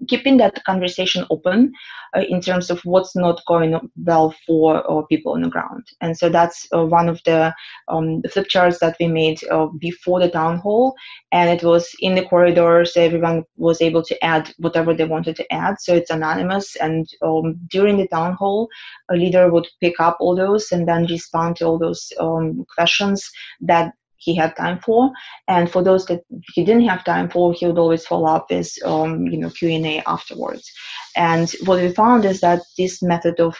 keeping 0.09 0.37
that 0.37 0.63
conversation 0.65 1.25
open 1.31 1.73
uh, 2.17 2.23
in 2.29 2.41
terms 2.41 2.71
of 2.71 2.81
what's 2.85 3.17
not 3.17 3.41
going 3.47 3.79
well 4.05 4.35
for 4.47 4.89
uh, 4.91 5.03
people 5.07 5.33
on 5.33 5.43
the 5.43 5.49
ground. 5.49 5.87
And 6.01 6.17
so 6.17 6.29
that's 6.29 6.67
uh, 6.75 6.85
one 6.85 7.09
of 7.09 7.21
the 7.25 7.55
um, 7.89 8.23
flip 8.31 8.49
charts 8.49 8.79
that 8.81 8.97
we 9.01 9.09
made 9.09 9.43
uh, 9.51 9.67
before 9.79 10.21
the 10.21 10.31
town 10.31 10.59
hall. 10.59 10.95
And 11.33 11.51
it 11.51 11.65
was 11.65 11.89
in 12.01 12.15
the 12.15 12.25
corridor, 12.25 12.85
so 12.85 13.01
everyone 13.01 13.45
was 13.57 13.81
able 13.81 14.03
to 14.05 14.25
add 14.25 14.53
whatever 14.59 14.95
they 14.95 15.05
wanted 15.05 15.37
to 15.37 15.53
add. 15.53 15.81
So 15.81 15.95
it's 15.95 16.11
anonymous. 16.11 16.77
And 16.77 17.09
um, 17.23 17.59
during 17.71 17.97
the 17.97 18.09
town 18.09 18.35
hall, 18.35 18.69
a 19.11 19.15
leader 19.15 19.51
would 19.51 19.69
pick 19.81 19.99
up 20.01 20.19
all 20.21 20.37
those 20.37 20.73
and 20.73 20.87
then 20.87 21.07
respond 21.07 21.57
to 21.57 21.65
all 21.67 21.79
those 21.79 22.13
um, 22.21 22.65
questions 22.75 23.29
that 23.61 23.93
he 24.19 24.35
had 24.35 24.57
time 24.57 24.79
for. 24.79 25.11
And 25.49 25.71
for 25.71 25.83
those 25.83 26.07
that 26.07 26.23
he 26.55 26.65
didn't 26.65 26.89
have 26.89 27.05
time 27.05 27.29
for 27.29 27.53
he 27.53 27.67
would 27.67 27.79
always 27.79 28.07
follow 28.07 28.29
up 28.29 28.51
with 28.51 28.73
um, 28.85 29.27
you 29.27 29.39
know 29.39 29.51
q&a 29.51 30.03
afterwards 30.07 30.71
and 31.17 31.51
what 31.65 31.81
we 31.81 31.91
found 31.93 32.27
is 32.27 32.41
that 32.43 32.63
this 32.77 33.03
method 33.03 33.41
of 33.41 33.57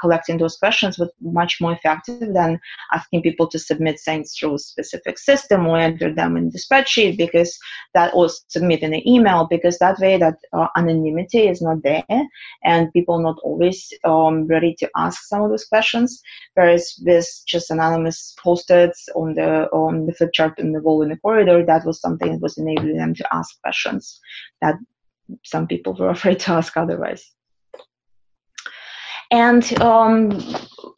collecting 0.00 0.38
those 0.38 0.56
questions 0.56 0.98
was 0.98 1.10
much 1.20 1.60
more 1.60 1.72
effective 1.72 2.34
than 2.34 2.58
asking 2.92 3.22
people 3.22 3.46
to 3.48 3.60
submit 3.60 4.00
things 4.00 4.34
through 4.34 4.54
a 4.54 4.58
specific 4.58 5.16
system 5.18 5.66
or 5.66 5.78
enter 5.78 6.12
them 6.12 6.36
in 6.36 6.50
the 6.50 6.58
spreadsheet 6.58 7.16
because 7.16 7.56
that 7.94 8.12
or 8.12 8.28
submit 8.48 8.82
in 8.82 8.92
an 8.92 9.06
email 9.08 9.46
because 9.48 9.78
that 9.78 9.98
way 10.00 10.18
that 10.18 10.36
uh, 10.52 10.66
anonymity 10.76 11.46
is 11.46 11.62
not 11.62 11.80
there 11.84 12.04
and 12.64 12.92
people 12.92 13.20
not 13.20 13.38
always 13.44 13.92
um, 14.02 14.46
ready 14.48 14.74
to 14.78 14.90
ask 14.96 15.22
some 15.24 15.42
of 15.42 15.50
those 15.50 15.64
questions. 15.64 16.20
Whereas 16.54 17.00
with 17.04 17.28
just 17.46 17.70
anonymous 17.70 18.34
post-its 18.42 19.08
on 19.14 19.34
the 19.34 19.66
on 19.72 20.06
the 20.06 20.12
flip 20.12 20.32
chart 20.32 20.58
in 20.58 20.72
the 20.72 20.80
wall 20.80 21.02
in 21.02 21.10
the 21.10 21.16
corridor 21.18 21.64
that 21.64 21.86
was 21.86 22.00
something 22.00 22.32
that 22.32 22.40
was 22.40 22.58
enabling 22.58 22.96
them 22.96 23.14
to 23.14 23.26
ask 23.32 23.60
questions 23.62 24.20
that 24.60 24.74
some 25.44 25.66
people 25.66 25.94
were 25.94 26.10
afraid 26.16 26.40
to 26.40 26.52
ask 26.52 26.76
otherwise. 26.76 27.32
And 29.32 29.80
um, 29.80 30.40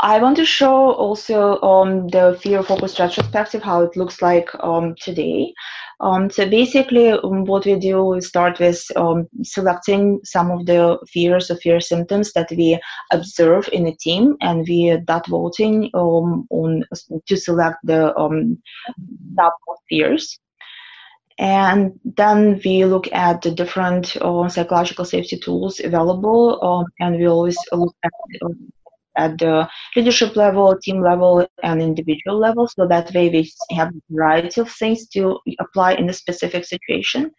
I 0.01 0.19
want 0.19 0.37
to 0.37 0.45
show 0.45 0.93
also 0.93 1.59
um, 1.63 2.09
the 2.09 2.39
fear 2.43 2.63
focused 2.63 2.99
retrospective, 2.99 3.63
how 3.63 3.83
it 3.83 3.97
looks 3.97 4.21
like 4.21 4.51
um, 4.61 4.95
today. 5.01 5.55
Um, 6.01 6.31
so 6.31 6.49
basically, 6.49 7.11
um, 7.11 7.45
what 7.47 7.65
we 7.65 7.77
do 7.77 8.13
is 8.13 8.29
start 8.29 8.61
with 8.61 8.85
um, 8.97 9.27
selecting 9.43 10.21
some 10.25 10.51
of 10.51 10.67
the 10.67 10.99
fears 11.09 11.51
or 11.51 11.57
fear 11.57 11.81
symptoms 11.81 12.33
that 12.35 12.51
we 12.51 12.79
observe 13.13 13.69
in 13.73 13.87
a 13.87 13.97
team, 13.97 14.37
and 14.43 14.67
we 14.69 14.97
dot 15.07 15.27
voting 15.27 15.91
on 15.95 16.85
to 17.27 17.37
select 17.37 17.79
the 17.83 18.13
top 19.39 19.55
fears. 19.89 20.39
And 21.39 21.99
then 22.05 22.61
we 22.65 22.85
look 22.85 23.09
at 23.13 23.43
the 23.43 23.53
different 23.53 24.17
uh, 24.21 24.49
psychological 24.49 25.05
safety 25.05 25.39
tools 25.39 25.81
available, 25.81 26.59
um, 26.63 26.87
and 26.99 27.17
we 27.17 27.29
always 27.29 27.57
look 27.71 27.95
at, 28.03 28.11
uh, 28.43 28.49
at 29.17 29.39
the 29.39 29.69
leadership 29.95 30.35
level, 30.35 30.77
team 30.83 31.01
level, 31.01 31.47
and 31.63 31.81
individual 31.81 32.39
level. 32.39 32.67
So 32.67 32.89
that 32.89 33.15
way 33.15 33.29
we 33.29 33.53
have 33.77 33.89
a 33.89 34.01
variety 34.11 34.61
of 34.61 34.71
things 34.71 35.07
to 35.11 35.39
apply 35.61 35.93
in 35.93 36.11
a 36.11 36.13
specific 36.13 36.65
situation. 36.65 37.31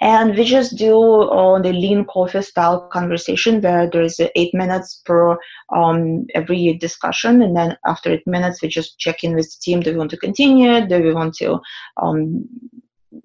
And 0.00 0.36
we 0.36 0.44
just 0.44 0.76
do 0.76 1.22
uh, 1.22 1.62
the 1.62 1.72
lean 1.72 2.04
coffee 2.06 2.42
style 2.42 2.88
conversation 2.92 3.60
where 3.60 3.88
there 3.88 4.02
is 4.02 4.20
eight 4.34 4.52
minutes 4.52 5.02
per 5.04 5.38
um, 5.72 6.26
every 6.34 6.74
discussion. 6.74 7.42
And 7.42 7.56
then 7.56 7.76
after 7.86 8.10
eight 8.10 8.26
minutes, 8.26 8.60
we 8.60 8.68
just 8.68 8.98
check 8.98 9.22
in 9.22 9.36
with 9.36 9.46
the 9.46 9.60
team. 9.62 9.80
Do 9.80 9.92
we 9.92 9.98
want 9.98 10.10
to 10.10 10.16
continue? 10.16 10.84
Do 10.84 11.00
we 11.00 11.14
want 11.14 11.34
to 11.34 11.60
um, 12.02 12.44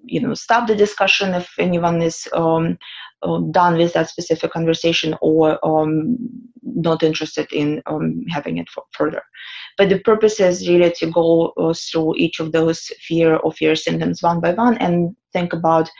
you 0.04 0.20
know 0.20 0.34
stop 0.34 0.66
the 0.66 0.74
discussion 0.74 1.34
if 1.34 1.50
anyone 1.58 2.02
is 2.02 2.28
um, 2.32 2.78
uh, 3.22 3.38
done 3.50 3.76
with 3.76 3.92
that 3.92 4.08
specific 4.08 4.50
conversation 4.52 5.14
or 5.20 5.58
um, 5.64 6.16
not 6.62 7.02
interested 7.02 7.52
in 7.52 7.82
um, 7.86 8.24
having 8.28 8.58
it 8.58 8.68
further. 8.92 9.22
But 9.76 9.88
the 9.88 9.98
purpose 10.00 10.40
is 10.40 10.68
really 10.68 10.92
to 10.92 11.10
go 11.10 11.52
uh, 11.56 11.74
through 11.74 12.16
each 12.16 12.40
of 12.40 12.52
those 12.52 12.80
fear 13.00 13.36
or 13.36 13.52
fear 13.52 13.74
symptoms 13.76 14.22
one 14.22 14.40
by 14.40 14.54
one 14.54 14.78
and 14.78 15.14
think 15.32 15.52
about 15.52 15.90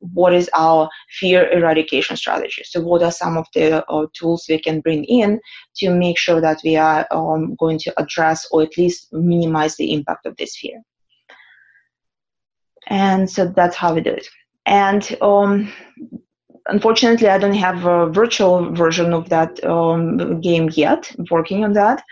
what 0.00 0.32
is 0.32 0.48
our 0.54 0.88
fear 1.18 1.50
eradication 1.50 2.16
strategy. 2.16 2.62
So, 2.64 2.80
what 2.80 3.02
are 3.02 3.10
some 3.10 3.36
of 3.36 3.46
the 3.54 3.84
uh, 3.86 4.06
tools 4.14 4.46
we 4.48 4.60
can 4.60 4.80
bring 4.80 5.04
in 5.04 5.40
to 5.76 5.90
make 5.90 6.18
sure 6.18 6.40
that 6.40 6.60
we 6.64 6.76
are 6.76 7.06
um, 7.10 7.56
going 7.56 7.78
to 7.80 8.00
address 8.00 8.46
or 8.52 8.62
at 8.62 8.78
least 8.78 9.12
minimize 9.12 9.76
the 9.76 9.92
impact 9.92 10.26
of 10.26 10.36
this 10.36 10.56
fear? 10.56 10.82
And 12.88 13.30
so 13.30 13.46
that's 13.46 13.76
how 13.76 13.94
we 13.94 14.00
do 14.00 14.10
it. 14.10 14.26
And 14.66 15.16
um, 15.22 15.72
unfortunately 16.68 17.28
i 17.28 17.38
don't 17.38 17.54
have 17.54 17.84
a 17.86 18.08
virtual 18.10 18.70
version 18.74 19.12
of 19.12 19.28
that 19.30 19.62
um, 19.64 20.40
game 20.40 20.70
yet 20.74 21.10
I'm 21.18 21.26
working 21.30 21.64
on 21.64 21.72
that 21.72 22.02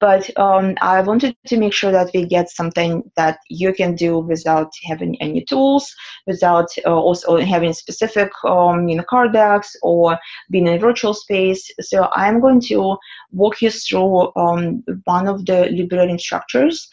but 0.00 0.30
um, 0.38 0.74
I 0.80 1.00
wanted 1.00 1.36
to 1.46 1.56
make 1.56 1.72
sure 1.72 1.92
that 1.92 2.10
we 2.14 2.24
get 2.24 2.50
something 2.50 3.02
that 3.16 3.38
you 3.48 3.72
can 3.72 3.94
do 3.94 4.18
without 4.18 4.70
having 4.84 5.20
any 5.20 5.44
tools, 5.44 5.92
without 6.26 6.68
uh, 6.86 6.94
also 6.94 7.38
having 7.38 7.72
specific 7.72 8.30
um, 8.44 8.88
you 8.88 8.96
know 8.96 9.04
card 9.08 9.32
decks 9.32 9.74
or 9.82 10.18
being 10.50 10.66
in 10.66 10.74
a 10.74 10.78
virtual 10.78 11.14
space. 11.14 11.70
So 11.80 12.08
I'm 12.14 12.40
going 12.40 12.60
to 12.68 12.96
walk 13.32 13.60
you 13.62 13.70
through 13.70 14.32
um, 14.36 14.84
one 15.04 15.26
of 15.26 15.46
the 15.46 15.68
liberating 15.70 16.18
structures, 16.18 16.88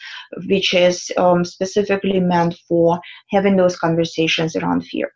which 0.46 0.74
is 0.74 1.10
um, 1.16 1.44
specifically 1.44 2.20
meant 2.20 2.56
for 2.68 3.00
having 3.30 3.56
those 3.56 3.76
conversations 3.78 4.56
around 4.56 4.86
fear. 4.86 5.10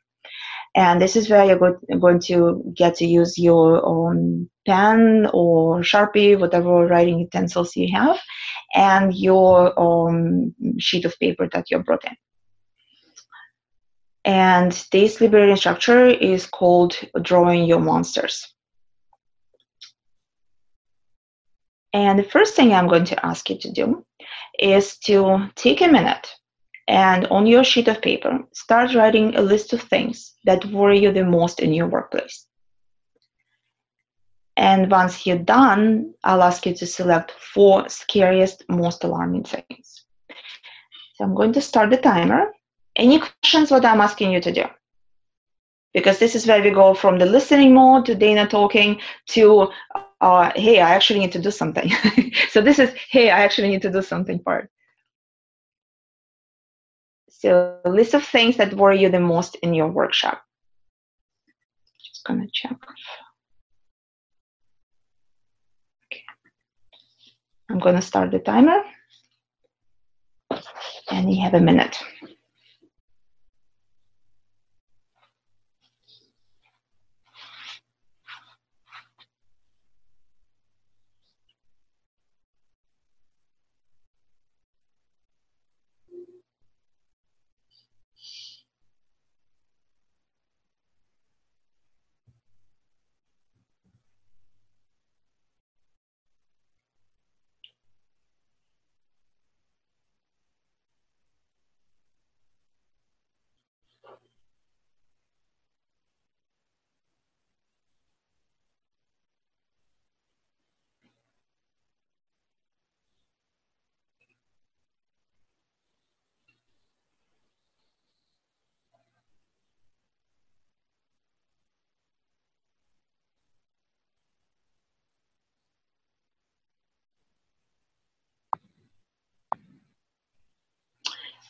And 0.75 1.01
this 1.01 1.17
is 1.17 1.29
where 1.29 1.45
you're 1.45 1.79
going 1.99 2.21
to 2.21 2.73
get 2.77 2.97
to 2.97 3.07
use 3.07 3.37
your 3.37 3.85
own 3.85 4.49
pen 4.67 5.29
or 5.33 5.81
Sharpie, 5.81 6.39
whatever 6.39 6.87
writing 6.87 7.19
utensils 7.19 7.75
you 7.75 7.89
have, 7.93 8.19
and 8.75 9.13
your 9.13 9.79
um, 9.79 10.55
sheet 10.79 11.05
of 11.05 11.19
paper 11.19 11.49
that 11.53 11.71
you 11.71 11.79
brought 11.81 12.05
in. 12.05 12.17
And 14.25 14.71
this 14.93 15.21
liberating 15.21 15.57
structure 15.57 16.07
is 16.07 16.47
called 16.47 16.97
drawing 17.21 17.65
your 17.65 17.81
monsters. 17.81 18.55
And 21.93 22.19
the 22.19 22.25
first 22.25 22.55
thing 22.55 22.73
I'm 22.73 22.87
going 22.87 23.07
to 23.07 23.27
ask 23.27 23.51
you 23.51 23.59
to 23.59 23.73
do 23.73 24.05
is 24.59 24.99
to 24.99 25.51
take 25.57 25.81
a 25.81 25.89
minute 25.89 26.29
and 26.91 27.29
on 27.29 27.47
your 27.47 27.63
sheet 27.63 27.87
of 27.87 28.03
paper, 28.03 28.41
start 28.53 28.97
writing 28.97 29.37
a 29.37 29.41
list 29.41 29.73
of 29.73 29.81
things 29.81 30.35
that 30.45 30.65
worry 30.67 30.99
you 30.99 31.13
the 31.13 31.25
most 31.25 31.61
in 31.61 31.73
your 31.73 31.87
workplace. 31.87 32.49
And 34.57 34.91
once 34.91 35.25
you're 35.25 35.39
done, 35.39 36.15
I'll 36.25 36.43
ask 36.43 36.67
you 36.67 36.75
to 36.75 36.87
select 36.87 37.31
four 37.55 37.89
scariest, 37.89 38.65
most 38.69 39.05
alarming 39.05 39.45
things. 39.45 40.05
So 41.15 41.25
I'm 41.25 41.37
going 41.37 41.53
to 41.53 41.61
start 41.61 41.91
the 41.91 41.97
timer. 41.97 42.53
Any 42.97 43.21
questions 43.21 43.71
what 43.71 43.85
I'm 43.85 44.01
asking 44.01 44.33
you 44.33 44.41
to 44.41 44.53
do? 44.53 44.65
Because 45.95 46.19
this 46.19 46.35
is 46.35 46.49
where 46.49 46.61
we 46.61 46.71
go 46.71 46.93
from 46.95 47.21
the 47.21 47.27
listening 47.27 47.73
mode 47.73 48.05
to 48.07 48.17
Dana 48.17 48.49
talking 48.49 49.01
to, 49.29 49.69
uh, 50.21 50.51
hey, 50.57 50.81
I 50.81 50.91
actually 50.97 51.21
need 51.21 51.33
to 51.33 51.41
do 51.41 51.53
something. 51.53 51.89
so 52.51 52.61
this 52.61 52.81
is, 52.81 52.93
hey, 53.11 53.31
I 53.31 53.43
actually 53.45 53.69
need 53.69 53.83
to 53.83 53.93
do 53.93 54.03
something 54.03 54.41
part. 54.41 54.69
So, 57.41 57.81
list 57.87 58.13
of 58.13 58.23
things 58.23 58.59
that 58.59 58.75
worry 58.75 59.01
you 59.01 59.09
the 59.09 59.19
most 59.19 59.57
in 59.63 59.73
your 59.73 59.89
workshop. 59.89 60.43
Just 62.05 62.23
gonna 62.27 62.45
check. 62.53 62.77
Okay. 66.05 66.23
I'm 67.71 67.79
gonna 67.79 68.03
start 68.03 68.31
the 68.31 68.41
timer, 68.41 68.83
and 71.11 71.35
you 71.35 71.41
have 71.41 71.55
a 71.55 71.61
minute. 71.61 71.97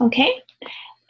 Okay. 0.01 0.43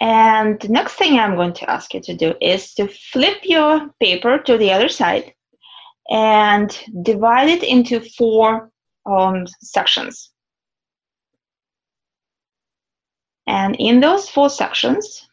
And 0.01 0.59
the 0.61 0.69
next 0.69 0.95
thing 0.95 1.19
I'm 1.19 1.37
going 1.37 1.53
to 1.55 1.71
ask 1.71 1.93
you 1.93 2.01
to 2.01 2.15
do 2.15 2.35
is 2.41 2.75
to 2.75 2.89
flip 2.89 3.39
your 3.43 3.91
paper 4.01 4.39
to 4.39 4.57
the 4.57 4.73
other 4.73 4.89
side 4.89 5.35
and 6.11 6.77
divide 7.03 7.49
it 7.49 7.63
into 7.63 8.01
four 8.01 8.71
um, 9.07 9.47
sections. 9.61 10.31
And 13.47 13.77
in 13.79 14.01
those 14.01 14.29
four 14.29 14.49
sections, 14.49 15.29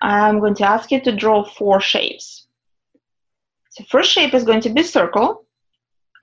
I'm 0.00 0.38
going 0.38 0.54
to 0.56 0.68
ask 0.68 0.90
you 0.90 1.00
to 1.00 1.16
draw 1.16 1.44
four 1.44 1.80
shapes. 1.80 2.46
So 3.70 3.84
first 3.84 4.12
shape 4.12 4.34
is 4.34 4.44
going 4.44 4.60
to 4.62 4.70
be 4.70 4.82
circle 4.82 5.46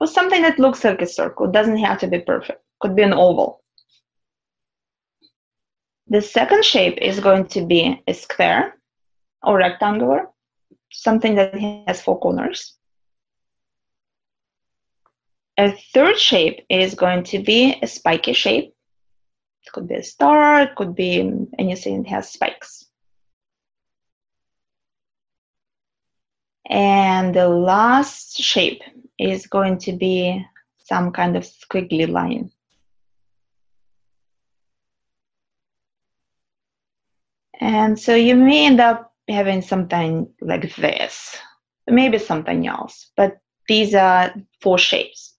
or 0.00 0.06
something 0.06 0.42
that 0.42 0.58
looks 0.58 0.84
like 0.84 1.02
a 1.02 1.06
circle. 1.06 1.46
It 1.46 1.52
doesn't 1.52 1.78
have 1.78 1.98
to 2.00 2.06
be 2.06 2.20
perfect. 2.20 2.62
Could 2.80 2.94
be 2.94 3.02
an 3.02 3.14
oval. 3.14 3.62
The 6.08 6.22
second 6.22 6.64
shape 6.64 6.98
is 6.98 7.18
going 7.18 7.46
to 7.48 7.66
be 7.66 8.02
a 8.06 8.14
square 8.14 8.76
or 9.42 9.58
rectangular, 9.58 10.28
something 10.92 11.34
that 11.34 11.58
has 11.88 12.00
four 12.00 12.20
corners. 12.20 12.74
A 15.58 15.72
third 15.94 16.18
shape 16.18 16.64
is 16.68 16.94
going 16.94 17.24
to 17.24 17.42
be 17.42 17.78
a 17.82 17.86
spiky 17.86 18.34
shape. 18.34 18.74
It 19.64 19.72
could 19.72 19.88
be 19.88 19.96
a 19.96 20.02
star, 20.02 20.60
it 20.62 20.76
could 20.76 20.94
be 20.94 21.46
anything 21.58 22.02
that 22.02 22.10
has 22.10 22.30
spikes. 22.30 22.84
And 26.68 27.34
the 27.34 27.48
last 27.48 28.38
shape 28.38 28.82
is 29.18 29.46
going 29.46 29.78
to 29.78 29.92
be 29.92 30.46
some 30.78 31.10
kind 31.10 31.36
of 31.36 31.44
squiggly 31.44 32.08
line. 32.08 32.52
And 37.60 37.98
so 37.98 38.14
you 38.14 38.36
may 38.36 38.66
end 38.66 38.80
up 38.80 39.12
having 39.28 39.62
something 39.62 40.28
like 40.40 40.74
this, 40.76 41.36
maybe 41.86 42.18
something 42.18 42.66
else, 42.66 43.10
but 43.16 43.38
these 43.68 43.94
are 43.94 44.34
four 44.60 44.78
shapes. 44.78 45.34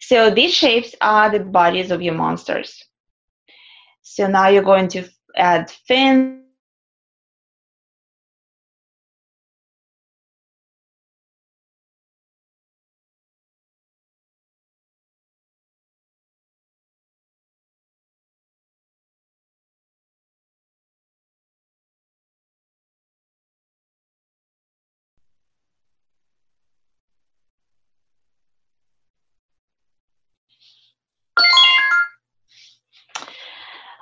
So 0.00 0.30
these 0.30 0.52
shapes 0.52 0.94
are 1.00 1.30
the 1.30 1.40
bodies 1.40 1.90
of 1.90 2.02
your 2.02 2.14
monsters. 2.14 2.84
So 4.02 4.26
now 4.26 4.48
you're 4.48 4.62
going 4.62 4.88
to 4.88 5.08
add 5.34 5.70
fins 5.70 6.43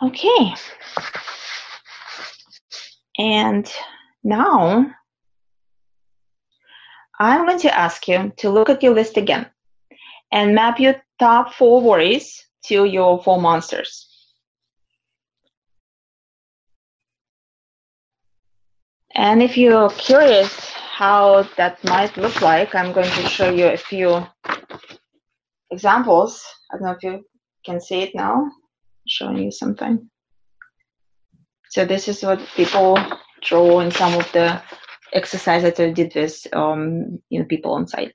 Okay. 0.03 0.55
And 3.18 3.72
now 4.24 4.86
I'm 7.20 7.46
going 7.46 7.61
to 7.61 7.78
ask 7.78 8.09
you 8.09 8.32
to 8.38 8.50
look 8.50 8.68
at 8.68 8.82
your 8.82 8.94
list 8.94 9.16
again 9.16 9.46
and 10.32 10.57
map 10.57 10.80
your 10.80 10.96
top 11.20 11.55
four 11.55 11.80
worries 11.80 12.44
to 12.64 12.84
your 12.84 13.22
four 13.22 13.40
monsters. 13.40 14.09
And 19.14 19.40
if 19.40 19.57
you're 19.57 19.90
curious 19.90 20.72
how 20.72 21.46
that 21.57 21.84
might 21.84 22.16
look 22.16 22.40
like, 22.40 22.74
I'm 22.74 22.92
going 22.92 23.11
to 23.11 23.28
show 23.28 23.53
you 23.53 23.66
a 23.66 23.76
few 23.76 24.26
examples. 25.70 26.42
I 26.72 26.78
don't 26.78 26.86
know 26.86 26.92
if 26.92 27.03
you 27.05 27.24
can 27.64 27.80
see 27.80 28.00
it 28.03 28.14
now 28.16 28.50
showing 29.12 29.38
you 29.38 29.50
something. 29.50 30.08
So 31.70 31.84
this 31.84 32.08
is 32.08 32.22
what 32.22 32.40
people 32.56 32.98
draw 33.42 33.80
in 33.80 33.90
some 33.90 34.14
of 34.14 34.30
the 34.32 34.62
exercises 35.12 35.74
that 35.74 35.82
I 35.82 35.90
did 35.92 36.14
with 36.14 36.46
um, 36.52 37.20
you 37.28 37.40
know 37.40 37.46
people 37.46 37.72
on 37.72 37.86
site. 37.86 38.14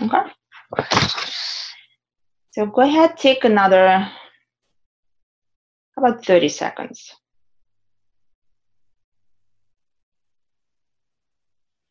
Okay. 0.00 0.30
So 2.52 2.66
go 2.66 2.82
ahead, 2.82 3.16
take 3.16 3.44
another 3.44 4.10
about 5.96 6.24
30 6.24 6.48
seconds. 6.48 7.14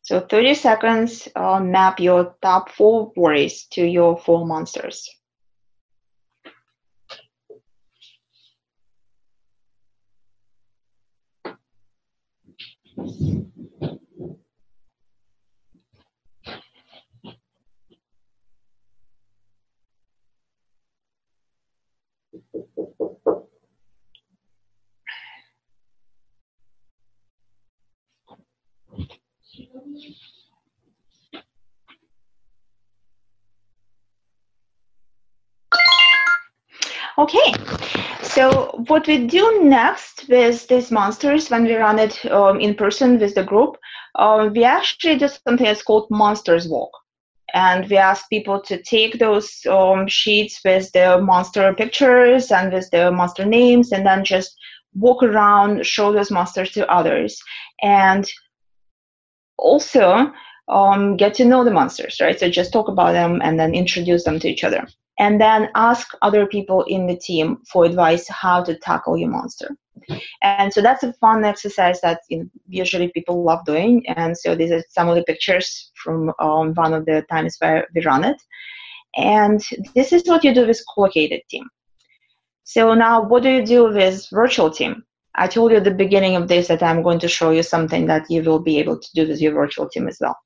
So 0.02 0.22
30 0.22 0.54
seconds, 0.54 1.28
uh, 1.36 1.60
map 1.60 2.00
your 2.00 2.36
top 2.42 2.72
four 2.72 3.12
worries 3.18 3.68
to 3.72 3.86
your 3.86 4.18
four 4.18 4.46
monsters. 4.46 5.10
Okay, 37.20 37.54
so 38.38 38.84
what 38.86 39.08
we 39.08 39.26
do 39.26 39.64
next 39.64 40.30
with 40.30 40.68
these 40.68 40.92
monsters 40.92 41.50
when 41.50 41.64
we 41.64 41.74
run 41.74 41.98
it 41.98 42.24
um, 42.28 42.60
in 42.60 42.76
person 42.76 43.18
with 43.18 43.34
the 43.34 43.44
group, 43.44 43.78
uh, 44.14 44.48
we 44.54 44.64
actually 44.64 45.18
do 45.18 45.28
something 45.28 45.66
that's 45.66 45.82
called 45.82 46.06
Monsters 46.12 46.68
Walk. 46.68 46.92
And 47.56 47.90
we 47.90 47.98
ask 47.98 48.30
people 48.30 48.62
to 48.62 48.80
take 48.84 49.18
those 49.18 49.66
um, 49.68 50.08
sheets 50.08 50.62
with 50.64 50.92
the 50.92 51.20
monster 51.20 51.74
pictures 51.74 52.52
and 52.52 52.72
with 52.72 52.88
the 52.92 53.12
monster 53.12 53.44
names 53.44 53.92
and 53.92 54.06
then 54.06 54.24
just 54.24 54.56
walk 54.94 55.24
around, 55.24 55.84
show 55.84 56.12
those 56.12 56.30
monsters 56.30 56.72
to 56.74 56.88
others. 56.92 57.42
And 57.82 58.30
also 59.58 60.32
um, 60.68 61.18
get 61.18 61.34
to 61.36 61.46
know 61.46 61.64
the 61.64 61.72
monsters, 61.72 62.20
right? 62.22 62.40
So 62.40 62.52
just 62.52 62.72
talk 62.72 62.88
about 62.88 63.14
them 63.14 63.42
and 63.44 63.60
then 63.60 63.74
introduce 63.74 64.26
them 64.26 64.40
to 64.42 64.48
each 64.48 64.64
other. 64.64 64.88
And 65.20 65.42
then 65.42 65.70
ask 65.76 66.10
other 66.22 66.46
people 66.46 66.84
in 66.84 67.08
the 67.08 67.18
team 67.18 67.58
for 67.72 67.86
advice 67.86 68.28
how 68.30 68.64
to 68.64 68.78
tackle 68.78 69.18
your 69.18 69.30
monster. 69.30 69.76
And 70.42 70.72
so 70.72 70.82
that's 70.82 71.04
a 71.04 71.14
fun 71.14 71.44
exercise 71.44 72.00
that 72.02 72.22
you 72.30 72.38
know, 72.40 72.50
usually 72.68 73.10
people 73.10 73.44
love 73.44 73.66
doing. 73.66 74.08
And 74.10 74.38
so 74.38 74.56
these 74.56 74.72
are 74.72 74.84
some 74.90 75.10
of 75.10 75.16
the 75.16 75.24
pictures 75.24 75.92
from 75.96 76.32
um, 76.40 76.74
one 76.76 76.94
of 76.94 77.06
the 77.06 77.26
times 77.30 77.58
where 77.60 77.88
we 77.96 78.04
run 78.04 78.24
it. 78.24 78.42
And 79.16 79.62
this 79.96 80.14
is 80.14 80.24
what 80.26 80.44
you 80.44 80.54
do 80.54 80.68
with 80.68 80.82
co-located 80.94 81.42
team. 81.50 81.68
So 82.64 82.94
now 82.94 83.24
what 83.24 83.44
do 83.44 83.50
you 83.50 83.66
do 83.66 83.92
with 83.92 84.28
virtual 84.32 84.70
team? 84.70 85.04
I 85.36 85.48
told 85.48 85.72
you 85.72 85.78
at 85.78 85.84
the 85.84 85.92
beginning 85.92 86.36
of 86.36 86.48
this 86.48 86.68
that 86.68 86.84
I'm 86.84 87.02
going 87.02 87.20
to 87.20 87.28
show 87.28 87.52
you 87.52 87.64
something 87.64 88.06
that 88.08 88.30
you 88.30 88.44
will 88.44 88.60
be 88.60 88.80
able 88.80 89.00
to 89.00 89.08
do 89.16 89.28
with 89.28 89.42
your 89.42 89.54
virtual 89.54 89.90
team 89.90 90.08
as 90.08 90.18
well. 90.20 90.38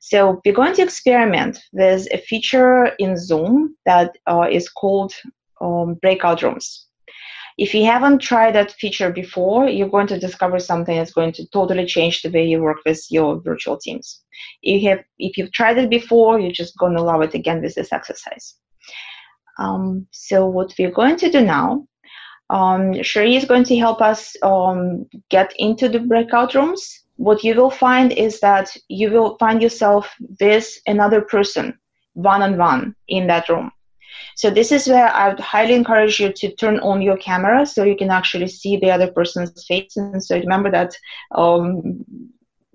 So 0.00 0.40
we're 0.44 0.54
going 0.54 0.74
to 0.74 0.82
experiment 0.82 1.58
with 1.72 2.06
a 2.12 2.18
feature 2.18 2.86
in 2.98 3.16
Zoom 3.16 3.76
that 3.86 4.16
uh, 4.26 4.46
is 4.50 4.68
called 4.68 5.12
um, 5.60 5.94
breakout 5.94 6.42
rooms. 6.42 6.86
If 7.58 7.72
you 7.72 7.86
haven't 7.86 8.20
tried 8.20 8.54
that 8.54 8.72
feature 8.72 9.10
before, 9.10 9.66
you're 9.66 9.88
going 9.88 10.08
to 10.08 10.18
discover 10.18 10.58
something 10.58 10.96
that's 10.96 11.12
going 11.12 11.32
to 11.32 11.48
totally 11.48 11.86
change 11.86 12.20
the 12.20 12.30
way 12.30 12.44
you 12.44 12.60
work 12.60 12.78
with 12.84 13.02
your 13.10 13.40
virtual 13.40 13.78
teams. 13.78 14.22
If, 14.62 14.82
you 14.82 14.90
have, 14.90 15.04
if 15.18 15.38
you've 15.38 15.52
tried 15.52 15.78
it 15.78 15.88
before, 15.88 16.38
you're 16.38 16.52
just 16.52 16.76
going 16.76 16.94
to 16.96 17.02
love 17.02 17.22
it 17.22 17.32
again 17.32 17.62
with 17.62 17.74
this 17.74 17.92
exercise. 17.92 18.56
Um, 19.58 20.06
so 20.10 20.46
what 20.46 20.74
we're 20.78 20.90
going 20.90 21.16
to 21.16 21.30
do 21.30 21.40
now, 21.40 21.86
um, 22.50 23.02
Sherry 23.02 23.36
is 23.36 23.46
going 23.46 23.64
to 23.64 23.76
help 23.76 24.02
us 24.02 24.36
um, 24.42 25.06
get 25.30 25.54
into 25.58 25.88
the 25.88 26.00
breakout 26.00 26.54
rooms 26.54 27.05
what 27.16 27.42
you 27.42 27.54
will 27.54 27.70
find 27.70 28.12
is 28.12 28.40
that 28.40 28.76
you 28.88 29.10
will 29.10 29.36
find 29.38 29.62
yourself 29.62 30.14
with 30.40 30.70
another 30.86 31.20
person 31.20 31.78
one 32.14 32.42
on 32.42 32.56
one 32.56 32.94
in 33.08 33.26
that 33.26 33.48
room. 33.48 33.70
So 34.36 34.50
this 34.50 34.72
is 34.72 34.86
where 34.88 35.08
I 35.08 35.28
would 35.28 35.40
highly 35.40 35.74
encourage 35.74 36.20
you 36.20 36.32
to 36.32 36.54
turn 36.56 36.78
on 36.80 37.02
your 37.02 37.16
camera 37.16 37.66
so 37.66 37.84
you 37.84 37.96
can 37.96 38.10
actually 38.10 38.48
see 38.48 38.76
the 38.76 38.90
other 38.90 39.10
person's 39.10 39.64
face. 39.66 39.96
And 39.96 40.22
so 40.22 40.38
remember 40.38 40.70
that 40.70 40.94
um, 41.34 42.04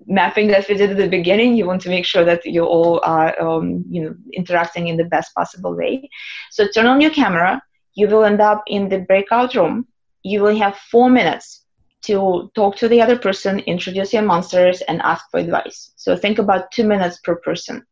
mapping 0.06 0.48
that 0.48 0.68
we 0.68 0.74
did 0.74 0.90
at 0.90 0.96
the 0.96 1.08
beginning. 1.08 1.56
You 1.56 1.66
want 1.66 1.82
to 1.82 1.88
make 1.88 2.06
sure 2.06 2.24
that 2.24 2.44
you 2.44 2.64
all 2.64 3.00
are 3.04 3.40
um, 3.40 3.84
you 3.88 4.02
know 4.02 4.14
interacting 4.32 4.88
in 4.88 4.96
the 4.96 5.04
best 5.04 5.34
possible 5.34 5.74
way. 5.76 6.08
So 6.50 6.66
turn 6.68 6.86
on 6.86 7.00
your 7.00 7.10
camera. 7.10 7.62
You 7.94 8.08
will 8.08 8.24
end 8.24 8.40
up 8.40 8.62
in 8.66 8.88
the 8.88 8.98
breakout 8.98 9.54
room. 9.54 9.86
You 10.22 10.42
will 10.42 10.56
have 10.56 10.76
four 10.76 11.10
minutes 11.10 11.61
to 12.02 12.50
talk 12.54 12.76
to 12.76 12.88
the 12.88 13.00
other 13.00 13.18
person, 13.18 13.60
introduce 13.60 14.12
your 14.12 14.22
monsters, 14.22 14.80
and 14.82 15.00
ask 15.02 15.24
for 15.30 15.40
advice. 15.40 15.92
So 15.96 16.16
think 16.16 16.38
about 16.38 16.72
two 16.72 16.84
minutes 16.84 17.18
per 17.18 17.36
person. 17.36 17.84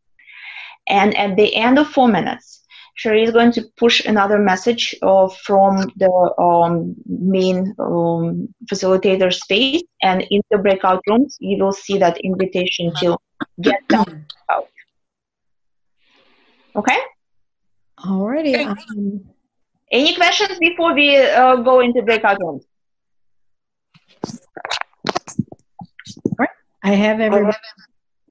And 0.89 1.17
at 1.17 1.37
the 1.37 1.55
end 1.55 1.79
of 1.79 1.89
four 1.89 2.09
minutes, 2.09 2.65
Sherry 2.95 3.23
is 3.23 3.31
going 3.31 3.53
to 3.53 3.63
push 3.77 4.05
another 4.05 4.39
message 4.39 4.95
uh, 5.03 5.29
from 5.29 5.91
the 5.97 6.11
um, 6.39 6.95
main 7.07 7.75
um, 7.79 8.53
facilitator 8.71 9.33
space, 9.33 9.83
and 10.03 10.23
in 10.31 10.43
the 10.51 10.59
breakout 10.59 11.01
rooms, 11.07 11.37
you 11.41 11.63
will 11.63 11.73
see 11.73 11.99
that 11.99 12.19
invitation 12.19 12.93
to 12.97 13.17
get 13.61 13.81
them 13.89 14.27
out. 14.51 14.69
Okay? 16.77 16.99
Alrighty. 18.01 18.67
Um, 18.67 19.25
Any 19.93 20.15
questions 20.15 20.59
before 20.59 20.95
we 20.95 21.17
uh, 21.17 21.57
go 21.57 21.81
into 21.81 22.03
breakout 22.03 22.39
rooms? 22.41 22.65
I 26.83 26.95
have 26.95 27.21
everyone 27.21 27.55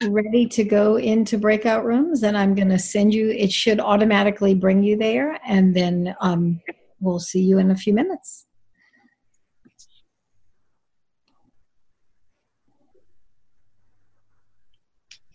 ready 0.08 0.46
to 0.46 0.64
go 0.64 0.96
into 0.96 1.38
breakout 1.38 1.84
rooms, 1.84 2.22
and 2.22 2.36
I'm 2.36 2.54
going 2.54 2.68
to 2.70 2.78
send 2.78 3.14
you. 3.14 3.30
It 3.30 3.52
should 3.52 3.80
automatically 3.80 4.54
bring 4.54 4.82
you 4.82 4.96
there, 4.96 5.38
and 5.46 5.74
then 5.74 6.14
um, 6.20 6.60
we'll 7.00 7.20
see 7.20 7.42
you 7.42 7.58
in 7.58 7.70
a 7.70 7.76
few 7.76 7.94
minutes. 7.94 8.46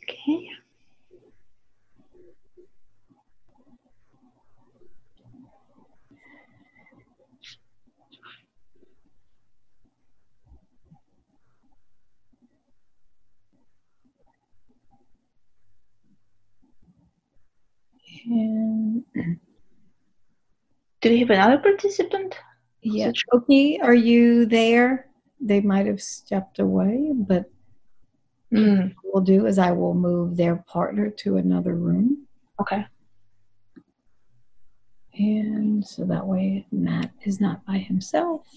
Okay. 0.04 0.50
And 18.26 19.04
do 21.02 21.10
we 21.10 21.20
have 21.20 21.30
another 21.30 21.58
participant? 21.58 22.38
Yeah. 22.82 23.12
Okay, 23.34 23.80
are 23.80 23.96
you 23.96 24.46
there? 24.46 25.08
They 25.40 25.62
might 25.62 25.86
have 25.86 26.02
stepped 26.02 26.60
away, 26.60 27.12
but 27.14 27.46
mm. 28.54 28.94
what 29.02 29.14
we'll 29.14 29.24
do 29.24 29.48
is 29.48 29.58
I 29.58 29.72
will 29.72 29.94
move 29.94 30.38
their 30.38 30.58
partner 30.68 31.10
to 31.10 31.38
another 31.38 31.76
room. 31.76 32.28
Okay. 32.62 32.86
And 35.18 35.86
so 35.86 36.06
that 36.06 36.26
way 36.26 36.68
Matt 36.72 37.12
is 37.24 37.40
not 37.40 37.66
by 37.66 37.78
himself. 37.78 38.48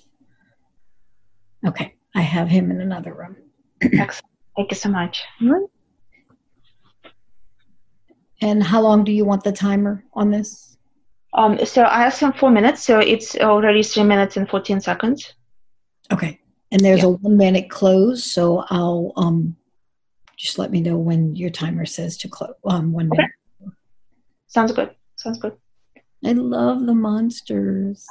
Okay, 1.66 1.94
I 2.14 2.20
have 2.20 2.48
him 2.48 2.70
in 2.70 2.80
another 2.80 3.14
room. 3.14 3.36
Excellent. 3.82 4.32
Thank 4.56 4.70
you 4.70 4.76
so 4.76 4.88
much. 4.88 5.22
And 8.40 8.62
how 8.62 8.80
long 8.80 9.04
do 9.04 9.12
you 9.12 9.24
want 9.24 9.44
the 9.44 9.52
timer 9.52 10.04
on 10.14 10.30
this? 10.30 10.76
Um, 11.32 11.64
so 11.64 11.84
I 11.84 12.02
have 12.02 12.14
some 12.14 12.32
four 12.32 12.50
minutes, 12.50 12.82
so 12.82 12.98
it's 12.98 13.36
already 13.36 13.82
three 13.82 14.04
minutes 14.04 14.36
and 14.36 14.48
14 14.48 14.80
seconds. 14.80 15.34
Okay. 16.12 16.40
And 16.70 16.80
there's 16.80 17.00
yeah. 17.00 17.06
a 17.06 17.10
one 17.10 17.36
minute 17.36 17.70
close, 17.70 18.24
so 18.24 18.64
I'll 18.70 19.12
um, 19.16 19.56
just 20.36 20.58
let 20.58 20.70
me 20.70 20.80
know 20.80 20.96
when 20.96 21.34
your 21.34 21.50
timer 21.50 21.86
says 21.86 22.16
to 22.18 22.28
close. 22.28 22.54
Um, 22.64 22.92
one 22.92 23.08
okay. 23.08 23.22
minute. 23.22 23.74
Sounds 24.46 24.72
good. 24.72 24.94
Sounds 25.16 25.38
good. 25.38 25.56
I 26.24 26.32
love 26.32 26.84
the 26.84 26.94
monsters. 26.94 28.04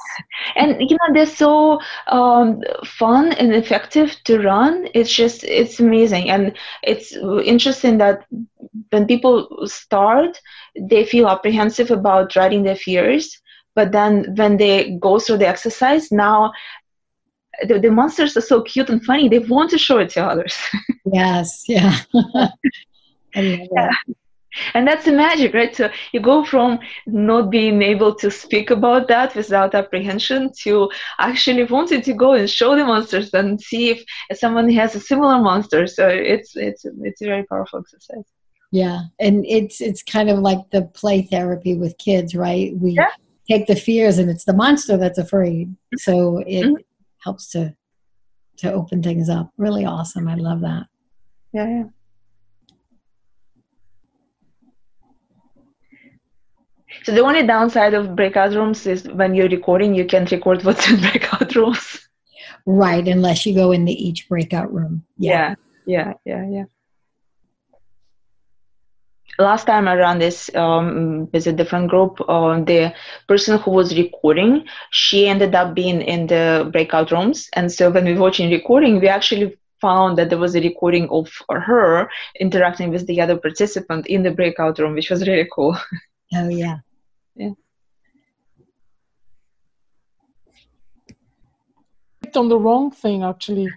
And 0.56 0.80
you 0.80 0.96
know 0.96 1.12
they're 1.12 1.26
so 1.26 1.80
um, 2.06 2.62
fun 2.84 3.32
and 3.32 3.54
effective 3.54 4.16
to 4.24 4.40
run. 4.40 4.88
It's 4.94 5.12
just 5.12 5.44
it's 5.44 5.78
amazing, 5.78 6.30
and 6.30 6.56
it's 6.82 7.12
interesting 7.14 7.98
that 7.98 8.24
when 8.90 9.06
people 9.06 9.48
start, 9.66 10.40
they 10.78 11.04
feel 11.04 11.28
apprehensive 11.28 11.90
about 11.90 12.34
writing 12.34 12.62
their 12.62 12.76
fears. 12.76 13.40
But 13.74 13.92
then 13.92 14.34
when 14.36 14.56
they 14.56 14.96
go 14.98 15.18
through 15.18 15.38
the 15.38 15.48
exercise, 15.48 16.10
now 16.10 16.52
the, 17.68 17.78
the 17.78 17.90
monsters 17.90 18.36
are 18.36 18.40
so 18.40 18.62
cute 18.62 18.88
and 18.88 19.04
funny. 19.04 19.28
They 19.28 19.40
want 19.40 19.70
to 19.70 19.78
show 19.78 19.98
it 19.98 20.10
to 20.10 20.24
others. 20.24 20.56
yes, 21.12 21.64
yeah. 21.68 21.98
yeah 23.34 23.90
and 24.74 24.86
that's 24.86 25.04
the 25.04 25.12
magic 25.12 25.54
right? 25.54 25.74
So 25.74 25.90
you 26.12 26.20
go 26.20 26.44
from 26.44 26.78
not 27.06 27.50
being 27.50 27.82
able 27.82 28.14
to 28.16 28.30
speak 28.30 28.70
about 28.70 29.08
that 29.08 29.34
without 29.34 29.74
apprehension 29.74 30.50
to 30.62 30.90
actually 31.18 31.64
wanting 31.64 32.02
to 32.02 32.14
go 32.14 32.32
and 32.32 32.48
show 32.48 32.74
the 32.74 32.84
monsters 32.84 33.32
and 33.34 33.60
see 33.60 33.90
if 33.90 34.04
someone 34.38 34.68
has 34.70 34.94
a 34.94 35.00
similar 35.00 35.38
monster. 35.38 35.86
So 35.86 36.08
it's 36.08 36.56
it's 36.56 36.84
it's 36.84 37.20
a 37.20 37.26
very 37.26 37.44
powerful 37.44 37.80
exercise. 37.80 38.24
Yeah. 38.70 39.02
And 39.18 39.44
it's 39.46 39.80
it's 39.80 40.02
kind 40.02 40.30
of 40.30 40.38
like 40.38 40.58
the 40.70 40.82
play 40.82 41.22
therapy 41.22 41.76
with 41.76 41.98
kids 41.98 42.34
right? 42.34 42.76
We 42.76 42.92
yeah. 42.92 43.10
take 43.48 43.66
the 43.66 43.76
fears 43.76 44.18
and 44.18 44.30
it's 44.30 44.44
the 44.44 44.54
monster 44.54 44.96
that's 44.96 45.18
afraid. 45.18 45.74
So 45.96 46.38
it 46.38 46.64
mm-hmm. 46.64 46.74
helps 47.22 47.50
to 47.50 47.74
to 48.58 48.72
open 48.72 49.02
things 49.02 49.28
up. 49.28 49.52
Really 49.56 49.84
awesome. 49.84 50.26
I 50.26 50.34
love 50.34 50.62
that. 50.62 50.86
Yeah 51.52 51.68
yeah 51.68 51.84
So 57.04 57.12
the 57.12 57.22
only 57.22 57.46
downside 57.46 57.94
of 57.94 58.16
breakout 58.16 58.54
rooms 58.54 58.86
is 58.86 59.08
when 59.08 59.34
you're 59.34 59.48
recording, 59.48 59.94
you 59.94 60.04
can't 60.04 60.30
record 60.30 60.64
what's 60.64 60.88
in 60.90 61.00
breakout 61.00 61.54
rooms. 61.54 62.08
Right, 62.66 63.06
unless 63.06 63.46
you 63.46 63.54
go 63.54 63.72
into 63.72 63.92
each 63.92 64.28
breakout 64.28 64.72
room. 64.72 65.04
Yeah, 65.16 65.54
yeah, 65.86 66.14
yeah, 66.24 66.44
yeah. 66.44 66.50
yeah. 66.50 66.64
Last 69.40 69.66
time 69.66 69.86
I 69.86 69.94
ran 69.94 70.18
this 70.18 70.52
um, 70.56 71.28
with 71.32 71.46
a 71.46 71.52
different 71.52 71.88
group, 71.88 72.20
uh, 72.28 72.60
the 72.60 72.92
person 73.28 73.58
who 73.58 73.70
was 73.70 73.96
recording, 73.96 74.66
she 74.90 75.28
ended 75.28 75.54
up 75.54 75.74
being 75.74 76.02
in 76.02 76.26
the 76.26 76.68
breakout 76.72 77.12
rooms. 77.12 77.48
And 77.54 77.70
so 77.70 77.88
when 77.88 78.04
we 78.04 78.14
were 78.14 78.20
watching 78.22 78.50
recording, 78.50 78.98
we 78.98 79.06
actually 79.06 79.56
found 79.80 80.18
that 80.18 80.28
there 80.28 80.38
was 80.38 80.56
a 80.56 80.60
recording 80.60 81.08
of 81.10 81.30
her 81.50 82.10
interacting 82.40 82.90
with 82.90 83.06
the 83.06 83.20
other 83.20 83.36
participant 83.36 84.08
in 84.08 84.24
the 84.24 84.32
breakout 84.32 84.80
room, 84.80 84.94
which 84.94 85.10
was 85.10 85.26
really 85.26 85.48
cool. 85.54 85.76
Oh 86.34 86.50
yeah. 86.50 86.80
Yeah. 87.38 87.50
Clicked 92.20 92.36
on 92.36 92.48
the 92.48 92.58
wrong 92.58 92.90
thing 92.90 93.22
actually. 93.22 93.68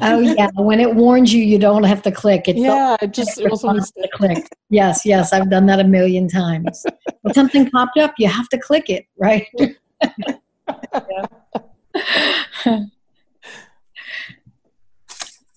oh 0.00 0.18
yeah, 0.38 0.48
when 0.56 0.80
it 0.80 0.94
warns 0.94 1.32
you, 1.32 1.42
you 1.42 1.58
don't 1.58 1.84
have 1.84 2.02
to 2.02 2.10
click. 2.10 2.48
It's 2.48 2.58
yeah, 2.58 2.96
it 3.02 3.12
just 3.12 3.38
it 3.38 3.50
was 3.50 3.60
to 3.60 4.08
click. 4.14 4.48
Yes, 4.70 5.02
yes, 5.04 5.32
I've 5.32 5.50
done 5.50 5.66
that 5.66 5.80
a 5.80 5.84
million 5.84 6.28
times. 6.28 6.84
when 7.22 7.34
something 7.34 7.70
popped 7.70 7.98
up, 7.98 8.14
you 8.18 8.26
have 8.26 8.48
to 8.48 8.58
click 8.58 8.88
it, 8.88 9.04
right? 9.18 9.46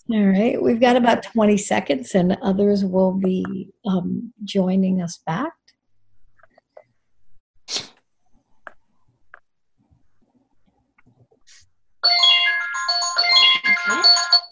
All 0.10 0.24
right, 0.24 0.62
we've 0.62 0.80
got 0.80 0.96
about 0.96 1.24
20 1.24 1.58
seconds, 1.58 2.14
and 2.14 2.38
others 2.42 2.86
will 2.86 3.14
be 3.14 3.70
um, 3.86 4.32
joining 4.44 5.02
us 5.02 5.20
back. 5.26 5.54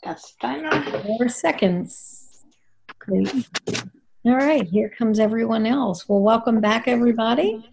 That's 0.03 0.35
timer. 0.35 0.81
Four 1.17 1.29
seconds. 1.29 2.43
Great. 2.99 3.47
All 4.25 4.35
right, 4.35 4.67
here 4.67 4.89
comes 4.89 5.19
everyone 5.19 5.65
else. 5.65 6.07
Well, 6.07 6.21
welcome 6.21 6.61
back, 6.61 6.87
everybody. 6.87 7.63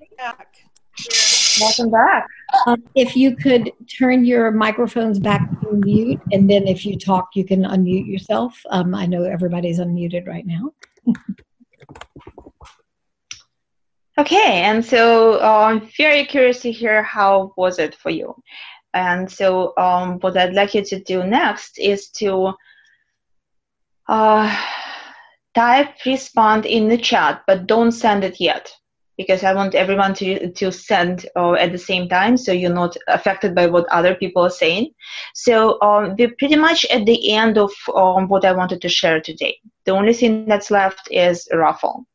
Welcome 1.60 1.90
back. 1.90 2.26
Um, 2.66 2.82
if 2.94 3.16
you 3.16 3.36
could 3.36 3.70
turn 3.98 4.24
your 4.24 4.50
microphones 4.50 5.18
back 5.18 5.48
to 5.60 5.72
mute, 5.72 6.20
and 6.32 6.48
then 6.48 6.66
if 6.66 6.84
you 6.84 6.98
talk, 6.98 7.30
you 7.34 7.44
can 7.44 7.62
unmute 7.62 8.06
yourself. 8.06 8.60
Um, 8.70 8.94
I 8.94 9.06
know 9.06 9.24
everybody's 9.24 9.78
unmuted 9.78 10.26
right 10.26 10.46
now. 10.46 10.72
okay, 14.18 14.62
and 14.62 14.84
so 14.84 15.40
I'm 15.40 15.82
uh, 15.82 15.86
very 15.96 16.24
curious 16.26 16.60
to 16.62 16.72
hear 16.72 17.02
how 17.02 17.52
was 17.56 17.78
it 17.78 17.94
for 17.94 18.10
you. 18.10 18.34
And 18.94 19.30
so 19.30 19.76
um, 19.76 20.18
what 20.20 20.36
I'd 20.36 20.54
like 20.54 20.74
you 20.74 20.84
to 20.84 21.00
do 21.00 21.24
next 21.24 21.78
is 21.78 22.10
to 22.10 22.52
uh, 24.08 24.56
type 25.54 25.94
respond 26.04 26.66
in 26.66 26.88
the 26.88 26.98
chat, 26.98 27.42
but 27.46 27.66
don't 27.66 27.92
send 27.92 28.24
it 28.24 28.36
yet 28.38 28.70
because 29.18 29.44
I 29.44 29.54
want 29.54 29.74
everyone 29.74 30.14
to, 30.14 30.50
to 30.52 30.72
send 30.72 31.26
uh, 31.36 31.52
at 31.52 31.72
the 31.72 31.78
same 31.78 32.08
time 32.08 32.36
so 32.36 32.52
you're 32.52 32.72
not 32.72 32.96
affected 33.08 33.54
by 33.54 33.66
what 33.66 33.86
other 33.88 34.14
people 34.14 34.42
are 34.42 34.50
saying. 34.50 34.90
So 35.34 35.80
um, 35.82 36.16
we're 36.18 36.34
pretty 36.38 36.56
much 36.56 36.84
at 36.86 37.04
the 37.06 37.32
end 37.32 37.58
of 37.58 37.70
um, 37.94 38.28
what 38.28 38.44
I 38.44 38.52
wanted 38.52 38.80
to 38.82 38.88
share 38.88 39.20
today. 39.20 39.58
The 39.84 39.92
only 39.92 40.14
thing 40.14 40.46
that's 40.46 40.70
left 40.70 41.08
is 41.10 41.46
raffle. 41.52 42.06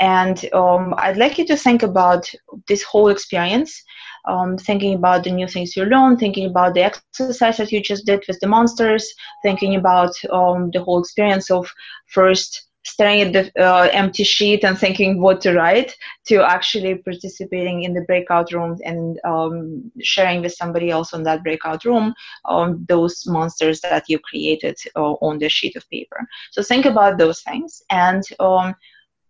And 0.00 0.44
um, 0.52 0.94
I'd 0.96 1.16
like 1.16 1.38
you 1.38 1.46
to 1.46 1.56
think 1.56 1.82
about 1.82 2.28
this 2.66 2.82
whole 2.82 3.08
experience 3.08 3.80
um, 4.26 4.56
thinking 4.56 4.94
about 4.94 5.24
the 5.24 5.30
new 5.30 5.46
things 5.46 5.76
you 5.76 5.84
learned, 5.84 6.18
thinking 6.18 6.46
about 6.46 6.74
the 6.74 6.82
exercise 6.82 7.56
that 7.56 7.72
you 7.72 7.80
just 7.80 8.06
did 8.06 8.24
with 8.28 8.38
the 8.40 8.46
monsters, 8.46 9.12
thinking 9.42 9.76
about 9.76 10.12
um, 10.30 10.70
the 10.72 10.82
whole 10.82 11.00
experience 11.00 11.50
of 11.50 11.70
first 12.06 12.68
staring 12.84 13.20
at 13.22 13.32
the 13.32 13.62
uh, 13.64 13.88
empty 13.92 14.24
sheet 14.24 14.64
and 14.64 14.76
thinking 14.76 15.20
what 15.20 15.40
to 15.40 15.52
write 15.54 15.94
to 16.26 16.42
actually 16.42 16.96
participating 16.96 17.84
in 17.84 17.94
the 17.94 18.00
breakout 18.02 18.52
rooms 18.52 18.80
and 18.84 19.20
um, 19.24 19.90
sharing 20.00 20.42
with 20.42 20.52
somebody 20.52 20.90
else 20.90 21.12
on 21.14 21.22
that 21.22 21.42
breakout 21.42 21.84
room 21.84 22.12
um, 22.46 22.84
those 22.88 23.24
monsters 23.26 23.80
that 23.80 24.04
you 24.08 24.18
created 24.18 24.76
uh, 24.96 25.12
on 25.20 25.38
the 25.38 25.48
sheet 25.48 25.76
of 25.76 25.88
paper. 25.90 26.26
So 26.50 26.62
think 26.62 26.84
about 26.84 27.18
those 27.18 27.40
things 27.42 27.82
and 27.90 28.22
um, 28.40 28.74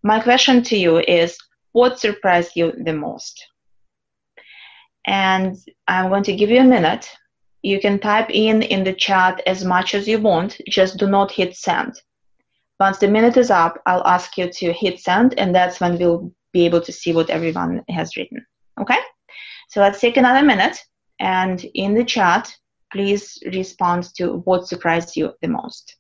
my 0.03 0.21
question 0.21 0.63
to 0.65 0.77
you 0.77 0.99
is 1.01 1.37
what 1.73 2.01
surprised 2.01 2.53
you 2.57 2.73
the 2.85 2.93
most 2.95 3.52
and 5.07 5.57
I'm 5.89 6.09
going 6.09 6.25
to 6.25 6.37
give 6.37 6.51
you 6.51 6.61
a 6.61 6.65
minute. 6.65 7.09
You 7.63 7.81
can 7.81 7.99
type 7.99 8.31
in 8.31 8.63
in 8.63 8.85
the 8.85 8.93
chat 8.93 9.41
as 9.47 9.65
much 9.65 9.95
as 9.95 10.09
you 10.09 10.21
want, 10.21 10.61
just 10.69 10.99
do 10.99 11.07
not 11.07 11.31
hit 11.31 11.57
send. 11.57 11.95
Once 12.81 12.99
the 12.99 13.09
minute 13.09 13.37
is 13.37 13.51
up, 13.51 13.81
I'll 13.87 14.07
ask 14.07 14.37
you 14.37 14.51
to 14.51 14.73
hit 14.73 14.99
send, 14.99 15.39
and 15.39 15.55
that's 15.55 15.81
when 15.81 15.99
we'll 15.99 16.33
be 16.53 16.67
able 16.67 16.81
to 16.81 16.93
see 16.93 17.13
what 17.13 17.31
everyone 17.31 17.85
has 17.89 18.17
written. 18.17 18.45
Okay? 18.81 18.99
So 19.69 19.81
let's 19.81 20.01
take 20.01 20.17
another 20.17 20.45
minute, 20.45 20.77
and 21.21 21.65
in 21.75 21.95
the 21.95 22.05
chat, 22.05 22.53
please 22.93 23.39
respond 23.53 24.13
to 24.17 24.39
what 24.45 24.67
surprised 24.67 25.17
you 25.17 25.33
the 25.41 25.49
most. 25.49 25.97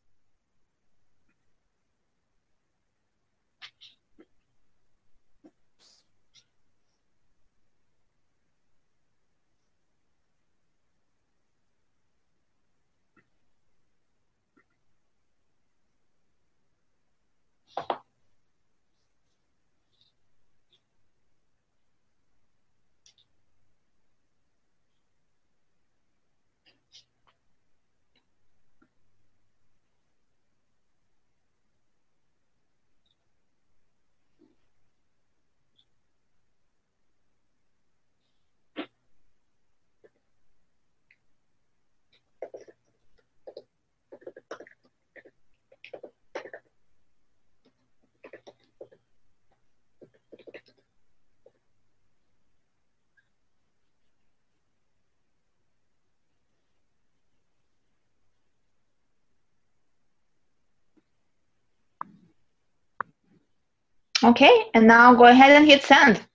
Okay, 64.24 64.68
and 64.74 64.88
now 64.88 65.14
go 65.14 65.26
ahead 65.26 65.52
and 65.52 65.64
hit 65.64 65.82
send. 65.84 66.26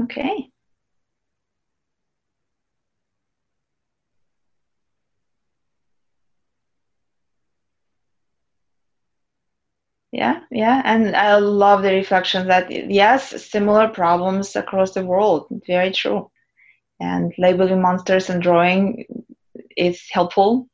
Okay. 0.00 0.50
Yeah, 10.12 10.40
yeah, 10.50 10.82
and 10.84 11.16
I 11.16 11.36
love 11.38 11.82
the 11.82 11.92
reflection 11.94 12.48
that 12.48 12.70
yes, 12.70 13.42
similar 13.44 13.88
problems 13.88 14.54
across 14.56 14.92
the 14.92 15.04
world. 15.04 15.46
Very 15.66 15.92
true 15.92 16.30
and 17.00 17.32
labeling 17.38 17.80
monsters 17.80 18.30
and 18.30 18.42
drawing 18.42 19.04
is 19.76 20.02
helpful. 20.10 20.68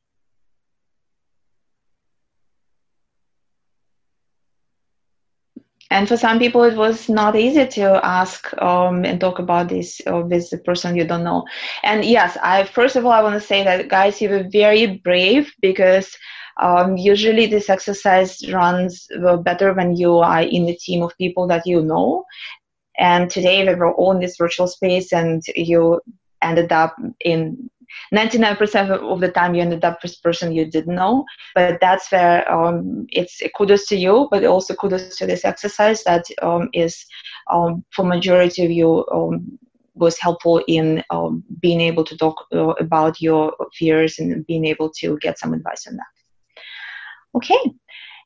And 5.91 6.09
for 6.09 6.17
some 6.17 6.39
people, 6.41 6.65
it 6.65 6.77
was 6.77 7.09
not 7.09 7.37
easy 7.37 7.67
to 7.67 8.05
ask 8.05 8.53
um, 8.61 9.05
and 9.05 9.21
talk 9.21 9.39
about 9.39 9.69
this 9.69 10.01
with 10.07 10.51
the 10.51 10.59
person 10.59 10.97
you 10.97 11.05
don't 11.07 11.23
know. 11.23 11.45
And 11.85 12.05
yes, 12.05 12.37
I 12.43 12.65
first 12.65 12.97
of 12.97 13.07
all 13.07 13.13
I 13.13 13.23
want 13.23 13.35
to 13.41 13.47
say 13.47 13.63
that 13.63 13.89
guys, 13.89 14.21
you 14.21 14.29
were 14.29 14.49
very 14.51 14.99
brave 15.05 15.53
because 15.61 16.17
um, 16.61 16.97
usually 16.97 17.47
this 17.47 17.71
exercise 17.71 18.39
runs 18.51 19.07
better 19.43 19.73
when 19.73 19.97
you 19.97 20.19
are 20.19 20.43
in 20.43 20.69
a 20.69 20.75
team 20.75 21.03
of 21.03 21.17
people 21.17 21.47
that 21.49 21.67
you 21.67 21.83
know 21.83 22.25
and 22.99 23.31
today 23.31 23.67
we 23.67 23.75
were 23.75 23.93
all 23.93 24.13
in 24.13 24.21
this 24.21 24.37
virtual 24.37 24.67
space 24.67 25.13
and 25.13 25.43
you 25.55 26.01
ended 26.43 26.73
up 26.73 26.97
in 27.21 27.71
99% 28.13 28.91
of 28.91 29.21
the 29.21 29.31
time 29.31 29.55
you 29.55 29.63
ended 29.63 29.85
up 29.85 30.03
with 30.03 30.13
a 30.13 30.23
person 30.23 30.53
you 30.53 30.65
didn't 30.65 30.95
know. 30.95 31.25
But 31.55 31.81
that's 31.81 32.11
where 32.11 32.51
um, 32.51 33.07
it's 33.11 33.41
kudos 33.57 33.87
to 33.87 33.97
you 33.97 34.29
but 34.31 34.45
also 34.45 34.75
kudos 34.75 35.17
to 35.19 35.27
this 35.27 35.45
exercise 35.45 36.05
that 36.05 36.25
um, 36.43 36.69
is 36.73 37.05
um, 37.51 37.85
for 37.95 38.05
majority 38.05 38.65
of 38.65 38.71
you 38.71 39.07
um, 39.13 39.59
was 39.95 40.19
helpful 40.19 40.63
in 40.67 41.03
um, 41.11 41.45
being 41.61 41.81
able 41.81 42.05
to 42.05 42.17
talk 42.17 42.47
uh, 42.53 42.75
about 42.81 43.21
your 43.21 43.53
fears 43.75 44.19
and 44.19 44.45
being 44.47 44.65
able 44.65 44.91
to 44.91 45.17
get 45.19 45.39
some 45.39 45.55
advice 45.55 45.87
on 45.87 45.97
that. 45.97 46.07
Okay. 47.37 47.73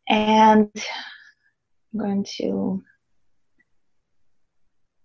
And 0.08 0.70
i'm 1.94 2.00
going 2.00 2.24
to 2.36 2.82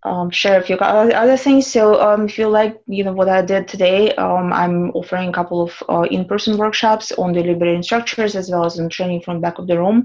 um, 0.05 0.29
share 0.29 0.59
a 0.59 0.63
few 0.63 0.75
other 0.75 1.37
things. 1.37 1.67
So 1.67 2.01
um, 2.01 2.25
if 2.25 2.37
you 2.37 2.47
like, 2.49 2.81
you 2.87 3.03
know, 3.03 3.13
what 3.13 3.29
I 3.29 3.41
did 3.41 3.67
today, 3.67 4.13
um, 4.15 4.51
I'm 4.51 4.91
offering 4.91 5.29
a 5.29 5.33
couple 5.33 5.61
of 5.61 5.83
uh, 5.87 6.01
in-person 6.11 6.57
workshops 6.57 7.11
on 7.13 7.31
the 7.33 7.41
liberating 7.41 7.83
structures 7.83 8.35
as 8.35 8.49
well 8.49 8.65
as 8.65 8.79
on 8.79 8.89
training 8.89 9.21
from 9.21 9.39
back 9.39 9.59
of 9.59 9.67
the 9.67 9.77
room. 9.77 10.03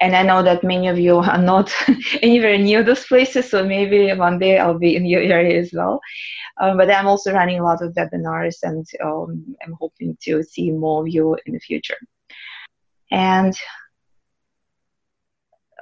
And 0.00 0.14
I 0.14 0.22
know 0.22 0.42
that 0.42 0.64
many 0.64 0.88
of 0.88 0.98
you 0.98 1.16
are 1.18 1.38
not 1.38 1.72
anywhere 2.22 2.58
near 2.58 2.82
those 2.82 3.06
places, 3.06 3.50
so 3.50 3.64
maybe 3.64 4.12
one 4.14 4.38
day 4.38 4.58
I'll 4.58 4.78
be 4.78 4.96
in 4.96 5.06
your 5.06 5.22
area 5.22 5.58
as 5.60 5.72
well. 5.72 6.00
Um, 6.60 6.76
but 6.76 6.90
I'm 6.90 7.06
also 7.06 7.32
running 7.32 7.60
a 7.60 7.64
lot 7.64 7.82
of 7.82 7.94
webinars, 7.94 8.56
and 8.62 8.86
um, 9.02 9.56
I'm 9.64 9.76
hoping 9.80 10.16
to 10.22 10.42
see 10.42 10.72
more 10.72 11.02
of 11.02 11.08
you 11.08 11.36
in 11.46 11.54
the 11.54 11.60
future. 11.60 11.96
And 13.10 13.54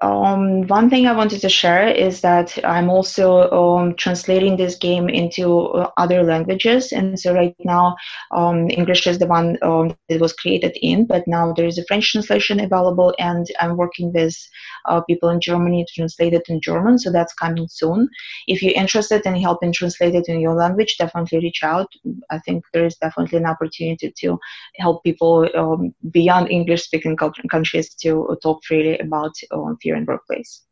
um, 0.02 0.66
one 0.66 0.90
thing 0.90 1.06
I 1.06 1.16
wanted 1.16 1.40
to 1.40 1.48
share 1.48 1.88
is 1.88 2.20
that 2.20 2.58
I'm 2.64 2.90
also 2.90 3.50
um, 3.50 3.94
translating 3.94 4.56
this 4.56 4.74
game 4.76 5.08
into 5.08 5.68
uh, 5.68 5.90
other 5.96 6.22
languages. 6.22 6.92
And 6.92 7.18
so 7.18 7.34
right 7.34 7.56
now, 7.64 7.96
um, 8.30 8.68
English 8.70 9.06
is 9.06 9.18
the 9.18 9.26
one 9.26 9.56
um, 9.62 9.96
that 10.08 10.20
was 10.20 10.34
created 10.34 10.76
in, 10.82 11.06
but 11.06 11.26
now 11.26 11.52
there 11.54 11.66
is 11.66 11.78
a 11.78 11.84
French 11.86 12.12
translation 12.12 12.60
available, 12.60 13.14
and 13.18 13.46
I'm 13.58 13.76
working 13.76 14.12
with 14.12 14.36
uh, 14.84 15.00
people 15.02 15.30
in 15.30 15.40
Germany 15.40 15.84
to 15.84 15.92
translate 15.94 16.34
it 16.34 16.48
in 16.48 16.60
German. 16.60 16.98
So 16.98 17.10
that's 17.10 17.32
coming 17.34 17.66
soon. 17.68 18.08
If 18.46 18.62
you're 18.62 18.74
interested 18.74 19.24
in 19.24 19.36
helping 19.36 19.72
translate 19.72 20.14
it 20.14 20.28
in 20.28 20.40
your 20.40 20.54
language, 20.54 20.96
definitely 20.98 21.38
reach 21.38 21.62
out. 21.62 21.88
I 22.30 22.38
think 22.40 22.64
there 22.72 22.84
is 22.84 22.96
definitely 22.96 23.38
an 23.38 23.46
opportunity 23.46 24.12
to 24.18 24.38
help 24.76 25.04
people 25.04 25.48
um, 25.54 25.94
beyond 26.10 26.50
English 26.50 26.82
speaking 26.82 27.16
countries 27.16 27.94
to 27.94 28.36
talk 28.42 28.62
freely 28.64 28.98
about 28.98 29.32
um, 29.52 29.78
fear 29.86 29.96
in 29.96 30.04
workplace. 30.04 30.62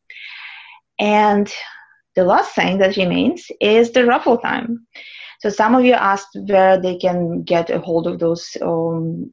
And 0.98 1.52
the 2.16 2.24
last 2.24 2.54
thing 2.54 2.78
that 2.78 2.96
remains 2.96 3.46
is 3.60 3.92
the 3.92 4.06
raffle 4.06 4.38
time. 4.38 4.86
So 5.40 5.50
some 5.50 5.74
of 5.74 5.84
you 5.84 5.92
asked 5.92 6.36
where 6.46 6.80
they 6.80 6.96
can 6.96 7.42
get 7.42 7.70
a 7.70 7.78
hold 7.78 8.06
of 8.06 8.18
those 8.18 8.56
um, 8.62 9.32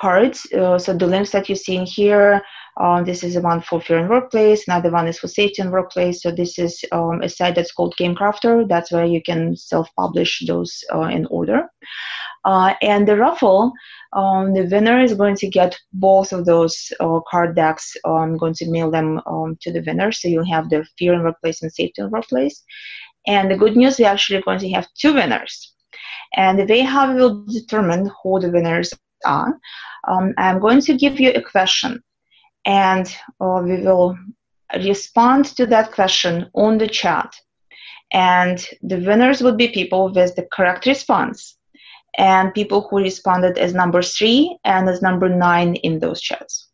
cards. 0.00 0.46
Uh, 0.52 0.78
so 0.78 0.96
the 0.96 1.06
links 1.06 1.30
that 1.30 1.48
you 1.48 1.54
see 1.54 1.76
in 1.76 1.86
here, 1.86 2.42
uh, 2.80 3.02
this 3.02 3.22
is 3.22 3.38
one 3.38 3.60
for 3.60 3.80
Fear 3.80 3.98
in 3.98 4.08
Workplace. 4.08 4.66
Another 4.66 4.90
one 4.90 5.06
is 5.06 5.18
for 5.18 5.28
Safety 5.28 5.62
in 5.62 5.70
Workplace. 5.70 6.22
So 6.22 6.32
this 6.32 6.58
is 6.58 6.84
um, 6.90 7.22
a 7.22 7.28
site 7.28 7.54
that's 7.54 7.72
called 7.72 7.96
Game 7.96 8.16
Crafter. 8.16 8.66
That's 8.68 8.90
where 8.90 9.04
you 9.04 9.22
can 9.22 9.56
self-publish 9.56 10.44
those 10.48 10.82
uh, 10.92 11.02
in 11.02 11.26
order. 11.26 11.68
Uh, 12.44 12.74
and 12.82 13.08
the 13.08 13.16
raffle, 13.16 13.72
um, 14.12 14.52
the 14.52 14.64
winner 14.64 15.00
is 15.00 15.14
going 15.14 15.34
to 15.36 15.48
get 15.48 15.78
both 15.94 16.32
of 16.32 16.44
those 16.44 16.92
uh, 17.00 17.20
card 17.30 17.56
decks. 17.56 17.96
I'm 18.04 18.36
going 18.36 18.54
to 18.54 18.70
mail 18.70 18.90
them 18.90 19.20
um, 19.26 19.56
to 19.62 19.72
the 19.72 19.82
winner, 19.86 20.12
so 20.12 20.28
you'll 20.28 20.52
have 20.52 20.68
the 20.68 20.84
Fear 20.98 21.14
in 21.14 21.22
Workplace 21.22 21.62
and 21.62 21.72
Safety 21.72 22.02
in 22.02 22.10
Workplace. 22.10 22.62
And 23.26 23.50
the 23.50 23.56
good 23.56 23.76
news, 23.76 23.98
we're 23.98 24.08
actually 24.08 24.42
going 24.42 24.58
to 24.58 24.70
have 24.70 24.86
two 24.98 25.14
winners. 25.14 25.74
And 26.36 26.58
the 26.58 26.66
way 26.66 26.80
how 26.80 27.10
we 27.10 27.20
will 27.20 27.46
determine 27.46 28.10
who 28.22 28.40
the 28.40 28.50
winners 28.50 28.92
are, 29.24 29.58
um, 30.06 30.34
I'm 30.36 30.60
going 30.60 30.82
to 30.82 30.98
give 30.98 31.18
you 31.18 31.30
a 31.30 31.40
question, 31.40 32.02
and 32.66 33.06
uh, 33.40 33.62
we 33.64 33.80
will 33.80 34.18
respond 34.82 35.46
to 35.46 35.64
that 35.66 35.92
question 35.92 36.50
on 36.54 36.76
the 36.76 36.88
chat. 36.88 37.34
And 38.12 38.64
the 38.82 38.98
winners 38.98 39.42
would 39.42 39.56
be 39.56 39.68
people 39.68 40.12
with 40.12 40.36
the 40.36 40.46
correct 40.52 40.84
response 40.86 41.56
and 42.18 42.54
people 42.54 42.86
who 42.88 42.98
responded 42.98 43.58
as 43.58 43.74
number 43.74 44.02
three 44.02 44.56
and 44.64 44.88
as 44.88 45.02
number 45.02 45.28
nine 45.28 45.74
in 45.76 45.98
those 45.98 46.20
chats. 46.20 46.68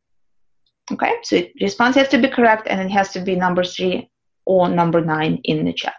Okay, 0.92 1.14
so 1.22 1.40
response 1.60 1.96
has 1.96 2.08
to 2.08 2.18
be 2.18 2.28
correct 2.28 2.66
and 2.68 2.80
it 2.80 2.90
has 2.90 3.12
to 3.12 3.20
be 3.20 3.36
number 3.36 3.62
three 3.64 4.10
or 4.44 4.68
number 4.68 5.00
nine 5.00 5.40
in 5.44 5.64
the 5.64 5.72
chat. 5.72 5.94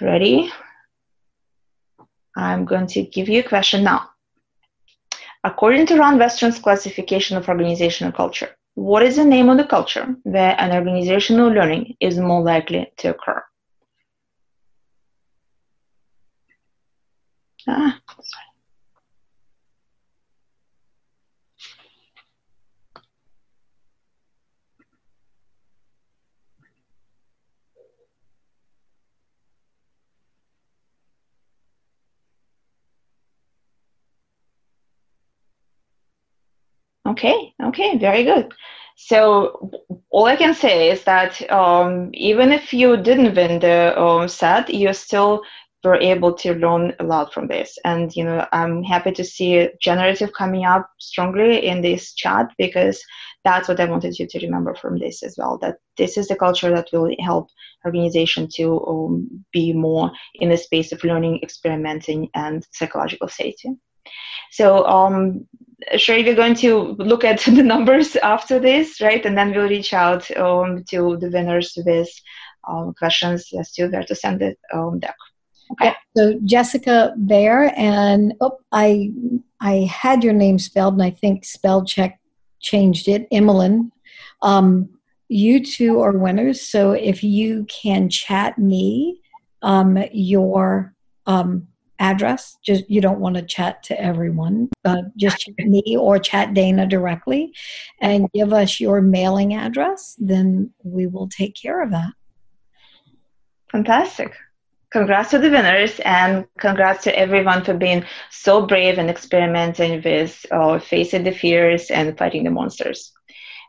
Ready? 0.00 0.50
I'm 2.36 2.64
going 2.64 2.86
to 2.88 3.02
give 3.02 3.28
you 3.28 3.40
a 3.40 3.48
question 3.48 3.84
now. 3.84 4.10
According 5.44 5.86
to 5.86 5.96
Ron 5.96 6.18
Westrum's 6.18 6.58
classification 6.58 7.36
of 7.36 7.48
organizational 7.48 8.12
culture, 8.12 8.50
what 8.74 9.02
is 9.02 9.16
the 9.16 9.24
name 9.24 9.48
of 9.48 9.56
the 9.56 9.64
culture 9.64 10.14
where 10.24 10.54
an 10.60 10.72
organizational 10.72 11.48
learning 11.48 11.96
is 12.00 12.18
more 12.18 12.42
likely 12.42 12.92
to 12.98 13.10
occur? 13.10 13.42
Ah. 17.66 18.00
Okay, 37.08 37.54
okay, 37.62 37.96
very 37.98 38.24
good. 38.24 38.52
So 38.96 39.70
all 40.10 40.24
I 40.26 40.36
can 40.36 40.54
say 40.54 40.90
is 40.90 41.04
that 41.04 41.48
um, 41.50 42.10
even 42.14 42.50
if 42.52 42.72
you 42.72 42.96
didn't 42.96 43.34
win 43.36 43.60
the 43.60 43.98
um, 44.00 44.28
set, 44.28 44.72
you 44.72 44.92
still 44.92 45.42
were 45.86 45.96
able 45.96 46.32
to 46.34 46.54
learn 46.54 46.94
a 46.98 47.04
lot 47.04 47.32
from 47.32 47.46
this. 47.46 47.78
And 47.84 48.14
you 48.14 48.24
know, 48.24 48.46
I'm 48.52 48.82
happy 48.82 49.12
to 49.12 49.24
see 49.24 49.68
generative 49.80 50.32
coming 50.32 50.64
up 50.64 50.90
strongly 50.98 51.66
in 51.66 51.80
this 51.80 52.14
chat 52.14 52.48
because 52.58 53.02
that's 53.44 53.68
what 53.68 53.80
I 53.80 53.84
wanted 53.84 54.18
you 54.18 54.26
to 54.26 54.40
remember 54.40 54.74
from 54.74 54.98
this 54.98 55.22
as 55.22 55.36
well. 55.38 55.58
That 55.58 55.76
this 55.96 56.18
is 56.18 56.28
the 56.28 56.36
culture 56.36 56.70
that 56.70 56.88
will 56.92 57.14
help 57.20 57.48
organization 57.84 58.48
to 58.54 58.84
um, 58.86 59.44
be 59.52 59.72
more 59.72 60.10
in 60.34 60.48
the 60.48 60.56
space 60.56 60.92
of 60.92 61.04
learning, 61.04 61.40
experimenting, 61.42 62.28
and 62.34 62.66
psychological 62.72 63.28
safety. 63.28 63.70
So, 64.50 64.84
um, 64.86 65.46
sure, 65.96 66.16
we're 66.16 66.34
going 66.34 66.56
to 66.56 66.96
look 66.98 67.24
at 67.24 67.40
the 67.44 67.62
numbers 67.62 68.16
after 68.16 68.58
this, 68.58 69.00
right? 69.00 69.24
And 69.24 69.36
then 69.36 69.52
we'll 69.52 69.68
reach 69.68 69.92
out 69.92 70.30
um, 70.36 70.84
to 70.90 71.16
the 71.16 71.30
winners 71.30 71.78
with 71.84 72.08
um, 72.68 72.94
questions 72.98 73.48
as 73.58 73.72
to 73.72 73.88
where 73.88 74.02
to 74.04 74.14
send 74.14 74.40
the 74.40 74.56
um, 74.74 74.98
deck. 74.98 75.16
Okay. 75.72 75.94
So 76.16 76.38
Jessica 76.44 77.12
Bear 77.16 77.72
and 77.76 78.34
oh, 78.40 78.58
I 78.72 79.12
I 79.60 79.88
had 79.90 80.22
your 80.22 80.32
name 80.32 80.58
spelled 80.58 80.94
and 80.94 81.02
I 81.02 81.10
think 81.10 81.44
spell 81.44 81.84
check 81.84 82.20
changed 82.60 83.08
it. 83.08 83.26
Emmeline. 83.30 83.90
Um, 84.42 84.88
you 85.28 85.64
two 85.64 86.00
are 86.00 86.16
winners. 86.16 86.62
So 86.62 86.92
if 86.92 87.24
you 87.24 87.64
can 87.64 88.08
chat 88.08 88.58
me 88.58 89.20
um, 89.62 89.98
your 90.12 90.94
um, 91.26 91.66
address, 91.98 92.56
just 92.64 92.88
you 92.88 93.00
don't 93.00 93.18
want 93.18 93.34
to 93.36 93.42
chat 93.42 93.82
to 93.84 94.00
everyone, 94.00 94.68
uh, 94.84 95.02
just 95.16 95.38
chat 95.38 95.66
me 95.66 95.96
or 95.98 96.18
chat 96.18 96.54
Dana 96.54 96.86
directly, 96.86 97.52
and 98.00 98.30
give 98.32 98.52
us 98.52 98.78
your 98.78 99.00
mailing 99.00 99.54
address, 99.54 100.14
then 100.18 100.70
we 100.84 101.08
will 101.08 101.28
take 101.28 101.56
care 101.60 101.82
of 101.82 101.90
that. 101.90 102.12
Fantastic 103.72 104.32
congrats 104.96 105.30
to 105.30 105.38
the 105.38 105.50
winners 105.50 106.00
and 106.06 106.46
congrats 106.58 107.04
to 107.04 107.18
everyone 107.18 107.62
for 107.62 107.74
being 107.74 108.02
so 108.30 108.66
brave 108.66 108.96
and 108.96 109.10
experimenting 109.10 110.00
with 110.02 110.46
uh, 110.50 110.78
facing 110.78 111.22
the 111.22 111.32
fears 111.32 111.90
and 111.90 112.16
fighting 112.16 112.44
the 112.44 112.50
monsters. 112.50 113.12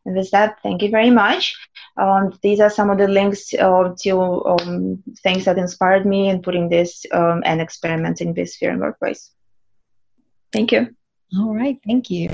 And 0.06 0.16
with 0.16 0.32
that, 0.32 0.60
thank 0.64 0.82
you 0.82 0.90
very 0.90 1.10
much. 1.10 1.54
Um, 1.98 2.32
these 2.42 2.62
are 2.62 2.70
some 2.70 2.90
of 2.90 2.98
the 2.98 3.10
links 3.10 3.54
uh, 3.54 3.94
to 4.04 4.46
um, 4.46 5.04
things 5.22 5.44
that 5.44 5.58
inspired 5.58 6.06
me 6.06 6.30
in 6.30 6.42
putting 6.42 6.70
this 6.70 7.06
um, 7.12 7.44
and 7.44 7.60
experimenting 7.60 8.34
with 8.34 8.54
fear 8.54 8.72
in 8.72 8.80
workplace. 8.80 9.32
Thank 10.54 10.72
you. 10.72 10.96
All 11.38 11.54
right, 11.54 11.78
thank 11.86 12.10
you. 12.10 12.30